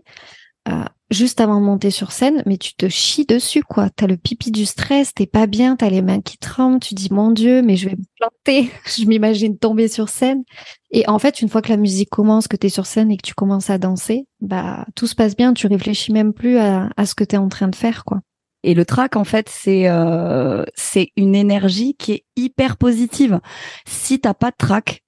euh, 0.68 0.84
juste 1.10 1.40
avant 1.40 1.60
de 1.60 1.66
monter 1.66 1.90
sur 1.90 2.12
scène, 2.12 2.42
mais 2.46 2.56
tu 2.56 2.74
te 2.74 2.88
chies 2.88 3.26
dessus 3.26 3.62
quoi. 3.62 3.90
T'as 3.90 4.06
le 4.06 4.16
pipi 4.16 4.50
du 4.50 4.64
stress, 4.64 5.12
t'es 5.12 5.26
pas 5.26 5.46
bien, 5.46 5.76
t'as 5.76 5.90
les 5.90 6.02
mains 6.02 6.20
qui 6.20 6.38
tremblent, 6.38 6.80
tu 6.80 6.94
dis 6.94 7.08
mon 7.10 7.30
Dieu, 7.30 7.62
mais 7.62 7.76
je 7.76 7.88
vais 7.88 7.96
me 7.96 8.04
planter. 8.16 8.70
je 8.86 9.04
m'imagine 9.06 9.58
tomber 9.58 9.88
sur 9.88 10.08
scène. 10.08 10.44
Et 10.90 11.08
en 11.08 11.18
fait, 11.18 11.40
une 11.40 11.48
fois 11.48 11.62
que 11.62 11.68
la 11.68 11.76
musique 11.76 12.10
commence, 12.10 12.48
que 12.48 12.56
t'es 12.56 12.68
sur 12.68 12.86
scène 12.86 13.10
et 13.10 13.16
que 13.16 13.26
tu 13.26 13.34
commences 13.34 13.70
à 13.70 13.78
danser, 13.78 14.26
bah 14.40 14.86
tout 14.94 15.06
se 15.06 15.14
passe 15.14 15.36
bien. 15.36 15.52
Tu 15.52 15.66
réfléchis 15.66 16.12
même 16.12 16.32
plus 16.32 16.58
à, 16.58 16.90
à 16.96 17.06
ce 17.06 17.14
que 17.14 17.24
t'es 17.24 17.36
en 17.36 17.48
train 17.48 17.68
de 17.68 17.76
faire 17.76 18.04
quoi. 18.04 18.20
Et 18.62 18.74
le 18.74 18.84
track, 18.84 19.16
en 19.16 19.24
fait, 19.24 19.48
c'est 19.48 19.88
euh, 19.88 20.64
c'est 20.74 21.10
une 21.16 21.34
énergie 21.34 21.94
qui 21.94 22.12
est 22.12 22.24
hyper 22.36 22.76
positive. 22.76 23.40
Si 23.86 24.20
t'as 24.20 24.34
pas 24.34 24.50
de 24.50 24.56
track, 24.56 25.02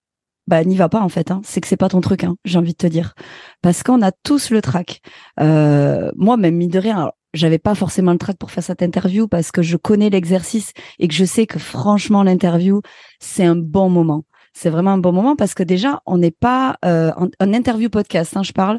bah 0.46 0.64
n'y 0.64 0.76
va 0.76 0.88
pas 0.88 1.00
en 1.00 1.08
fait. 1.08 1.30
Hein. 1.30 1.40
C'est 1.44 1.60
que 1.60 1.68
c'est 1.68 1.76
pas 1.76 1.88
ton 1.88 2.00
truc. 2.00 2.24
Hein, 2.24 2.36
J'ai 2.44 2.58
envie 2.58 2.72
de 2.72 2.78
te 2.78 2.86
dire, 2.86 3.14
parce 3.62 3.82
qu'on 3.82 4.02
a 4.02 4.12
tous 4.12 4.50
le 4.50 4.60
track. 4.60 5.00
Euh, 5.40 6.10
moi, 6.16 6.36
même 6.36 6.56
mine 6.56 6.70
de 6.70 6.78
rien, 6.78 7.10
j'avais 7.34 7.58
pas 7.58 7.74
forcément 7.74 8.12
le 8.12 8.18
track 8.18 8.36
pour 8.38 8.50
faire 8.50 8.64
cette 8.64 8.82
interview 8.82 9.28
parce 9.28 9.50
que 9.50 9.62
je 9.62 9.76
connais 9.76 10.10
l'exercice 10.10 10.72
et 10.98 11.08
que 11.08 11.14
je 11.14 11.24
sais 11.24 11.46
que 11.46 11.58
franchement 11.58 12.22
l'interview 12.22 12.80
c'est 13.20 13.44
un 13.44 13.56
bon 13.56 13.90
moment. 13.90 14.24
C'est 14.52 14.70
vraiment 14.70 14.92
un 14.92 14.98
bon 14.98 15.12
moment 15.12 15.34
parce 15.34 15.54
que 15.54 15.64
déjà 15.64 16.00
on 16.06 16.18
n'est 16.18 16.30
pas 16.30 16.76
euh, 16.84 17.10
en, 17.16 17.52
interview 17.52 17.90
podcast. 17.90 18.36
Hein, 18.36 18.44
je 18.44 18.52
parle, 18.52 18.78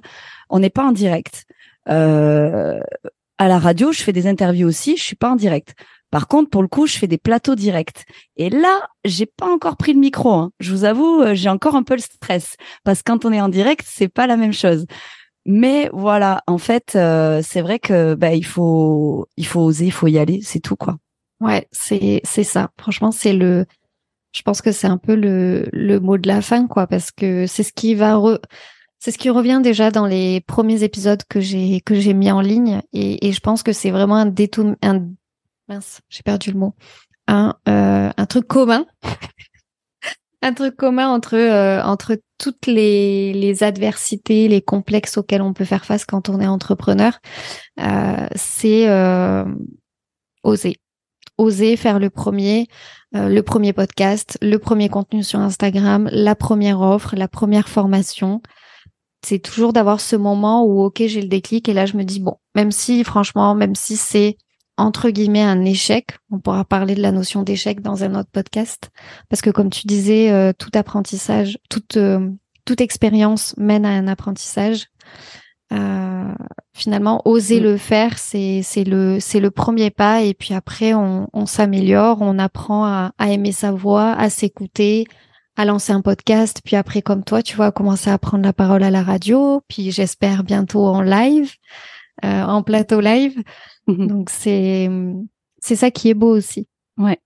on 0.49 0.59
n'est 0.59 0.69
pas 0.69 0.86
en 0.86 0.93
direct. 0.93 1.43
Euh, 1.89 2.80
à 3.38 3.47
la 3.47 3.59
radio, 3.59 3.91
je 3.91 4.01
fais 4.01 4.13
des 4.13 4.27
interviews 4.27 4.67
aussi, 4.67 4.97
je 4.97 5.03
suis 5.03 5.15
pas 5.15 5.31
en 5.31 5.36
direct. 5.36 5.73
Par 6.11 6.27
contre, 6.27 6.49
pour 6.49 6.61
le 6.61 6.67
coup, 6.67 6.88
je 6.88 6.97
fais 6.97 7.07
des 7.07 7.17
plateaux 7.17 7.55
directs. 7.55 8.05
Et 8.38 8.49
là, 8.49 8.88
j'ai 9.03 9.25
pas 9.25 9.47
encore 9.47 9.75
pris 9.75 9.93
le 9.93 9.99
micro. 9.99 10.31
Hein. 10.31 10.51
Je 10.59 10.71
vous 10.71 10.86
avoue, 10.86 11.21
euh, 11.21 11.36
j'ai 11.36 11.49
encore 11.49 11.75
un 11.75 11.83
peu 11.83 11.95
le 11.95 12.01
stress 12.01 12.55
parce 12.83 12.99
que 12.99 13.11
quand 13.11 13.25
on 13.25 13.33
est 13.33 13.41
en 13.41 13.49
direct, 13.49 13.86
c'est 13.86 14.07
pas 14.07 14.27
la 14.27 14.38
même 14.38 14.53
chose. 14.53 14.86
Mais 15.45 15.89
voilà, 15.93 16.41
en 16.47 16.57
fait, 16.57 16.93
euh, 16.95 17.41
c'est 17.43 17.61
vrai 17.61 17.79
que 17.79 18.15
bah, 18.15 18.33
il 18.33 18.45
faut, 18.45 19.27
il 19.38 19.45
faut 19.45 19.59
oser, 19.59 19.86
il 19.86 19.91
faut 19.91 20.07
y 20.07 20.17
aller, 20.17 20.39
c'est 20.41 20.59
tout 20.59 20.75
quoi. 20.75 20.97
Ouais, 21.41 21.67
c'est 21.71 22.21
c'est 22.23 22.43
ça. 22.43 22.71
Franchement, 22.79 23.11
c'est 23.11 23.33
le, 23.33 23.65
je 24.33 24.41
pense 24.41 24.61
que 24.61 24.71
c'est 24.71 24.88
un 24.88 24.97
peu 24.97 25.15
le 25.15 25.67
le 25.71 25.99
mot 25.99 26.17
de 26.17 26.27
la 26.27 26.41
fin 26.41 26.65
quoi, 26.67 26.88
parce 26.88 27.11
que 27.11 27.45
c'est 27.45 27.63
ce 27.63 27.73
qui 27.73 27.93
va 27.93 28.15
re... 28.15 28.39
C'est 29.05 29.11
ce 29.11 29.19
qui 29.19 29.29
revient 29.29 29.59
déjà 29.61 29.91
dans 29.91 30.07
les 30.07 30.41
premiers 30.41 30.81
épisodes 30.81 31.21
que 31.29 31.39
j'ai 31.39 31.79
que 31.79 31.93
j'ai 31.93 32.15
mis 32.15 32.31
en 32.31 32.41
ligne. 32.41 32.81
Et, 32.91 33.27
et 33.27 33.33
je 33.33 33.39
pense 33.39 33.61
que 33.61 33.71
c'est 33.71 33.91
vraiment 33.91 34.15
un 34.15 34.25
détour 34.25 34.73
un 34.81 35.09
mince 35.67 36.01
j'ai 36.09 36.23
perdu 36.23 36.51
le 36.51 36.57
mot. 36.57 36.73
Un 37.27 37.53
euh, 37.69 38.09
truc 38.27 38.47
commun. 38.47 38.87
Un 40.41 40.53
truc 40.53 40.75
commun 40.75 41.07
entre 41.07 41.35
euh, 41.35 41.83
entre 41.83 42.17
toutes 42.39 42.65
les 42.65 43.31
les 43.33 43.61
adversités 43.61 44.47
les 44.47 44.63
complexes 44.63 45.19
auxquels 45.19 45.43
on 45.43 45.53
peut 45.53 45.65
faire 45.65 45.85
face 45.85 46.03
quand 46.03 46.27
on 46.29 46.39
est 46.39 46.47
entrepreneur. 46.47 47.19
Euh, 47.79 48.27
c'est 48.33 48.89
euh, 48.89 49.45
oser. 50.41 50.77
Oser 51.37 51.77
faire 51.77 51.99
le 51.99 52.09
premier 52.09 52.65
le 53.13 53.41
premier 53.41 53.71
podcast 53.71 54.39
le 54.41 54.57
premier 54.57 54.89
contenu 54.89 55.21
sur 55.21 55.39
Instagram 55.39 56.09
la 56.11 56.33
première 56.33 56.81
offre 56.81 57.15
la 57.15 57.27
première 57.27 57.69
formation 57.69 58.41
c'est 59.26 59.39
toujours 59.39 59.73
d'avoir 59.73 59.99
ce 60.01 60.15
moment 60.15 60.63
où 60.63 60.84
ok 60.84 61.01
j'ai 61.07 61.21
le 61.21 61.28
déclic 61.28 61.67
et 61.67 61.73
là 61.73 61.88
je 61.88 61.97
me 61.97 62.03
dis 62.03 62.19
bon 62.19 62.38
même 62.53 62.71
si 62.71 63.03
franchement 63.03 63.55
même 63.55 63.73
si 63.73 63.97
c'est 63.97 64.38
entre 64.78 65.09
guillemets 65.09 65.41
un 65.41 65.65
échec 65.65 66.11
on 66.30 66.38
pourra 66.38 66.63
parler 66.63 66.93
de 66.93 67.01
la 67.01 67.11
notion 67.11 67.41
d'échec 67.41 67.82
dans 67.82 68.03
un 68.03 68.13
autre 68.13 68.30
podcast. 68.32 68.91
Parce 69.30 69.41
que 69.41 69.49
comme 69.49 69.71
tu 69.71 69.88
disais 69.88 70.32
euh, 70.32 70.53
tout 70.55 70.69
apprentissage 70.76 71.57
toute 71.69 71.97
euh, 71.97 72.30
toute 72.65 72.82
expérience 72.82 73.55
mène 73.57 73.86
à 73.86 73.89
un 73.89 74.07
apprentissage. 74.07 74.88
Euh, 75.73 76.32
finalement 76.73 77.23
oser 77.26 77.59
mm. 77.59 77.63
le 77.63 77.78
faire 77.78 78.19
c'est 78.19 78.61
c'est 78.63 78.84
le 78.84 79.19
c'est 79.19 79.39
le 79.39 79.49
premier 79.49 79.89
pas. 79.89 80.21
Et 80.21 80.36
puis 80.36 80.53
après 80.53 80.93
on, 80.93 81.30
on 81.34 81.47
s'améliore 81.47 82.19
on 82.21 82.38
apprend 82.38 82.86
à, 82.86 83.13
à 83.17 83.32
aimer 83.32 83.53
sa 83.53 83.71
voix 83.71 84.11
à 84.11 84.30
s'écouter 84.30 85.05
à 85.57 85.65
lancer 85.65 85.93
un 85.93 86.01
podcast, 86.01 86.61
puis 86.63 86.75
après 86.75 87.01
comme 87.01 87.23
toi, 87.23 87.41
tu 87.41 87.55
vois, 87.55 87.71
commencer 87.71 88.09
à 88.09 88.17
prendre 88.17 88.43
la 88.43 88.53
parole 88.53 88.83
à 88.83 88.91
la 88.91 89.03
radio, 89.03 89.61
puis 89.67 89.91
j'espère 89.91 90.43
bientôt 90.43 90.85
en 90.85 91.01
live, 91.01 91.53
euh, 92.23 92.43
en 92.43 92.63
plateau 92.63 92.99
live. 92.99 93.41
Mhm. 93.87 94.07
Donc 94.07 94.29
c'est 94.29 94.89
c'est 95.59 95.75
ça 95.75 95.91
qui 95.91 96.09
est 96.09 96.13
beau 96.13 96.35
aussi. 96.35 96.67
Ouais. 96.97 97.19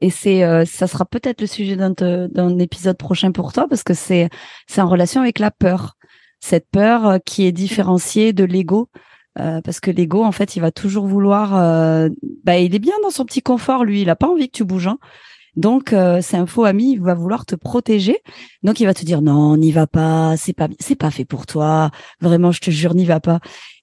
Et 0.00 0.10
c'est 0.10 0.44
euh, 0.44 0.64
ça 0.64 0.86
sera 0.86 1.04
peut-être 1.04 1.40
le 1.40 1.46
sujet 1.46 1.76
d'un 1.76 1.90
d'un 1.90 2.58
épisode 2.58 2.96
prochain 2.96 3.32
pour 3.32 3.52
toi 3.52 3.66
parce 3.68 3.82
que 3.82 3.94
c'est 3.94 4.28
c'est 4.66 4.80
en 4.80 4.88
relation 4.88 5.20
avec 5.20 5.38
la 5.38 5.50
peur. 5.50 5.94
Cette 6.40 6.68
peur 6.70 7.06
euh, 7.06 7.18
qui 7.18 7.46
est 7.46 7.52
différenciée 7.52 8.32
de 8.32 8.44
l'ego. 8.44 8.88
Euh, 9.38 9.60
parce 9.60 9.78
que 9.78 9.90
l'ego, 9.90 10.24
en 10.24 10.32
fait, 10.32 10.56
il 10.56 10.60
va 10.60 10.72
toujours 10.72 11.06
vouloir. 11.06 11.56
Euh, 11.56 12.08
bah, 12.44 12.58
il 12.58 12.74
est 12.74 12.80
bien 12.80 12.94
dans 13.02 13.10
son 13.10 13.24
petit 13.24 13.42
confort, 13.42 13.84
lui. 13.84 14.02
Il 14.02 14.10
a 14.10 14.16
pas 14.16 14.28
envie 14.28 14.48
que 14.48 14.56
tu 14.56 14.64
bouges. 14.64 14.88
Hein. 14.88 14.98
Donc 15.58 15.92
euh, 15.92 16.20
c'est 16.22 16.36
un 16.36 16.46
faux 16.46 16.64
ami, 16.64 16.92
il 16.92 17.00
va 17.00 17.14
vouloir 17.14 17.44
te 17.44 17.56
protéger. 17.56 18.18
Donc 18.62 18.78
il 18.78 18.86
va 18.86 18.94
te 18.94 19.04
dire 19.04 19.22
non, 19.22 19.56
n'y 19.56 19.72
va 19.72 19.88
pas, 19.88 20.36
c'est 20.36 20.52
pas 20.52 20.68
c'est 20.78 20.94
pas 20.94 21.10
fait 21.10 21.24
pour 21.24 21.46
toi. 21.46 21.90
Vraiment, 22.20 22.52
je 22.52 22.60
te 22.60 22.70
jure, 22.70 22.94
n'y 22.94 23.04
va 23.04 23.18
pas. 23.18 23.40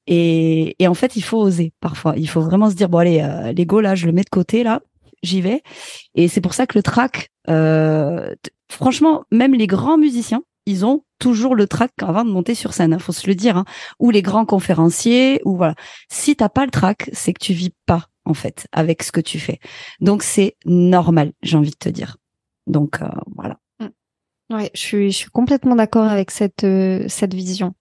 Et, 0.08 0.82
et 0.82 0.88
en 0.88 0.94
fait, 0.94 1.18
il 1.18 1.22
faut 1.22 1.38
oser 1.38 1.74
parfois. 1.82 2.14
Il 2.16 2.30
faut 2.30 2.40
vraiment 2.40 2.70
se 2.70 2.76
dire 2.76 2.88
bon 2.88 3.00
allez, 3.00 3.20
euh, 3.22 3.52
l'ego 3.52 3.82
là, 3.82 3.94
je 3.94 4.06
le 4.06 4.14
mets 4.14 4.24
de 4.24 4.30
côté 4.30 4.64
là, 4.64 4.80
j'y 5.22 5.42
vais. 5.42 5.64
Et 6.16 6.30
c'est 6.30 6.40
pour 6.40 6.54
ça 6.54 6.66
que 6.66 6.78
le 6.78 6.84
track, 6.84 7.30
euh, 7.50 8.34
franchement, 8.72 9.26
même 9.32 9.54
les 9.54 9.68
grands 9.68 9.98
musiciens, 9.98 10.44
ils 10.66 10.86
ont 10.86 11.04
toujours 11.20 11.56
le 11.56 11.68
track 11.68 11.92
avant 12.02 12.24
de 12.24 12.32
monter 12.32 12.56
sur 12.56 12.72
scène. 12.74 12.94
Hein, 12.94 13.00
faut 13.00 13.12
se 13.12 13.28
le 13.28 13.36
dire. 13.36 13.58
Hein. 13.58 13.66
Ou 14.00 14.12
les 14.12 14.22
grands 14.22 14.46
conférenciers, 14.46 15.42
ou 15.44 15.58
voilà. 15.58 15.76
Si 16.10 16.38
t'as 16.38 16.50
pas 16.50 16.64
le 16.64 16.72
track, 16.72 17.10
c'est 17.12 17.34
que 17.34 17.44
tu 17.44 17.52
vis 17.52 17.74
pas 17.86 18.08
en 18.26 18.34
fait, 18.34 18.68
avec 18.72 19.04
ce 19.04 19.12
que 19.12 19.22
tu 19.22 19.40
fais. 19.40 19.60
Donc 20.00 20.24
c'est 20.24 20.58
normal, 20.66 21.32
j'ai 21.42 21.58
envie 21.58 21.72
de 21.72 21.76
te 21.76 21.90
dire. 21.90 22.18
Donc 22.68 23.02
euh, 23.02 23.08
voilà. 23.36 23.58
Mm. 23.80 24.56
Ouais, 24.56 24.72
je 24.74 24.80
suis, 24.80 25.12
je 25.12 25.18
suis 25.18 25.30
complètement 25.30 25.76
d'accord 25.76 26.06
avec 26.06 26.32
cette 26.32 26.64
euh, 26.64 27.06
cette 27.08 27.34
vision. 27.34 27.74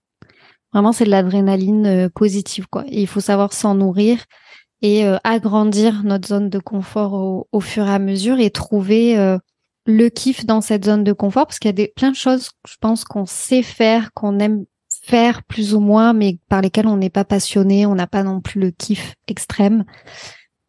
Vraiment, 0.73 0.93
c'est 0.93 1.05
de 1.05 1.11
l'adrénaline 1.11 1.87
euh, 1.87 2.09
positive, 2.09 2.67
quoi. 2.69 2.85
il 2.89 3.07
faut 3.07 3.21
savoir 3.21 3.53
s'en 3.53 3.75
nourrir 3.75 4.25
et 4.83 5.07
agrandir 5.25 6.03
notre 6.05 6.29
zone 6.29 6.51
de 6.51 6.59
confort 6.59 7.47
au, 7.51 7.61
fur 7.61 7.87
et 7.87 7.91
à 7.91 7.99
mesure 7.99 8.39
et 8.39 8.51
trouver 8.51 9.17
le 9.87 10.09
kiff 10.11 10.45
dans 10.45 10.61
cette 10.61 10.85
zone 10.85 11.05
de 11.05 11.15
confort, 11.15 11.47
parce 11.47 11.59
qu'il 11.59 11.69
y 11.69 11.71
a 11.71 11.73
des, 11.73 11.89
plein 11.89 12.11
de 12.11 12.17
choses, 12.17 12.51
je 12.69 12.77
pense, 12.79 13.05
qu'on 13.05 13.25
sait 13.25 13.63
faire, 13.63 14.13
qu'on 14.13 14.39
aime 14.41 14.67
faire 15.07 15.43
plus 15.43 15.75
ou 15.75 15.81
moins, 15.81 16.13
mais 16.13 16.39
par 16.49 16.63
lesquelles 16.63 16.87
on 16.87 16.97
n'est 16.97 17.11
pas 17.11 17.25
passionné, 17.25 17.85
on 17.87 17.95
n'a 17.95 18.07
pas 18.07 18.23
non 18.23 18.41
plus 18.41 18.61
le 18.61 18.71
kiff 18.71 19.15
extrême. 19.29 19.85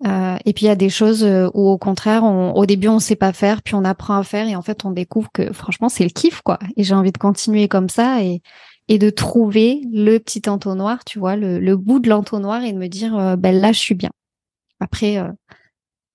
Euh, 0.05 0.35
et 0.43 0.51
puis 0.51 0.65
il 0.65 0.67
y 0.67 0.71
a 0.71 0.75
des 0.75 0.89
choses 0.89 1.23
euh, 1.23 1.49
où 1.53 1.69
au 1.69 1.77
contraire, 1.77 2.23
on, 2.23 2.51
au 2.53 2.65
début 2.65 2.89
on 2.89 2.99
sait 2.99 3.15
pas 3.15 3.31
faire, 3.31 3.61
puis 3.61 3.75
on 3.75 3.85
apprend 3.85 4.17
à 4.17 4.23
faire 4.23 4.47
et 4.47 4.55
en 4.55 4.61
fait 4.61 4.83
on 4.83 4.91
découvre 4.91 5.29
que 5.33 5.53
franchement 5.53 5.87
c'est 5.87 6.03
le 6.03 6.09
kiff 6.09 6.41
quoi. 6.41 6.59
Et 6.75 6.83
j'ai 6.83 6.93
envie 6.93 7.13
de 7.13 7.17
continuer 7.17 7.69
comme 7.69 7.87
ça 7.87 8.21
et 8.21 8.41
de 8.89 9.09
trouver 9.09 9.81
le 9.91 10.17
petit 10.19 10.49
entonnoir, 10.49 11.05
tu 11.05 11.17
vois, 11.17 11.37
le, 11.37 11.75
bout 11.77 11.99
de 11.99 12.09
l'entonnoir 12.09 12.63
et 12.63 12.73
de 12.73 12.77
me 12.77 12.87
dire 12.87 13.17
euh, 13.17 13.35
ben 13.37 13.55
là 13.55 13.71
je 13.71 13.79
suis 13.79 13.95
bien. 13.95 14.11
Après 14.81 15.17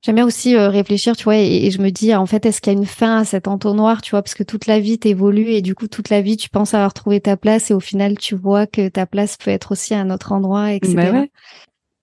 J'aime 0.02 0.14
bien 0.14 0.24
aussi 0.24 0.56
euh, 0.56 0.70
réfléchir, 0.70 1.14
tu 1.14 1.24
vois, 1.24 1.36
et, 1.36 1.70
je 1.70 1.80
me 1.82 1.90
dis, 1.90 2.14
en 2.14 2.24
fait, 2.24 2.46
est-ce 2.46 2.62
qu'il 2.62 2.72
y 2.72 2.76
a 2.76 2.78
une 2.78 2.86
fin 2.86 3.18
à 3.18 3.24
cet 3.24 3.48
entonnoir, 3.48 4.00
tu 4.00 4.12
vois, 4.12 4.22
parce 4.22 4.34
que 4.34 4.42
toute 4.42 4.66
la 4.66 4.80
vie 4.80 4.98
t'évolues 4.98 5.50
et 5.50 5.60
du 5.60 5.74
coup, 5.74 5.88
toute 5.88 6.08
la 6.08 6.22
vie, 6.22 6.38
tu 6.38 6.48
penses 6.48 6.72
avoir 6.72 6.94
trouvé 6.94 7.20
ta 7.20 7.36
place 7.36 7.70
et 7.70 7.74
au 7.74 7.80
final, 7.80 8.16
tu 8.16 8.34
vois 8.34 8.66
que 8.66 8.88
ta 8.88 9.04
place 9.04 9.36
peut 9.36 9.50
être 9.50 9.72
aussi 9.72 9.92
à 9.92 10.00
un 10.00 10.10
autre 10.10 10.32
endroit, 10.32 10.72
etc. 10.72 10.94
Bah 10.94 11.24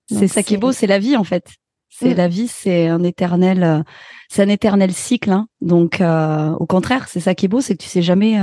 c'est 0.09 0.27
ça 0.27 0.43
qui 0.43 0.53
est 0.53 0.57
beau, 0.57 0.71
c'est 0.71 0.87
la 0.87 0.99
vie, 0.99 1.17
en 1.17 1.23
fait. 1.23 1.49
C'est 1.89 2.13
mm. 2.13 2.17
la 2.17 2.27
vie, 2.27 2.47
c'est 2.47 2.87
un 2.87 3.01
éternel, 3.01 3.63
euh, 3.63 3.81
c'est 4.29 4.43
un 4.43 4.49
éternel 4.49 4.93
cycle. 4.93 5.31
Hein. 5.31 5.47
Donc, 5.61 5.99
euh, 5.99 6.51
au 6.51 6.67
contraire, 6.67 7.07
c'est 7.09 7.19
ça 7.19 7.33
qui 7.33 7.45
est 7.45 7.49
beau, 7.49 7.61
c'est 7.61 7.75
que 7.75 7.81
tu 7.81 7.89
sais 7.89 8.03
jamais 8.03 8.39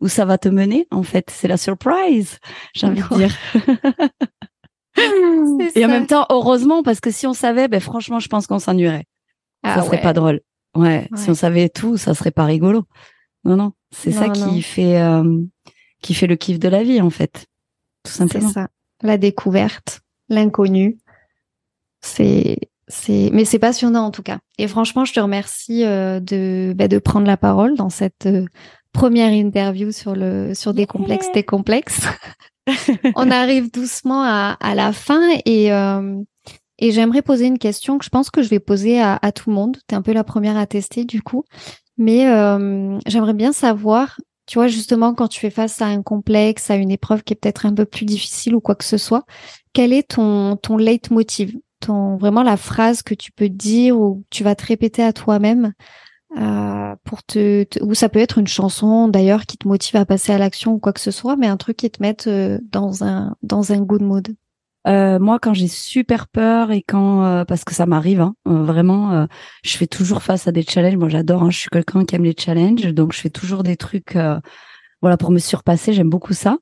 où 0.00 0.08
ça 0.08 0.24
va 0.24 0.38
te 0.38 0.48
mener. 0.48 0.86
En 0.90 1.02
fait, 1.02 1.28
c'est 1.30 1.46
la 1.46 1.58
surprise, 1.58 2.38
j'ai 2.74 2.86
envie 2.86 3.02
de 3.02 3.16
dire. 3.16 3.36
Et 5.74 5.84
en 5.84 5.88
même 5.88 6.06
temps, 6.06 6.26
heureusement, 6.30 6.82
parce 6.82 7.00
que 7.00 7.10
si 7.10 7.26
on 7.26 7.32
savait, 7.32 7.68
ben 7.68 7.80
franchement, 7.80 8.18
je 8.18 8.28
pense 8.28 8.46
qu'on 8.46 8.58
s'ennuierait. 8.58 9.06
Ah, 9.62 9.76
ça 9.76 9.82
serait 9.82 10.00
pas 10.00 10.12
drôle. 10.12 10.40
Ouais, 10.74 11.08
si 11.16 11.30
on 11.30 11.34
savait 11.34 11.68
tout, 11.68 11.96
ça 11.96 12.14
serait 12.14 12.30
pas 12.30 12.44
rigolo. 12.44 12.84
Non, 13.44 13.56
non, 13.56 13.72
c'est 13.90 14.12
ça 14.12 14.28
qui 14.28 14.62
fait 14.62 15.00
euh, 15.00 15.40
qui 16.02 16.14
fait 16.14 16.26
le 16.26 16.36
kiff 16.36 16.58
de 16.58 16.68
la 16.68 16.82
vie 16.82 17.00
en 17.00 17.10
fait, 17.10 17.46
tout 18.04 18.12
simplement. 18.12 18.48
C'est 18.48 18.54
ça, 18.54 18.68
la 19.02 19.18
découverte, 19.18 20.00
l'inconnu. 20.28 20.98
C'est 22.00 22.56
c'est 22.88 23.30
mais 23.32 23.44
c'est 23.44 23.58
passionnant 23.58 24.04
en 24.04 24.10
tout 24.10 24.22
cas. 24.22 24.38
Et 24.58 24.66
franchement, 24.68 25.04
je 25.04 25.12
te 25.12 25.20
remercie 25.20 25.84
euh, 25.84 26.20
de 26.20 26.72
ben, 26.76 26.88
de 26.88 26.98
prendre 26.98 27.26
la 27.26 27.36
parole 27.36 27.76
dans 27.76 27.90
cette 27.90 28.26
euh, 28.26 28.46
première 28.92 29.32
interview 29.32 29.92
sur 29.92 30.14
le 30.14 30.54
sur 30.54 30.72
des 30.72 30.86
complexes 30.86 31.30
des 31.34 31.44
complexes. 31.44 32.06
on 33.16 33.30
arrive 33.30 33.70
doucement 33.70 34.22
à, 34.22 34.74
la 34.74 34.92
fin 34.92 35.22
et, 35.44 35.72
euh, 35.72 36.16
et 36.78 36.90
j'aimerais 36.90 37.22
poser 37.22 37.46
une 37.46 37.58
question 37.58 37.98
que 37.98 38.04
je 38.04 38.10
pense 38.10 38.30
que 38.30 38.42
je 38.42 38.48
vais 38.48 38.60
poser 38.60 39.00
à, 39.00 39.18
tout 39.32 39.50
le 39.50 39.54
monde. 39.54 39.76
Tu 39.88 39.94
es 39.94 39.98
un 39.98 40.02
peu 40.02 40.12
la 40.12 40.24
première 40.24 40.56
à 40.56 40.66
tester 40.66 41.04
du 41.04 41.22
coup. 41.22 41.44
Mais 41.98 42.26
euh, 42.26 42.98
j'aimerais 43.06 43.34
bien 43.34 43.52
savoir, 43.52 44.18
tu 44.46 44.58
vois, 44.58 44.66
justement, 44.66 45.14
quand 45.14 45.28
tu 45.28 45.38
fais 45.38 45.50
face 45.50 45.80
à 45.82 45.86
un 45.86 46.02
complexe, 46.02 46.70
à 46.70 46.76
une 46.76 46.90
épreuve 46.90 47.22
qui 47.22 47.34
est 47.34 47.36
peut-être 47.36 47.66
un 47.66 47.74
peu 47.74 47.84
plus 47.84 48.06
difficile 48.06 48.54
ou 48.54 48.60
quoi 48.60 48.74
que 48.74 48.84
ce 48.84 48.96
soit, 48.96 49.24
quel 49.72 49.92
est 49.92 50.10
ton, 50.10 50.56
ton 50.56 50.76
leitmotiv? 50.76 51.56
Ton, 51.80 52.16
Vraiment 52.16 52.42
la 52.42 52.56
phrase 52.56 53.02
que 53.02 53.14
tu 53.14 53.30
peux 53.32 53.48
dire 53.48 54.00
ou 54.00 54.24
tu 54.30 54.42
vas 54.42 54.54
te 54.54 54.66
répéter 54.66 55.02
à 55.02 55.12
toi-même 55.12 55.72
euh, 56.38 56.94
pour 57.04 57.22
te, 57.22 57.66
ou 57.82 57.94
ça 57.94 58.08
peut 58.08 58.18
être 58.18 58.38
une 58.38 58.46
chanson 58.46 59.08
d'ailleurs 59.08 59.46
qui 59.46 59.58
te 59.58 59.68
motive 59.68 59.96
à 59.96 60.04
passer 60.04 60.32
à 60.32 60.38
l'action 60.38 60.74
ou 60.74 60.78
quoi 60.78 60.92
que 60.92 61.00
ce 61.00 61.10
soit, 61.10 61.36
mais 61.36 61.46
un 61.46 61.56
truc 61.56 61.76
qui 61.76 61.90
te 61.90 62.02
mette 62.02 62.26
euh, 62.26 62.58
dans 62.70 63.04
un 63.04 63.36
dans 63.42 63.72
un 63.72 63.80
good 63.80 64.02
mood. 64.02 64.34
Euh, 64.88 65.20
moi, 65.20 65.38
quand 65.38 65.54
j'ai 65.54 65.68
super 65.68 66.26
peur 66.26 66.72
et 66.72 66.82
quand 66.82 67.24
euh, 67.24 67.44
parce 67.44 67.64
que 67.64 67.72
ça 67.74 67.86
m'arrive, 67.86 68.20
hein, 68.20 68.34
euh, 68.48 68.64
vraiment, 68.64 69.26
je 69.64 69.76
fais 69.76 69.86
toujours 69.86 70.22
face 70.22 70.48
à 70.48 70.52
des 70.52 70.62
challenges. 70.62 70.96
Moi, 70.96 71.08
j'adore. 71.08 71.42
Hein, 71.42 71.50
je 71.50 71.58
suis 71.58 71.70
quelqu'un 71.70 72.04
qui 72.04 72.14
aime 72.14 72.24
les 72.24 72.34
challenges, 72.38 72.92
donc 72.92 73.12
je 73.12 73.20
fais 73.20 73.30
toujours 73.30 73.62
des 73.62 73.76
trucs, 73.76 74.16
voilà, 75.00 75.16
pour 75.16 75.30
me 75.30 75.38
surpasser. 75.38 75.92
J'aime 75.92 76.10
beaucoup 76.10 76.34
ça. 76.34 76.58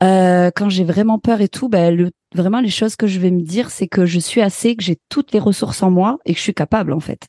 quand 0.00 0.68
j'ai 0.68 0.84
vraiment 0.84 1.18
peur 1.18 1.40
et 1.40 1.48
tout, 1.48 1.68
ben 1.68 1.94
le, 1.94 2.10
vraiment 2.34 2.60
les 2.60 2.70
choses 2.70 2.96
que 2.96 3.06
je 3.06 3.20
vais 3.20 3.30
me 3.30 3.42
dire, 3.42 3.70
c'est 3.70 3.88
que 3.88 4.06
je 4.06 4.18
suis 4.18 4.40
assez, 4.40 4.76
que 4.76 4.82
j'ai 4.82 4.98
toutes 5.08 5.32
les 5.32 5.40
ressources 5.40 5.82
en 5.82 5.90
moi 5.90 6.18
et 6.24 6.32
que 6.32 6.38
je 6.38 6.42
suis 6.42 6.54
capable 6.54 6.92
en 6.92 7.00
fait. 7.00 7.26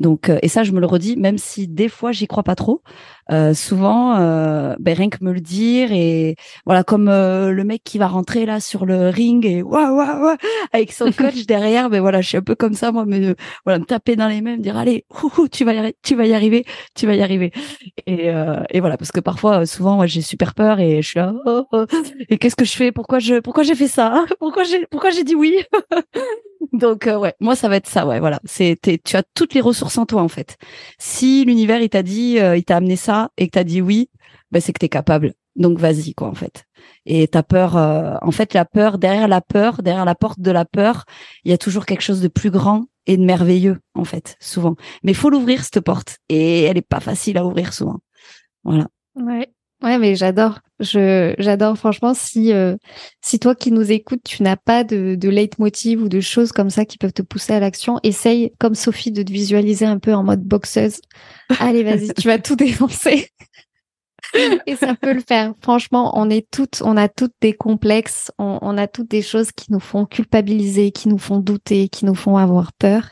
Donc, 0.00 0.28
euh, 0.28 0.38
et 0.42 0.48
ça, 0.48 0.64
je 0.64 0.72
me 0.72 0.80
le 0.80 0.86
redis, 0.86 1.16
même 1.16 1.38
si 1.38 1.68
des 1.68 1.88
fois 1.88 2.10
j'y 2.12 2.26
crois 2.26 2.42
pas 2.42 2.54
trop. 2.54 2.82
Euh, 3.30 3.54
souvent, 3.54 4.16
euh, 4.18 4.74
ben, 4.80 4.96
rien 4.96 5.08
que 5.08 5.18
me 5.22 5.32
le 5.32 5.40
dire 5.40 5.92
et 5.92 6.34
voilà, 6.66 6.82
comme 6.82 7.08
euh, 7.08 7.52
le 7.52 7.62
mec 7.62 7.82
qui 7.84 7.96
va 7.96 8.08
rentrer 8.08 8.44
là 8.44 8.58
sur 8.58 8.86
le 8.86 9.08
ring 9.08 9.46
et 9.46 9.62
waouh 9.62 9.94
waouh 9.96 10.22
waouh 10.24 10.36
avec 10.72 10.90
son 10.90 11.12
coach 11.16 11.46
derrière, 11.46 11.90
ben 11.90 12.00
voilà, 12.00 12.22
je 12.22 12.28
suis 12.28 12.38
un 12.38 12.42
peu 12.42 12.56
comme 12.56 12.74
ça, 12.74 12.90
moi, 12.90 13.04
me 13.04 13.36
voilà, 13.64 13.78
me 13.78 13.84
taper 13.84 14.16
dans 14.16 14.26
les 14.26 14.40
mains, 14.40 14.56
me 14.56 14.62
dire 14.62 14.76
allez, 14.76 15.04
tu 15.52 15.64
vas 15.64 15.74
y 15.74 15.78
arriver, 15.78 15.94
tu 16.02 16.16
vas 16.16 16.26
y 16.26 16.34
arriver, 16.34 16.64
tu 16.96 17.06
vas 17.06 17.14
y 17.14 17.22
arriver. 17.22 17.52
Et, 18.06 18.32
et 18.70 18.80
voilà, 18.80 18.96
parce 18.96 19.12
que 19.12 19.20
parfois, 19.20 19.64
souvent, 19.66 19.94
moi, 19.96 20.06
j'ai 20.06 20.22
super 20.22 20.54
peur 20.54 20.80
et 20.80 21.02
je 21.02 21.08
suis 21.08 21.18
là, 21.18 21.34
oh, 21.46 21.66
oh, 21.72 21.84
et 22.28 22.38
qu'est-ce 22.38 22.56
que 22.56 22.64
je 22.64 22.72
fais? 22.72 22.90
Pourquoi 22.90 23.20
je, 23.20 23.40
pourquoi 23.40 23.62
j'ai 23.62 23.74
fait 23.74 23.88
ça? 23.88 24.24
Pourquoi 24.40 24.64
j'ai, 24.64 24.86
pourquoi 24.86 25.10
j'ai 25.10 25.22
dit 25.22 25.34
oui? 25.34 25.54
Donc 26.72 27.06
euh, 27.06 27.18
ouais, 27.18 27.34
moi 27.40 27.56
ça 27.56 27.68
va 27.68 27.76
être 27.76 27.86
ça, 27.86 28.06
ouais, 28.06 28.20
voilà. 28.20 28.40
C'est 28.44 28.78
tu 28.82 29.16
as 29.16 29.22
toutes 29.34 29.54
les 29.54 29.60
ressources 29.60 29.89
en 29.98 30.06
toi 30.06 30.22
en 30.22 30.28
fait. 30.28 30.56
Si 30.98 31.44
l'univers 31.44 31.80
il 31.80 31.88
t'a 31.88 32.02
dit, 32.02 32.38
euh, 32.38 32.56
il 32.56 32.64
t'a 32.64 32.76
amené 32.76 32.96
ça 32.96 33.30
et 33.36 33.46
que 33.46 33.52
t'as 33.52 33.64
dit 33.64 33.80
oui, 33.80 34.10
ben 34.50 34.60
c'est 34.60 34.72
que 34.72 34.78
t'es 34.78 34.88
capable. 34.88 35.34
Donc 35.56 35.78
vas-y 35.78 36.14
quoi 36.14 36.28
en 36.28 36.34
fait. 36.34 36.64
Et 37.06 37.28
ta 37.28 37.42
peur, 37.42 37.76
euh, 37.76 38.16
en 38.22 38.30
fait 38.30 38.54
la 38.54 38.64
peur 38.64 38.98
derrière 38.98 39.28
la 39.28 39.40
peur, 39.40 39.82
derrière 39.82 40.04
la 40.04 40.14
porte 40.14 40.40
de 40.40 40.50
la 40.50 40.64
peur, 40.64 41.04
il 41.44 41.50
y 41.50 41.54
a 41.54 41.58
toujours 41.58 41.86
quelque 41.86 42.02
chose 42.02 42.20
de 42.20 42.28
plus 42.28 42.50
grand 42.50 42.86
et 43.06 43.16
de 43.16 43.24
merveilleux 43.24 43.78
en 43.94 44.04
fait, 44.04 44.36
souvent. 44.40 44.76
Mais 45.02 45.14
faut 45.14 45.30
l'ouvrir 45.30 45.64
cette 45.64 45.80
porte 45.80 46.18
et 46.28 46.62
elle 46.62 46.78
est 46.78 46.82
pas 46.82 47.00
facile 47.00 47.38
à 47.38 47.44
ouvrir 47.44 47.72
souvent. 47.72 47.98
Voilà. 48.64 48.88
Ouais. 49.16 49.52
Ouais, 49.82 49.98
mais 49.98 50.14
j'adore. 50.14 50.60
Je 50.78 51.34
j'adore 51.38 51.76
franchement 51.76 52.12
si 52.14 52.52
euh, 52.52 52.76
si 53.22 53.38
toi 53.38 53.54
qui 53.54 53.72
nous 53.72 53.90
écoutes, 53.92 54.22
tu 54.24 54.42
n'as 54.42 54.56
pas 54.56 54.84
de 54.84 55.14
de 55.14 55.28
leitmotiv 55.28 56.02
ou 56.02 56.08
de 56.08 56.20
choses 56.20 56.52
comme 56.52 56.70
ça 56.70 56.84
qui 56.84 56.98
peuvent 56.98 57.12
te 57.12 57.22
pousser 57.22 57.54
à 57.54 57.60
l'action, 57.60 57.98
essaye 58.02 58.52
comme 58.58 58.74
Sophie 58.74 59.10
de 59.10 59.22
te 59.22 59.32
visualiser 59.32 59.86
un 59.86 59.98
peu 59.98 60.12
en 60.14 60.22
mode 60.22 60.42
boxeuse. 60.42 61.00
Allez, 61.60 61.82
vas-y, 61.82 62.12
tu 62.14 62.28
vas 62.28 62.38
tout 62.38 62.56
défoncer. 62.56 63.28
Et 64.66 64.76
ça 64.76 64.94
peut 64.94 65.12
le 65.12 65.22
faire. 65.26 65.54
Franchement, 65.60 66.12
on 66.14 66.30
est 66.30 66.48
toutes, 66.50 66.82
on 66.84 66.96
a 66.96 67.08
toutes 67.08 67.34
des 67.40 67.52
complexes, 67.52 68.30
on, 68.38 68.58
on 68.62 68.78
a 68.78 68.86
toutes 68.86 69.10
des 69.10 69.22
choses 69.22 69.50
qui 69.50 69.72
nous 69.72 69.80
font 69.80 70.06
culpabiliser, 70.06 70.92
qui 70.92 71.08
nous 71.08 71.18
font 71.18 71.38
douter, 71.38 71.88
qui 71.88 72.04
nous 72.04 72.14
font 72.14 72.36
avoir 72.36 72.72
peur. 72.74 73.08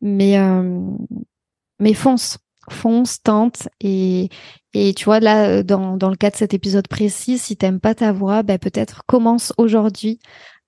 Mais 0.00 0.38
euh, 0.38 0.80
mais 1.80 1.94
fonce, 1.94 2.38
fonce, 2.72 3.22
tente 3.22 3.68
et, 3.80 4.28
et 4.74 4.94
tu 4.94 5.04
vois 5.04 5.20
là 5.20 5.48
euh, 5.48 5.62
dans, 5.62 5.96
dans 5.96 6.10
le 6.10 6.16
cas 6.16 6.30
de 6.30 6.36
cet 6.36 6.54
épisode 6.54 6.88
précis, 6.88 7.38
si 7.38 7.56
t'aimes 7.56 7.80
pas 7.80 7.94
ta 7.94 8.12
voix, 8.12 8.42
ben 8.42 8.58
peut-être 8.58 9.02
commence 9.06 9.52
aujourd'hui 9.58 10.18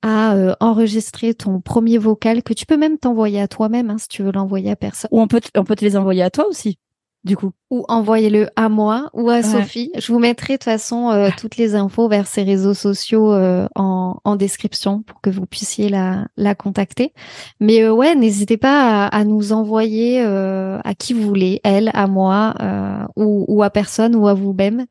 à 0.03 0.34
euh, 0.34 0.55
enregistrer 0.61 1.34
ton 1.34 1.61
premier 1.61 1.98
vocal 1.98 2.42
que 2.42 2.55
tu 2.55 2.66
peux 2.66 2.76
même 2.76 2.98
t'envoyer 2.98 3.40
à 3.40 3.48
toi-même 3.48 3.90
hein, 3.90 3.98
si 3.98 4.09
tu 4.09 4.22
veux 4.22 4.32
l'envoyer 4.32 4.70
à 4.70 4.76
personne. 4.76 5.09
Ou 5.12 5.20
on 5.20 5.28
peut 5.28 5.40
on 5.57 5.64
peut 5.64 5.76
te 5.76 5.84
les 5.84 5.96
envoyer 5.96 6.22
à 6.22 6.30
toi 6.30 6.46
aussi 6.48 6.78
du 7.24 7.36
coup. 7.36 7.52
Ou 7.70 7.84
envoyez-le 7.88 8.48
à 8.56 8.68
moi 8.68 9.10
ou 9.12 9.30
à 9.30 9.42
Sophie. 9.42 9.92
Je 9.96 10.12
vous 10.12 10.18
mettrai 10.18 10.54
de 10.54 10.58
toute 10.58 10.64
façon 10.64 11.10
euh, 11.10 11.28
toutes 11.38 11.56
les 11.56 11.74
infos 11.74 12.08
vers 12.08 12.26
ses 12.26 12.42
réseaux 12.42 12.74
sociaux 12.74 13.32
euh, 13.32 13.68
en, 13.76 14.16
en, 14.24 14.36
description 14.36 15.02
pour 15.02 15.20
que 15.20 15.30
vous 15.30 15.46
puissiez 15.46 15.88
la, 15.88 16.26
la 16.36 16.54
contacter. 16.54 17.12
Mais 17.60 17.82
euh, 17.82 17.92
ouais, 17.92 18.14
n'hésitez 18.14 18.56
pas 18.56 19.04
à, 19.04 19.06
à, 19.06 19.24
nous 19.24 19.52
envoyer 19.52 20.20
à 20.20 20.94
qui 20.98 21.12
vous 21.12 21.22
voulez, 21.22 21.60
elle, 21.62 21.90
à 21.94 22.06
moi 22.06 22.54
ou, 23.16 23.44
ou, 23.48 23.62
à 23.62 23.70
personne 23.70 24.16
ou 24.16 24.26
à 24.26 24.34
vous-même, 24.34 24.86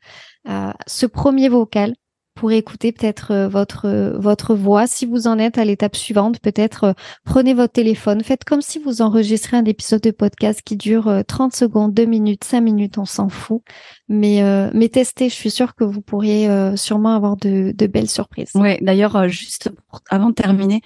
ce 0.87 1.05
premier 1.05 1.49
vocal 1.49 1.95
pour 2.39 2.53
écouter 2.53 2.93
peut-être 2.93 3.31
euh, 3.31 3.49
votre 3.49 3.85
euh, 3.85 4.17
votre 4.17 4.55
voix. 4.55 4.87
Si 4.87 5.05
vous 5.05 5.27
en 5.27 5.37
êtes 5.37 5.57
à 5.57 5.65
l'étape 5.65 5.97
suivante, 5.97 6.39
peut-être 6.39 6.83
euh, 6.85 6.93
prenez 7.25 7.53
votre 7.53 7.73
téléphone, 7.73 8.23
faites 8.23 8.45
comme 8.45 8.61
si 8.61 8.79
vous 8.79 9.01
enregistrez 9.01 9.57
un 9.57 9.65
épisode 9.65 9.99
de 9.99 10.11
podcast 10.11 10.61
qui 10.63 10.77
dure 10.77 11.21
30 11.27 11.53
secondes, 11.53 11.93
2 11.93 12.05
minutes, 12.05 12.45
5 12.45 12.61
minutes, 12.61 12.97
on 12.97 13.03
s'en 13.03 13.27
fout. 13.27 13.61
Mais 14.07 14.41
mais 14.73 14.87
testez, 14.87 15.27
je 15.27 15.35
suis 15.35 15.51
sûre 15.51 15.75
que 15.75 15.83
vous 15.83 16.01
pourriez 16.01 16.49
sûrement 16.77 17.13
avoir 17.13 17.35
de, 17.35 17.73
de 17.75 17.87
belles 17.87 18.09
surprises. 18.09 18.51
Ouais, 18.55 18.79
d'ailleurs 18.81 19.27
juste 19.27 19.69
avant 20.09 20.29
de 20.29 20.33
terminer, 20.33 20.81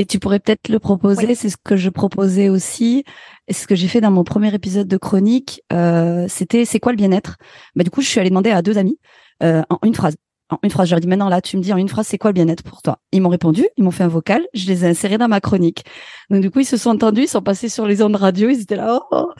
et 0.00 0.06
tu 0.06 0.18
pourrais 0.18 0.40
peut-être 0.40 0.68
le 0.68 0.78
proposer. 0.78 1.34
C'est 1.34 1.50
ce 1.50 1.56
que 1.62 1.76
je 1.76 1.90
proposais 1.90 2.48
aussi. 2.48 3.04
Et 3.48 3.52
ce 3.52 3.66
que 3.66 3.74
j'ai 3.74 3.86
fait 3.86 4.00
dans 4.00 4.10
mon 4.10 4.24
premier 4.24 4.52
épisode 4.54 4.88
de 4.88 4.96
chronique, 4.96 5.62
euh, 5.72 6.26
c'était 6.28 6.64
c'est 6.64 6.80
quoi 6.80 6.92
le 6.92 6.96
bien-être? 6.96 7.36
Bah, 7.76 7.84
Du 7.84 7.90
coup, 7.90 8.00
je 8.00 8.08
suis 8.08 8.18
allée 8.18 8.30
demander 8.30 8.50
à 8.50 8.62
deux 8.62 8.78
amis 8.78 8.98
euh, 9.42 9.62
en 9.68 9.78
une 9.84 9.94
phrase 9.94 10.16
en 10.50 10.58
une 10.62 10.70
phrase. 10.70 10.88
Je 10.88 10.94
leur 10.94 10.98
ai 10.98 11.00
dit, 11.00 11.08
maintenant 11.08 11.28
là, 11.28 11.40
tu 11.40 11.56
me 11.56 11.62
dis 11.62 11.72
en 11.72 11.76
une 11.76 11.88
phrase, 11.88 12.06
c'est 12.06 12.18
quoi 12.18 12.30
le 12.30 12.34
bien-être 12.34 12.62
pour 12.62 12.82
toi? 12.82 12.98
Ils 13.12 13.20
m'ont 13.22 13.28
répondu, 13.28 13.66
ils 13.76 13.84
m'ont 13.84 13.90
fait 13.90 14.04
un 14.04 14.08
vocal, 14.08 14.46
je 14.54 14.66
les 14.66 14.84
ai 14.84 14.88
insérés 14.88 15.18
dans 15.18 15.28
ma 15.28 15.40
chronique. 15.40 15.84
Donc 16.30 16.42
du 16.42 16.50
coup, 16.50 16.60
ils 16.60 16.66
se 16.66 16.76
sont 16.76 16.90
entendus, 16.90 17.22
ils 17.22 17.28
sont 17.28 17.42
passés 17.42 17.68
sur 17.68 17.86
les 17.86 18.02
ondes 18.02 18.16
radio, 18.16 18.48
ils 18.50 18.60
étaient 18.60 18.76
là. 18.76 19.00
Oh, 19.00 19.06
oh. 19.12 19.32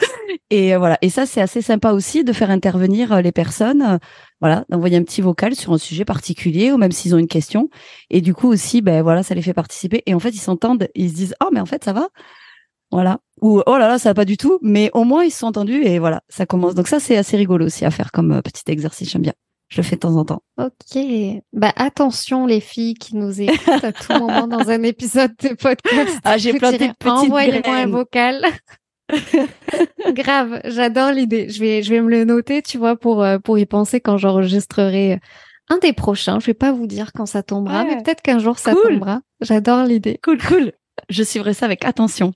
Et 0.51 0.75
euh, 0.75 0.79
voilà. 0.79 0.99
Et 1.03 1.11
ça, 1.11 1.27
c'est 1.27 1.41
assez 1.41 1.63
sympa 1.63 1.93
aussi 1.93 2.25
de 2.25 2.33
faire 2.33 2.51
intervenir 2.51 3.13
euh, 3.13 3.21
les 3.21 3.33
personnes. 3.33 3.83
Euh, 3.83 3.99
voilà, 4.41 4.65
d'envoyer 4.69 4.97
un 4.97 5.03
petit 5.03 5.21
vocal 5.21 5.55
sur 5.55 5.73
un 5.73 5.79
sujet 5.79 6.05
particulier 6.05 6.73
ou 6.73 6.79
même 6.79 6.93
s'ils 6.93 7.15
ont 7.15 7.19
une 7.19 7.29
question. 7.29 7.69
Et 8.09 8.21
du 8.21 8.35
coup 8.35 8.49
aussi, 8.49 8.81
ben 8.81 9.03
voilà, 9.03 9.23
ça 9.23 9.35
les 9.35 9.43
fait 9.43 9.55
participer. 9.55 10.03
Et 10.07 10.15
en 10.15 10.19
fait, 10.19 10.31
ils 10.31 10.39
s'entendent, 10.41 10.89
ils 10.95 11.11
se 11.11 11.15
disent, 11.15 11.35
oh 11.45 11.49
mais 11.53 11.61
en 11.61 11.67
fait, 11.67 11.85
ça 11.85 11.93
va. 11.93 12.09
Voilà. 12.91 13.21
Ou 13.43 13.63
oh 13.67 13.79
là 13.79 13.87
là, 13.87 13.99
ça 13.99 14.11
va 14.11 14.15
pas 14.15 14.25
du 14.25 14.37
tout. 14.37 14.59
Mais 14.63 14.91
au 14.95 15.05
moins, 15.05 15.25
ils 15.25 15.31
se 15.31 15.39
sont 15.41 15.47
entendus 15.47 15.85
et 15.85 15.99
voilà, 15.99 16.23
ça 16.29 16.47
commence. 16.47 16.75
Donc 16.75 16.89
ça, 16.89 17.01
c'est 17.01 17.17
assez 17.17 17.37
rigolo 17.37 17.67
aussi 17.67 17.85
à 17.85 17.91
faire 17.91 18.13
comme 18.13 18.41
petit 18.43 18.65
exercice. 18.69 19.11
J'aime 19.11 19.23
bien. 19.23 19.35
Je 19.71 19.79
le 19.79 19.83
fais 19.85 19.95
de 19.95 20.01
temps 20.01 20.17
en 20.17 20.25
temps. 20.25 20.43
Ok. 20.59 21.01
Bah 21.53 21.73
attention 21.77 22.45
les 22.47 22.61
filles 22.61 22.95
qui 22.95 23.17
nous 23.17 23.41
écoutent 23.41 23.85
à 23.85 23.93
tout 23.93 24.13
moment 24.13 24.49
dans 24.49 24.69
un 24.69 24.83
épisode 24.83 25.33
de 25.43 25.55
podcast. 25.55 26.19
Ah, 26.25 26.39
j'ai 26.39 26.55
planté 26.55 26.89
de 26.89 26.93
petites 26.93 27.07
Envoyez-moi 27.07 27.77
un 27.77 27.87
vocal. 27.87 28.45
Grave, 30.13 30.61
j'adore 30.65 31.13
l'idée. 31.13 31.49
Je 31.49 31.61
vais, 31.61 31.83
je 31.83 31.91
vais 31.91 32.01
me 32.01 32.11
le 32.11 32.25
noter, 32.25 32.63
tu 32.63 32.79
vois, 32.79 32.97
pour 32.97 33.23
euh, 33.23 33.39
pour 33.39 33.59
y 33.59 33.67
penser 33.67 34.01
quand 34.01 34.17
j'enregistrerai 34.17 35.21
un 35.69 35.79
des 35.79 35.93
prochains. 35.93 36.41
Je 36.41 36.47
vais 36.47 36.55
pas 36.55 36.73
vous 36.73 36.89
dire 36.89 37.13
quand 37.13 37.27
ça 37.27 37.45
tombera, 37.45 37.85
mais 37.85 38.03
peut-être 38.03 38.23
qu'un 38.23 38.41
jour 38.41 38.59
ça 38.59 38.75
tombera. 38.75 39.21
J'adore 39.41 39.85
l'idée. 39.85 40.19
Cool, 40.23 40.39
cool. 40.39 40.73
Je 41.09 41.23
suivrai 41.23 41.55
ça 41.55 41.67
avec 41.67 41.85
attention. 41.85 42.33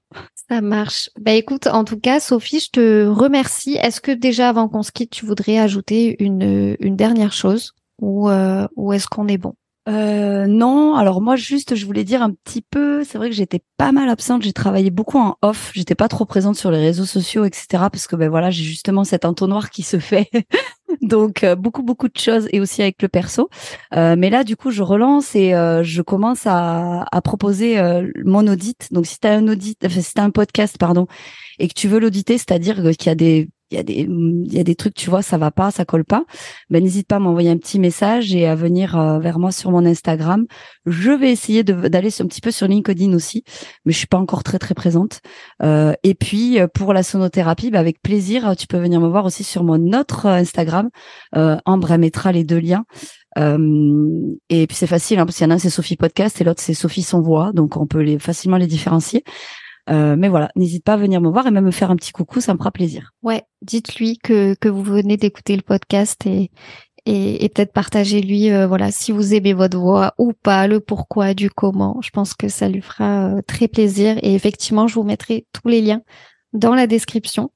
Ça 0.48 0.60
marche. 0.60 1.10
Bah 1.20 1.32
écoute, 1.32 1.66
en 1.66 1.84
tout 1.84 1.98
cas, 1.98 2.20
Sophie, 2.20 2.60
je 2.60 2.70
te 2.70 3.06
remercie. 3.06 3.76
Est-ce 3.82 4.00
que 4.00 4.12
déjà 4.12 4.48
avant 4.48 4.68
qu'on 4.68 4.82
se 4.82 4.92
quitte, 4.92 5.10
tu 5.10 5.26
voudrais 5.26 5.58
ajouter 5.58 6.16
une, 6.22 6.76
une 6.80 6.96
dernière 6.96 7.32
chose 7.32 7.72
ou, 8.00 8.28
euh, 8.28 8.66
ou 8.76 8.92
est-ce 8.92 9.06
qu'on 9.06 9.28
est 9.28 9.38
bon? 9.38 9.54
Euh, 9.86 10.46
non, 10.46 10.94
alors 10.94 11.20
moi 11.20 11.36
juste 11.36 11.74
je 11.74 11.84
voulais 11.84 12.04
dire 12.04 12.22
un 12.22 12.30
petit 12.30 12.62
peu, 12.62 13.04
c'est 13.04 13.18
vrai 13.18 13.28
que 13.28 13.36
j'étais 13.36 13.60
pas 13.76 13.92
mal 13.92 14.08
absente, 14.08 14.40
j'ai 14.42 14.54
travaillé 14.54 14.90
beaucoup 14.90 15.18
en 15.18 15.36
off, 15.42 15.72
j'étais 15.74 15.94
pas 15.94 16.08
trop 16.08 16.24
présente 16.24 16.56
sur 16.56 16.70
les 16.70 16.78
réseaux 16.78 17.04
sociaux, 17.04 17.44
etc. 17.44 17.66
Parce 17.92 18.06
que 18.06 18.16
ben 18.16 18.30
voilà, 18.30 18.50
j'ai 18.50 18.64
justement 18.64 19.04
cet 19.04 19.26
entonnoir 19.26 19.68
qui 19.68 19.82
se 19.82 19.98
fait, 19.98 20.30
donc 21.03 21.45
euh, 21.45 21.55
beaucoup 21.55 21.82
beaucoup 21.82 22.09
de 22.09 22.18
choses 22.18 22.49
et 22.53 22.61
aussi 22.61 22.82
avec 22.82 23.03
le 23.03 23.09
perso. 23.09 23.49
Euh, 23.95 24.16
mais 24.18 24.30
là 24.30 24.45
du 24.45 24.57
coup 24.57 24.70
je 24.70 24.82
relance 24.82 25.34
et 25.34 25.55
euh, 25.55 25.82
je 25.82 26.03
commence 26.03 26.42
à, 26.47 27.05
proposer 27.22 27.80
mon 28.24 28.47
audit. 28.47 28.92
Donc 28.92 29.07
si 29.07 29.18
tu 29.18 29.26
un 29.26 29.49
audit, 29.49 29.78
enfin, 29.84 30.01
si 30.01 30.12
as 30.16 30.22
un 30.22 30.30
podcast 30.30 30.76
pardon, 30.78 31.07
et 31.59 31.68
que 31.68 31.74
tu 31.74 31.88
veux 31.88 31.99
l'auditer, 31.99 32.36
c'est-à-dire 32.36 32.76
qu'il 32.76 33.07
y 33.07 33.09
a 33.09 33.14
des 33.14 33.49
il 33.75 33.77
y 33.77 33.81
a 33.81 33.83
des 33.83 34.09
il 34.09 34.53
y 34.53 34.61
a 34.61 34.64
des 34.64 34.75
trucs 34.77 34.95
tu 34.95 35.11
vois 35.11 35.22
ça 35.22 35.37
va 35.37 35.51
pas 35.51 35.70
ça 35.70 35.85
colle 35.85 36.05
pas. 36.05 36.25
Ben 36.70 36.83
n'hésite 36.83 37.09
pas 37.09 37.16
à 37.16 37.18
m'envoyer 37.18 37.51
un 37.51 37.57
petit 37.57 37.79
message 37.79 38.35
et 38.35 38.47
à 38.47 38.55
venir 38.55 38.97
euh, 38.99 39.18
vers 39.18 39.39
moi 39.39 39.51
sur 39.51 39.70
mon 39.70 39.85
Instagram. 39.85 40.47
Je 40.87 41.11
vais 41.11 41.33
essayer 41.33 41.64
d'aller 41.64 42.11
un 42.20 42.27
petit 42.27 42.41
peu 42.41 42.51
sur 42.51 42.68
LinkedIn 42.68 43.12
aussi 43.14 43.43
mais 43.85 43.93
je 43.93 43.99
suis 43.99 44.07
pas 44.07 44.18
encore 44.18 44.45
très 44.45 44.59
très 44.59 44.75
présente. 44.75 45.20
Euh, 45.62 45.93
et 46.03 46.14
puis 46.14 46.61
euh, 46.61 46.68
pour 46.72 46.93
la 46.93 47.03
sonothérapie 47.03 47.70
ben, 47.70 47.81
avec 47.81 48.01
plaisir 48.01 48.55
tu 48.57 48.66
peux 48.66 48.79
venir 48.79 49.01
me 49.01 49.09
voir 49.09 49.25
aussi 49.25 49.43
sur 49.45 49.64
mon 49.64 49.93
autre 49.93 50.27
Instagram 50.27 50.89
euh, 51.37 51.57
Ambre 51.64 51.97
mettra 51.97 52.33
les 52.33 52.45
deux 52.45 52.59
liens. 52.59 52.85
Et 53.37 54.66
puis 54.68 54.77
c'est 54.77 54.87
facile 54.87 55.18
hein, 55.18 55.27
parce 55.27 55.39
qu'il 55.39 55.45
y 55.45 55.49
en 55.49 55.51
a 55.51 55.55
un 55.55 55.59
c'est 55.59 55.70
Sophie 55.70 55.97
podcast 55.97 56.41
et 56.41 56.45
l'autre 56.45 56.62
c'est 56.62 56.75
Sophie 56.75 57.03
son 57.03 57.20
voix. 57.20 57.51
Donc 57.53 57.77
on 57.77 57.87
peut 57.87 58.01
les 58.01 58.20
facilement 58.20 58.57
les 58.57 58.68
différencier 58.68 59.25
mais 59.89 60.28
voilà, 60.28 60.51
n'hésite 60.57 60.85
pas 60.85 60.95
à 60.95 60.97
venir 60.97 61.20
me 61.20 61.30
voir 61.30 61.47
et 61.47 61.51
même 61.51 61.64
me 61.64 61.70
faire 61.70 61.91
un 61.91 61.97
petit 61.97 62.12
coucou, 62.12 62.41
ça 62.41 62.53
me 62.55 62.59
fera 62.59 62.70
plaisir. 62.70 63.12
Ouais, 63.22 63.43
dites-lui 63.62 64.18
que, 64.18 64.55
que 64.55 64.68
vous 64.68 64.82
venez 64.82 65.16
d'écouter 65.16 65.57
le 65.57 65.62
podcast 65.62 66.26
et, 66.26 66.51
et, 67.07 67.49
peut-être 67.51 67.72
partager 67.72 68.22
lui 68.22 68.51
voilà 68.66 68.91
si 68.91 69.12
vous 69.12 69.35
aimez 69.35 69.53
votre 69.53 69.78
voix 69.78 70.14
ou 70.18 70.32
pas 70.32 70.66
le 70.66 70.80
pourquoi 70.80 71.35
du 71.35 71.51
comment. 71.51 71.99
Je 72.03 72.11
pense 72.11 72.35
que 72.35 72.49
ça 72.49 72.68
lui 72.68 72.80
fera 72.80 73.35
très 73.47 73.68
plaisir. 73.68 74.16
Et 74.22 74.35
effectivement 74.35 74.87
je 74.87 74.95
vous 74.95 75.03
mettrai 75.03 75.47
tous 75.53 75.68
les 75.68 75.82
liens 75.82 76.03
dans 76.55 76.74
la 76.74 76.87
description 76.87 77.51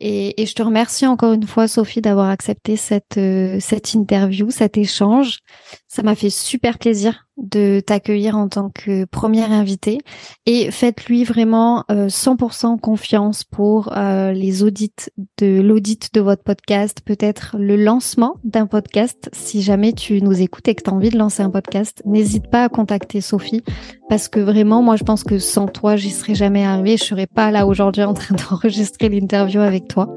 et, 0.00 0.42
et, 0.42 0.46
je 0.46 0.54
te 0.54 0.62
remercie 0.62 1.06
encore 1.06 1.32
une 1.32 1.46
fois, 1.46 1.68
Sophie, 1.68 2.00
d'avoir 2.00 2.28
accepté 2.28 2.76
cette, 2.76 3.16
euh, 3.16 3.58
cette 3.60 3.94
interview, 3.94 4.50
cet 4.50 4.76
échange. 4.76 5.38
Ça 5.86 6.02
m'a 6.02 6.14
fait 6.14 6.30
super 6.30 6.78
plaisir 6.78 7.24
de 7.36 7.80
t'accueillir 7.80 8.36
en 8.36 8.48
tant 8.48 8.70
que 8.70 9.04
première 9.06 9.52
invitée. 9.52 9.98
Et 10.46 10.70
faites-lui 10.70 11.24
vraiment 11.24 11.84
100% 11.88 12.74
euh, 12.74 12.76
confiance 12.78 13.44
pour 13.44 13.96
euh, 13.96 14.32
les 14.32 14.62
audits 14.62 14.92
de 15.38 15.60
l'audit 15.60 16.12
de 16.12 16.20
votre 16.20 16.42
podcast, 16.42 17.00
peut-être 17.04 17.56
le 17.58 17.76
lancement 17.76 18.36
d'un 18.44 18.66
podcast. 18.66 19.30
Si 19.32 19.62
jamais 19.62 19.92
tu 19.92 20.22
nous 20.22 20.40
écoutes 20.40 20.68
et 20.68 20.74
que 20.74 20.82
tu 20.82 20.90
as 20.90 20.92
envie 20.92 21.10
de 21.10 21.18
lancer 21.18 21.42
un 21.42 21.50
podcast, 21.50 22.02
n'hésite 22.04 22.48
pas 22.50 22.64
à 22.64 22.68
contacter 22.68 23.20
Sophie 23.20 23.62
parce 24.08 24.28
que 24.28 24.38
vraiment, 24.38 24.82
moi, 24.82 24.96
je 24.96 25.04
pense 25.04 25.24
que 25.24 25.38
sans 25.38 25.66
toi, 25.66 25.96
j'y 25.96 26.10
serais 26.10 26.34
jamais 26.34 26.64
arrivée. 26.64 26.96
Je 26.96 27.04
serais 27.04 27.26
pas 27.26 27.50
là 27.50 27.66
aujourd'hui 27.66 28.04
en 28.04 28.14
train 28.14 28.36
d'enregistrer 28.50 29.08
l'interview 29.08 29.60
avec 29.84 29.88
toi. 29.88 30.08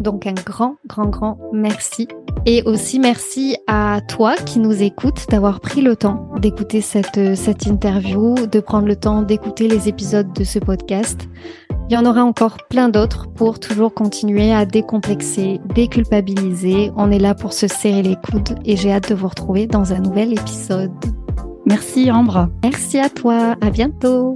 Donc, 0.00 0.26
un 0.26 0.32
grand, 0.32 0.76
grand, 0.86 1.06
grand 1.06 1.38
merci. 1.52 2.08
Et 2.46 2.62
aussi 2.64 2.98
merci 2.98 3.56
à 3.66 4.00
toi 4.08 4.34
qui 4.36 4.58
nous 4.60 4.82
écoutes 4.82 5.26
d'avoir 5.28 5.60
pris 5.60 5.82
le 5.82 5.94
temps 5.94 6.30
d'écouter 6.38 6.80
cette, 6.80 7.36
cette 7.36 7.66
interview, 7.66 8.34
de 8.34 8.60
prendre 8.60 8.86
le 8.86 8.96
temps 8.96 9.22
d'écouter 9.22 9.68
les 9.68 9.88
épisodes 9.88 10.32
de 10.32 10.44
ce 10.44 10.58
podcast. 10.58 11.28
Il 11.90 11.94
y 11.94 11.96
en 11.98 12.06
aura 12.06 12.22
encore 12.22 12.56
plein 12.70 12.88
d'autres 12.88 13.28
pour 13.28 13.58
toujours 13.58 13.92
continuer 13.92 14.54
à 14.54 14.64
décomplexer, 14.64 15.60
déculpabiliser. 15.74 16.92
On 16.96 17.10
est 17.10 17.18
là 17.18 17.34
pour 17.34 17.52
se 17.52 17.66
serrer 17.66 18.02
les 18.02 18.16
coudes 18.16 18.58
et 18.64 18.76
j'ai 18.76 18.92
hâte 18.92 19.10
de 19.10 19.14
vous 19.14 19.28
retrouver 19.28 19.66
dans 19.66 19.92
un 19.92 19.98
nouvel 19.98 20.32
épisode. 20.32 20.92
Merci 21.66 22.10
Ambre. 22.10 22.48
Merci 22.62 22.98
à 22.98 23.10
toi. 23.10 23.56
À 23.60 23.70
bientôt. 23.70 24.34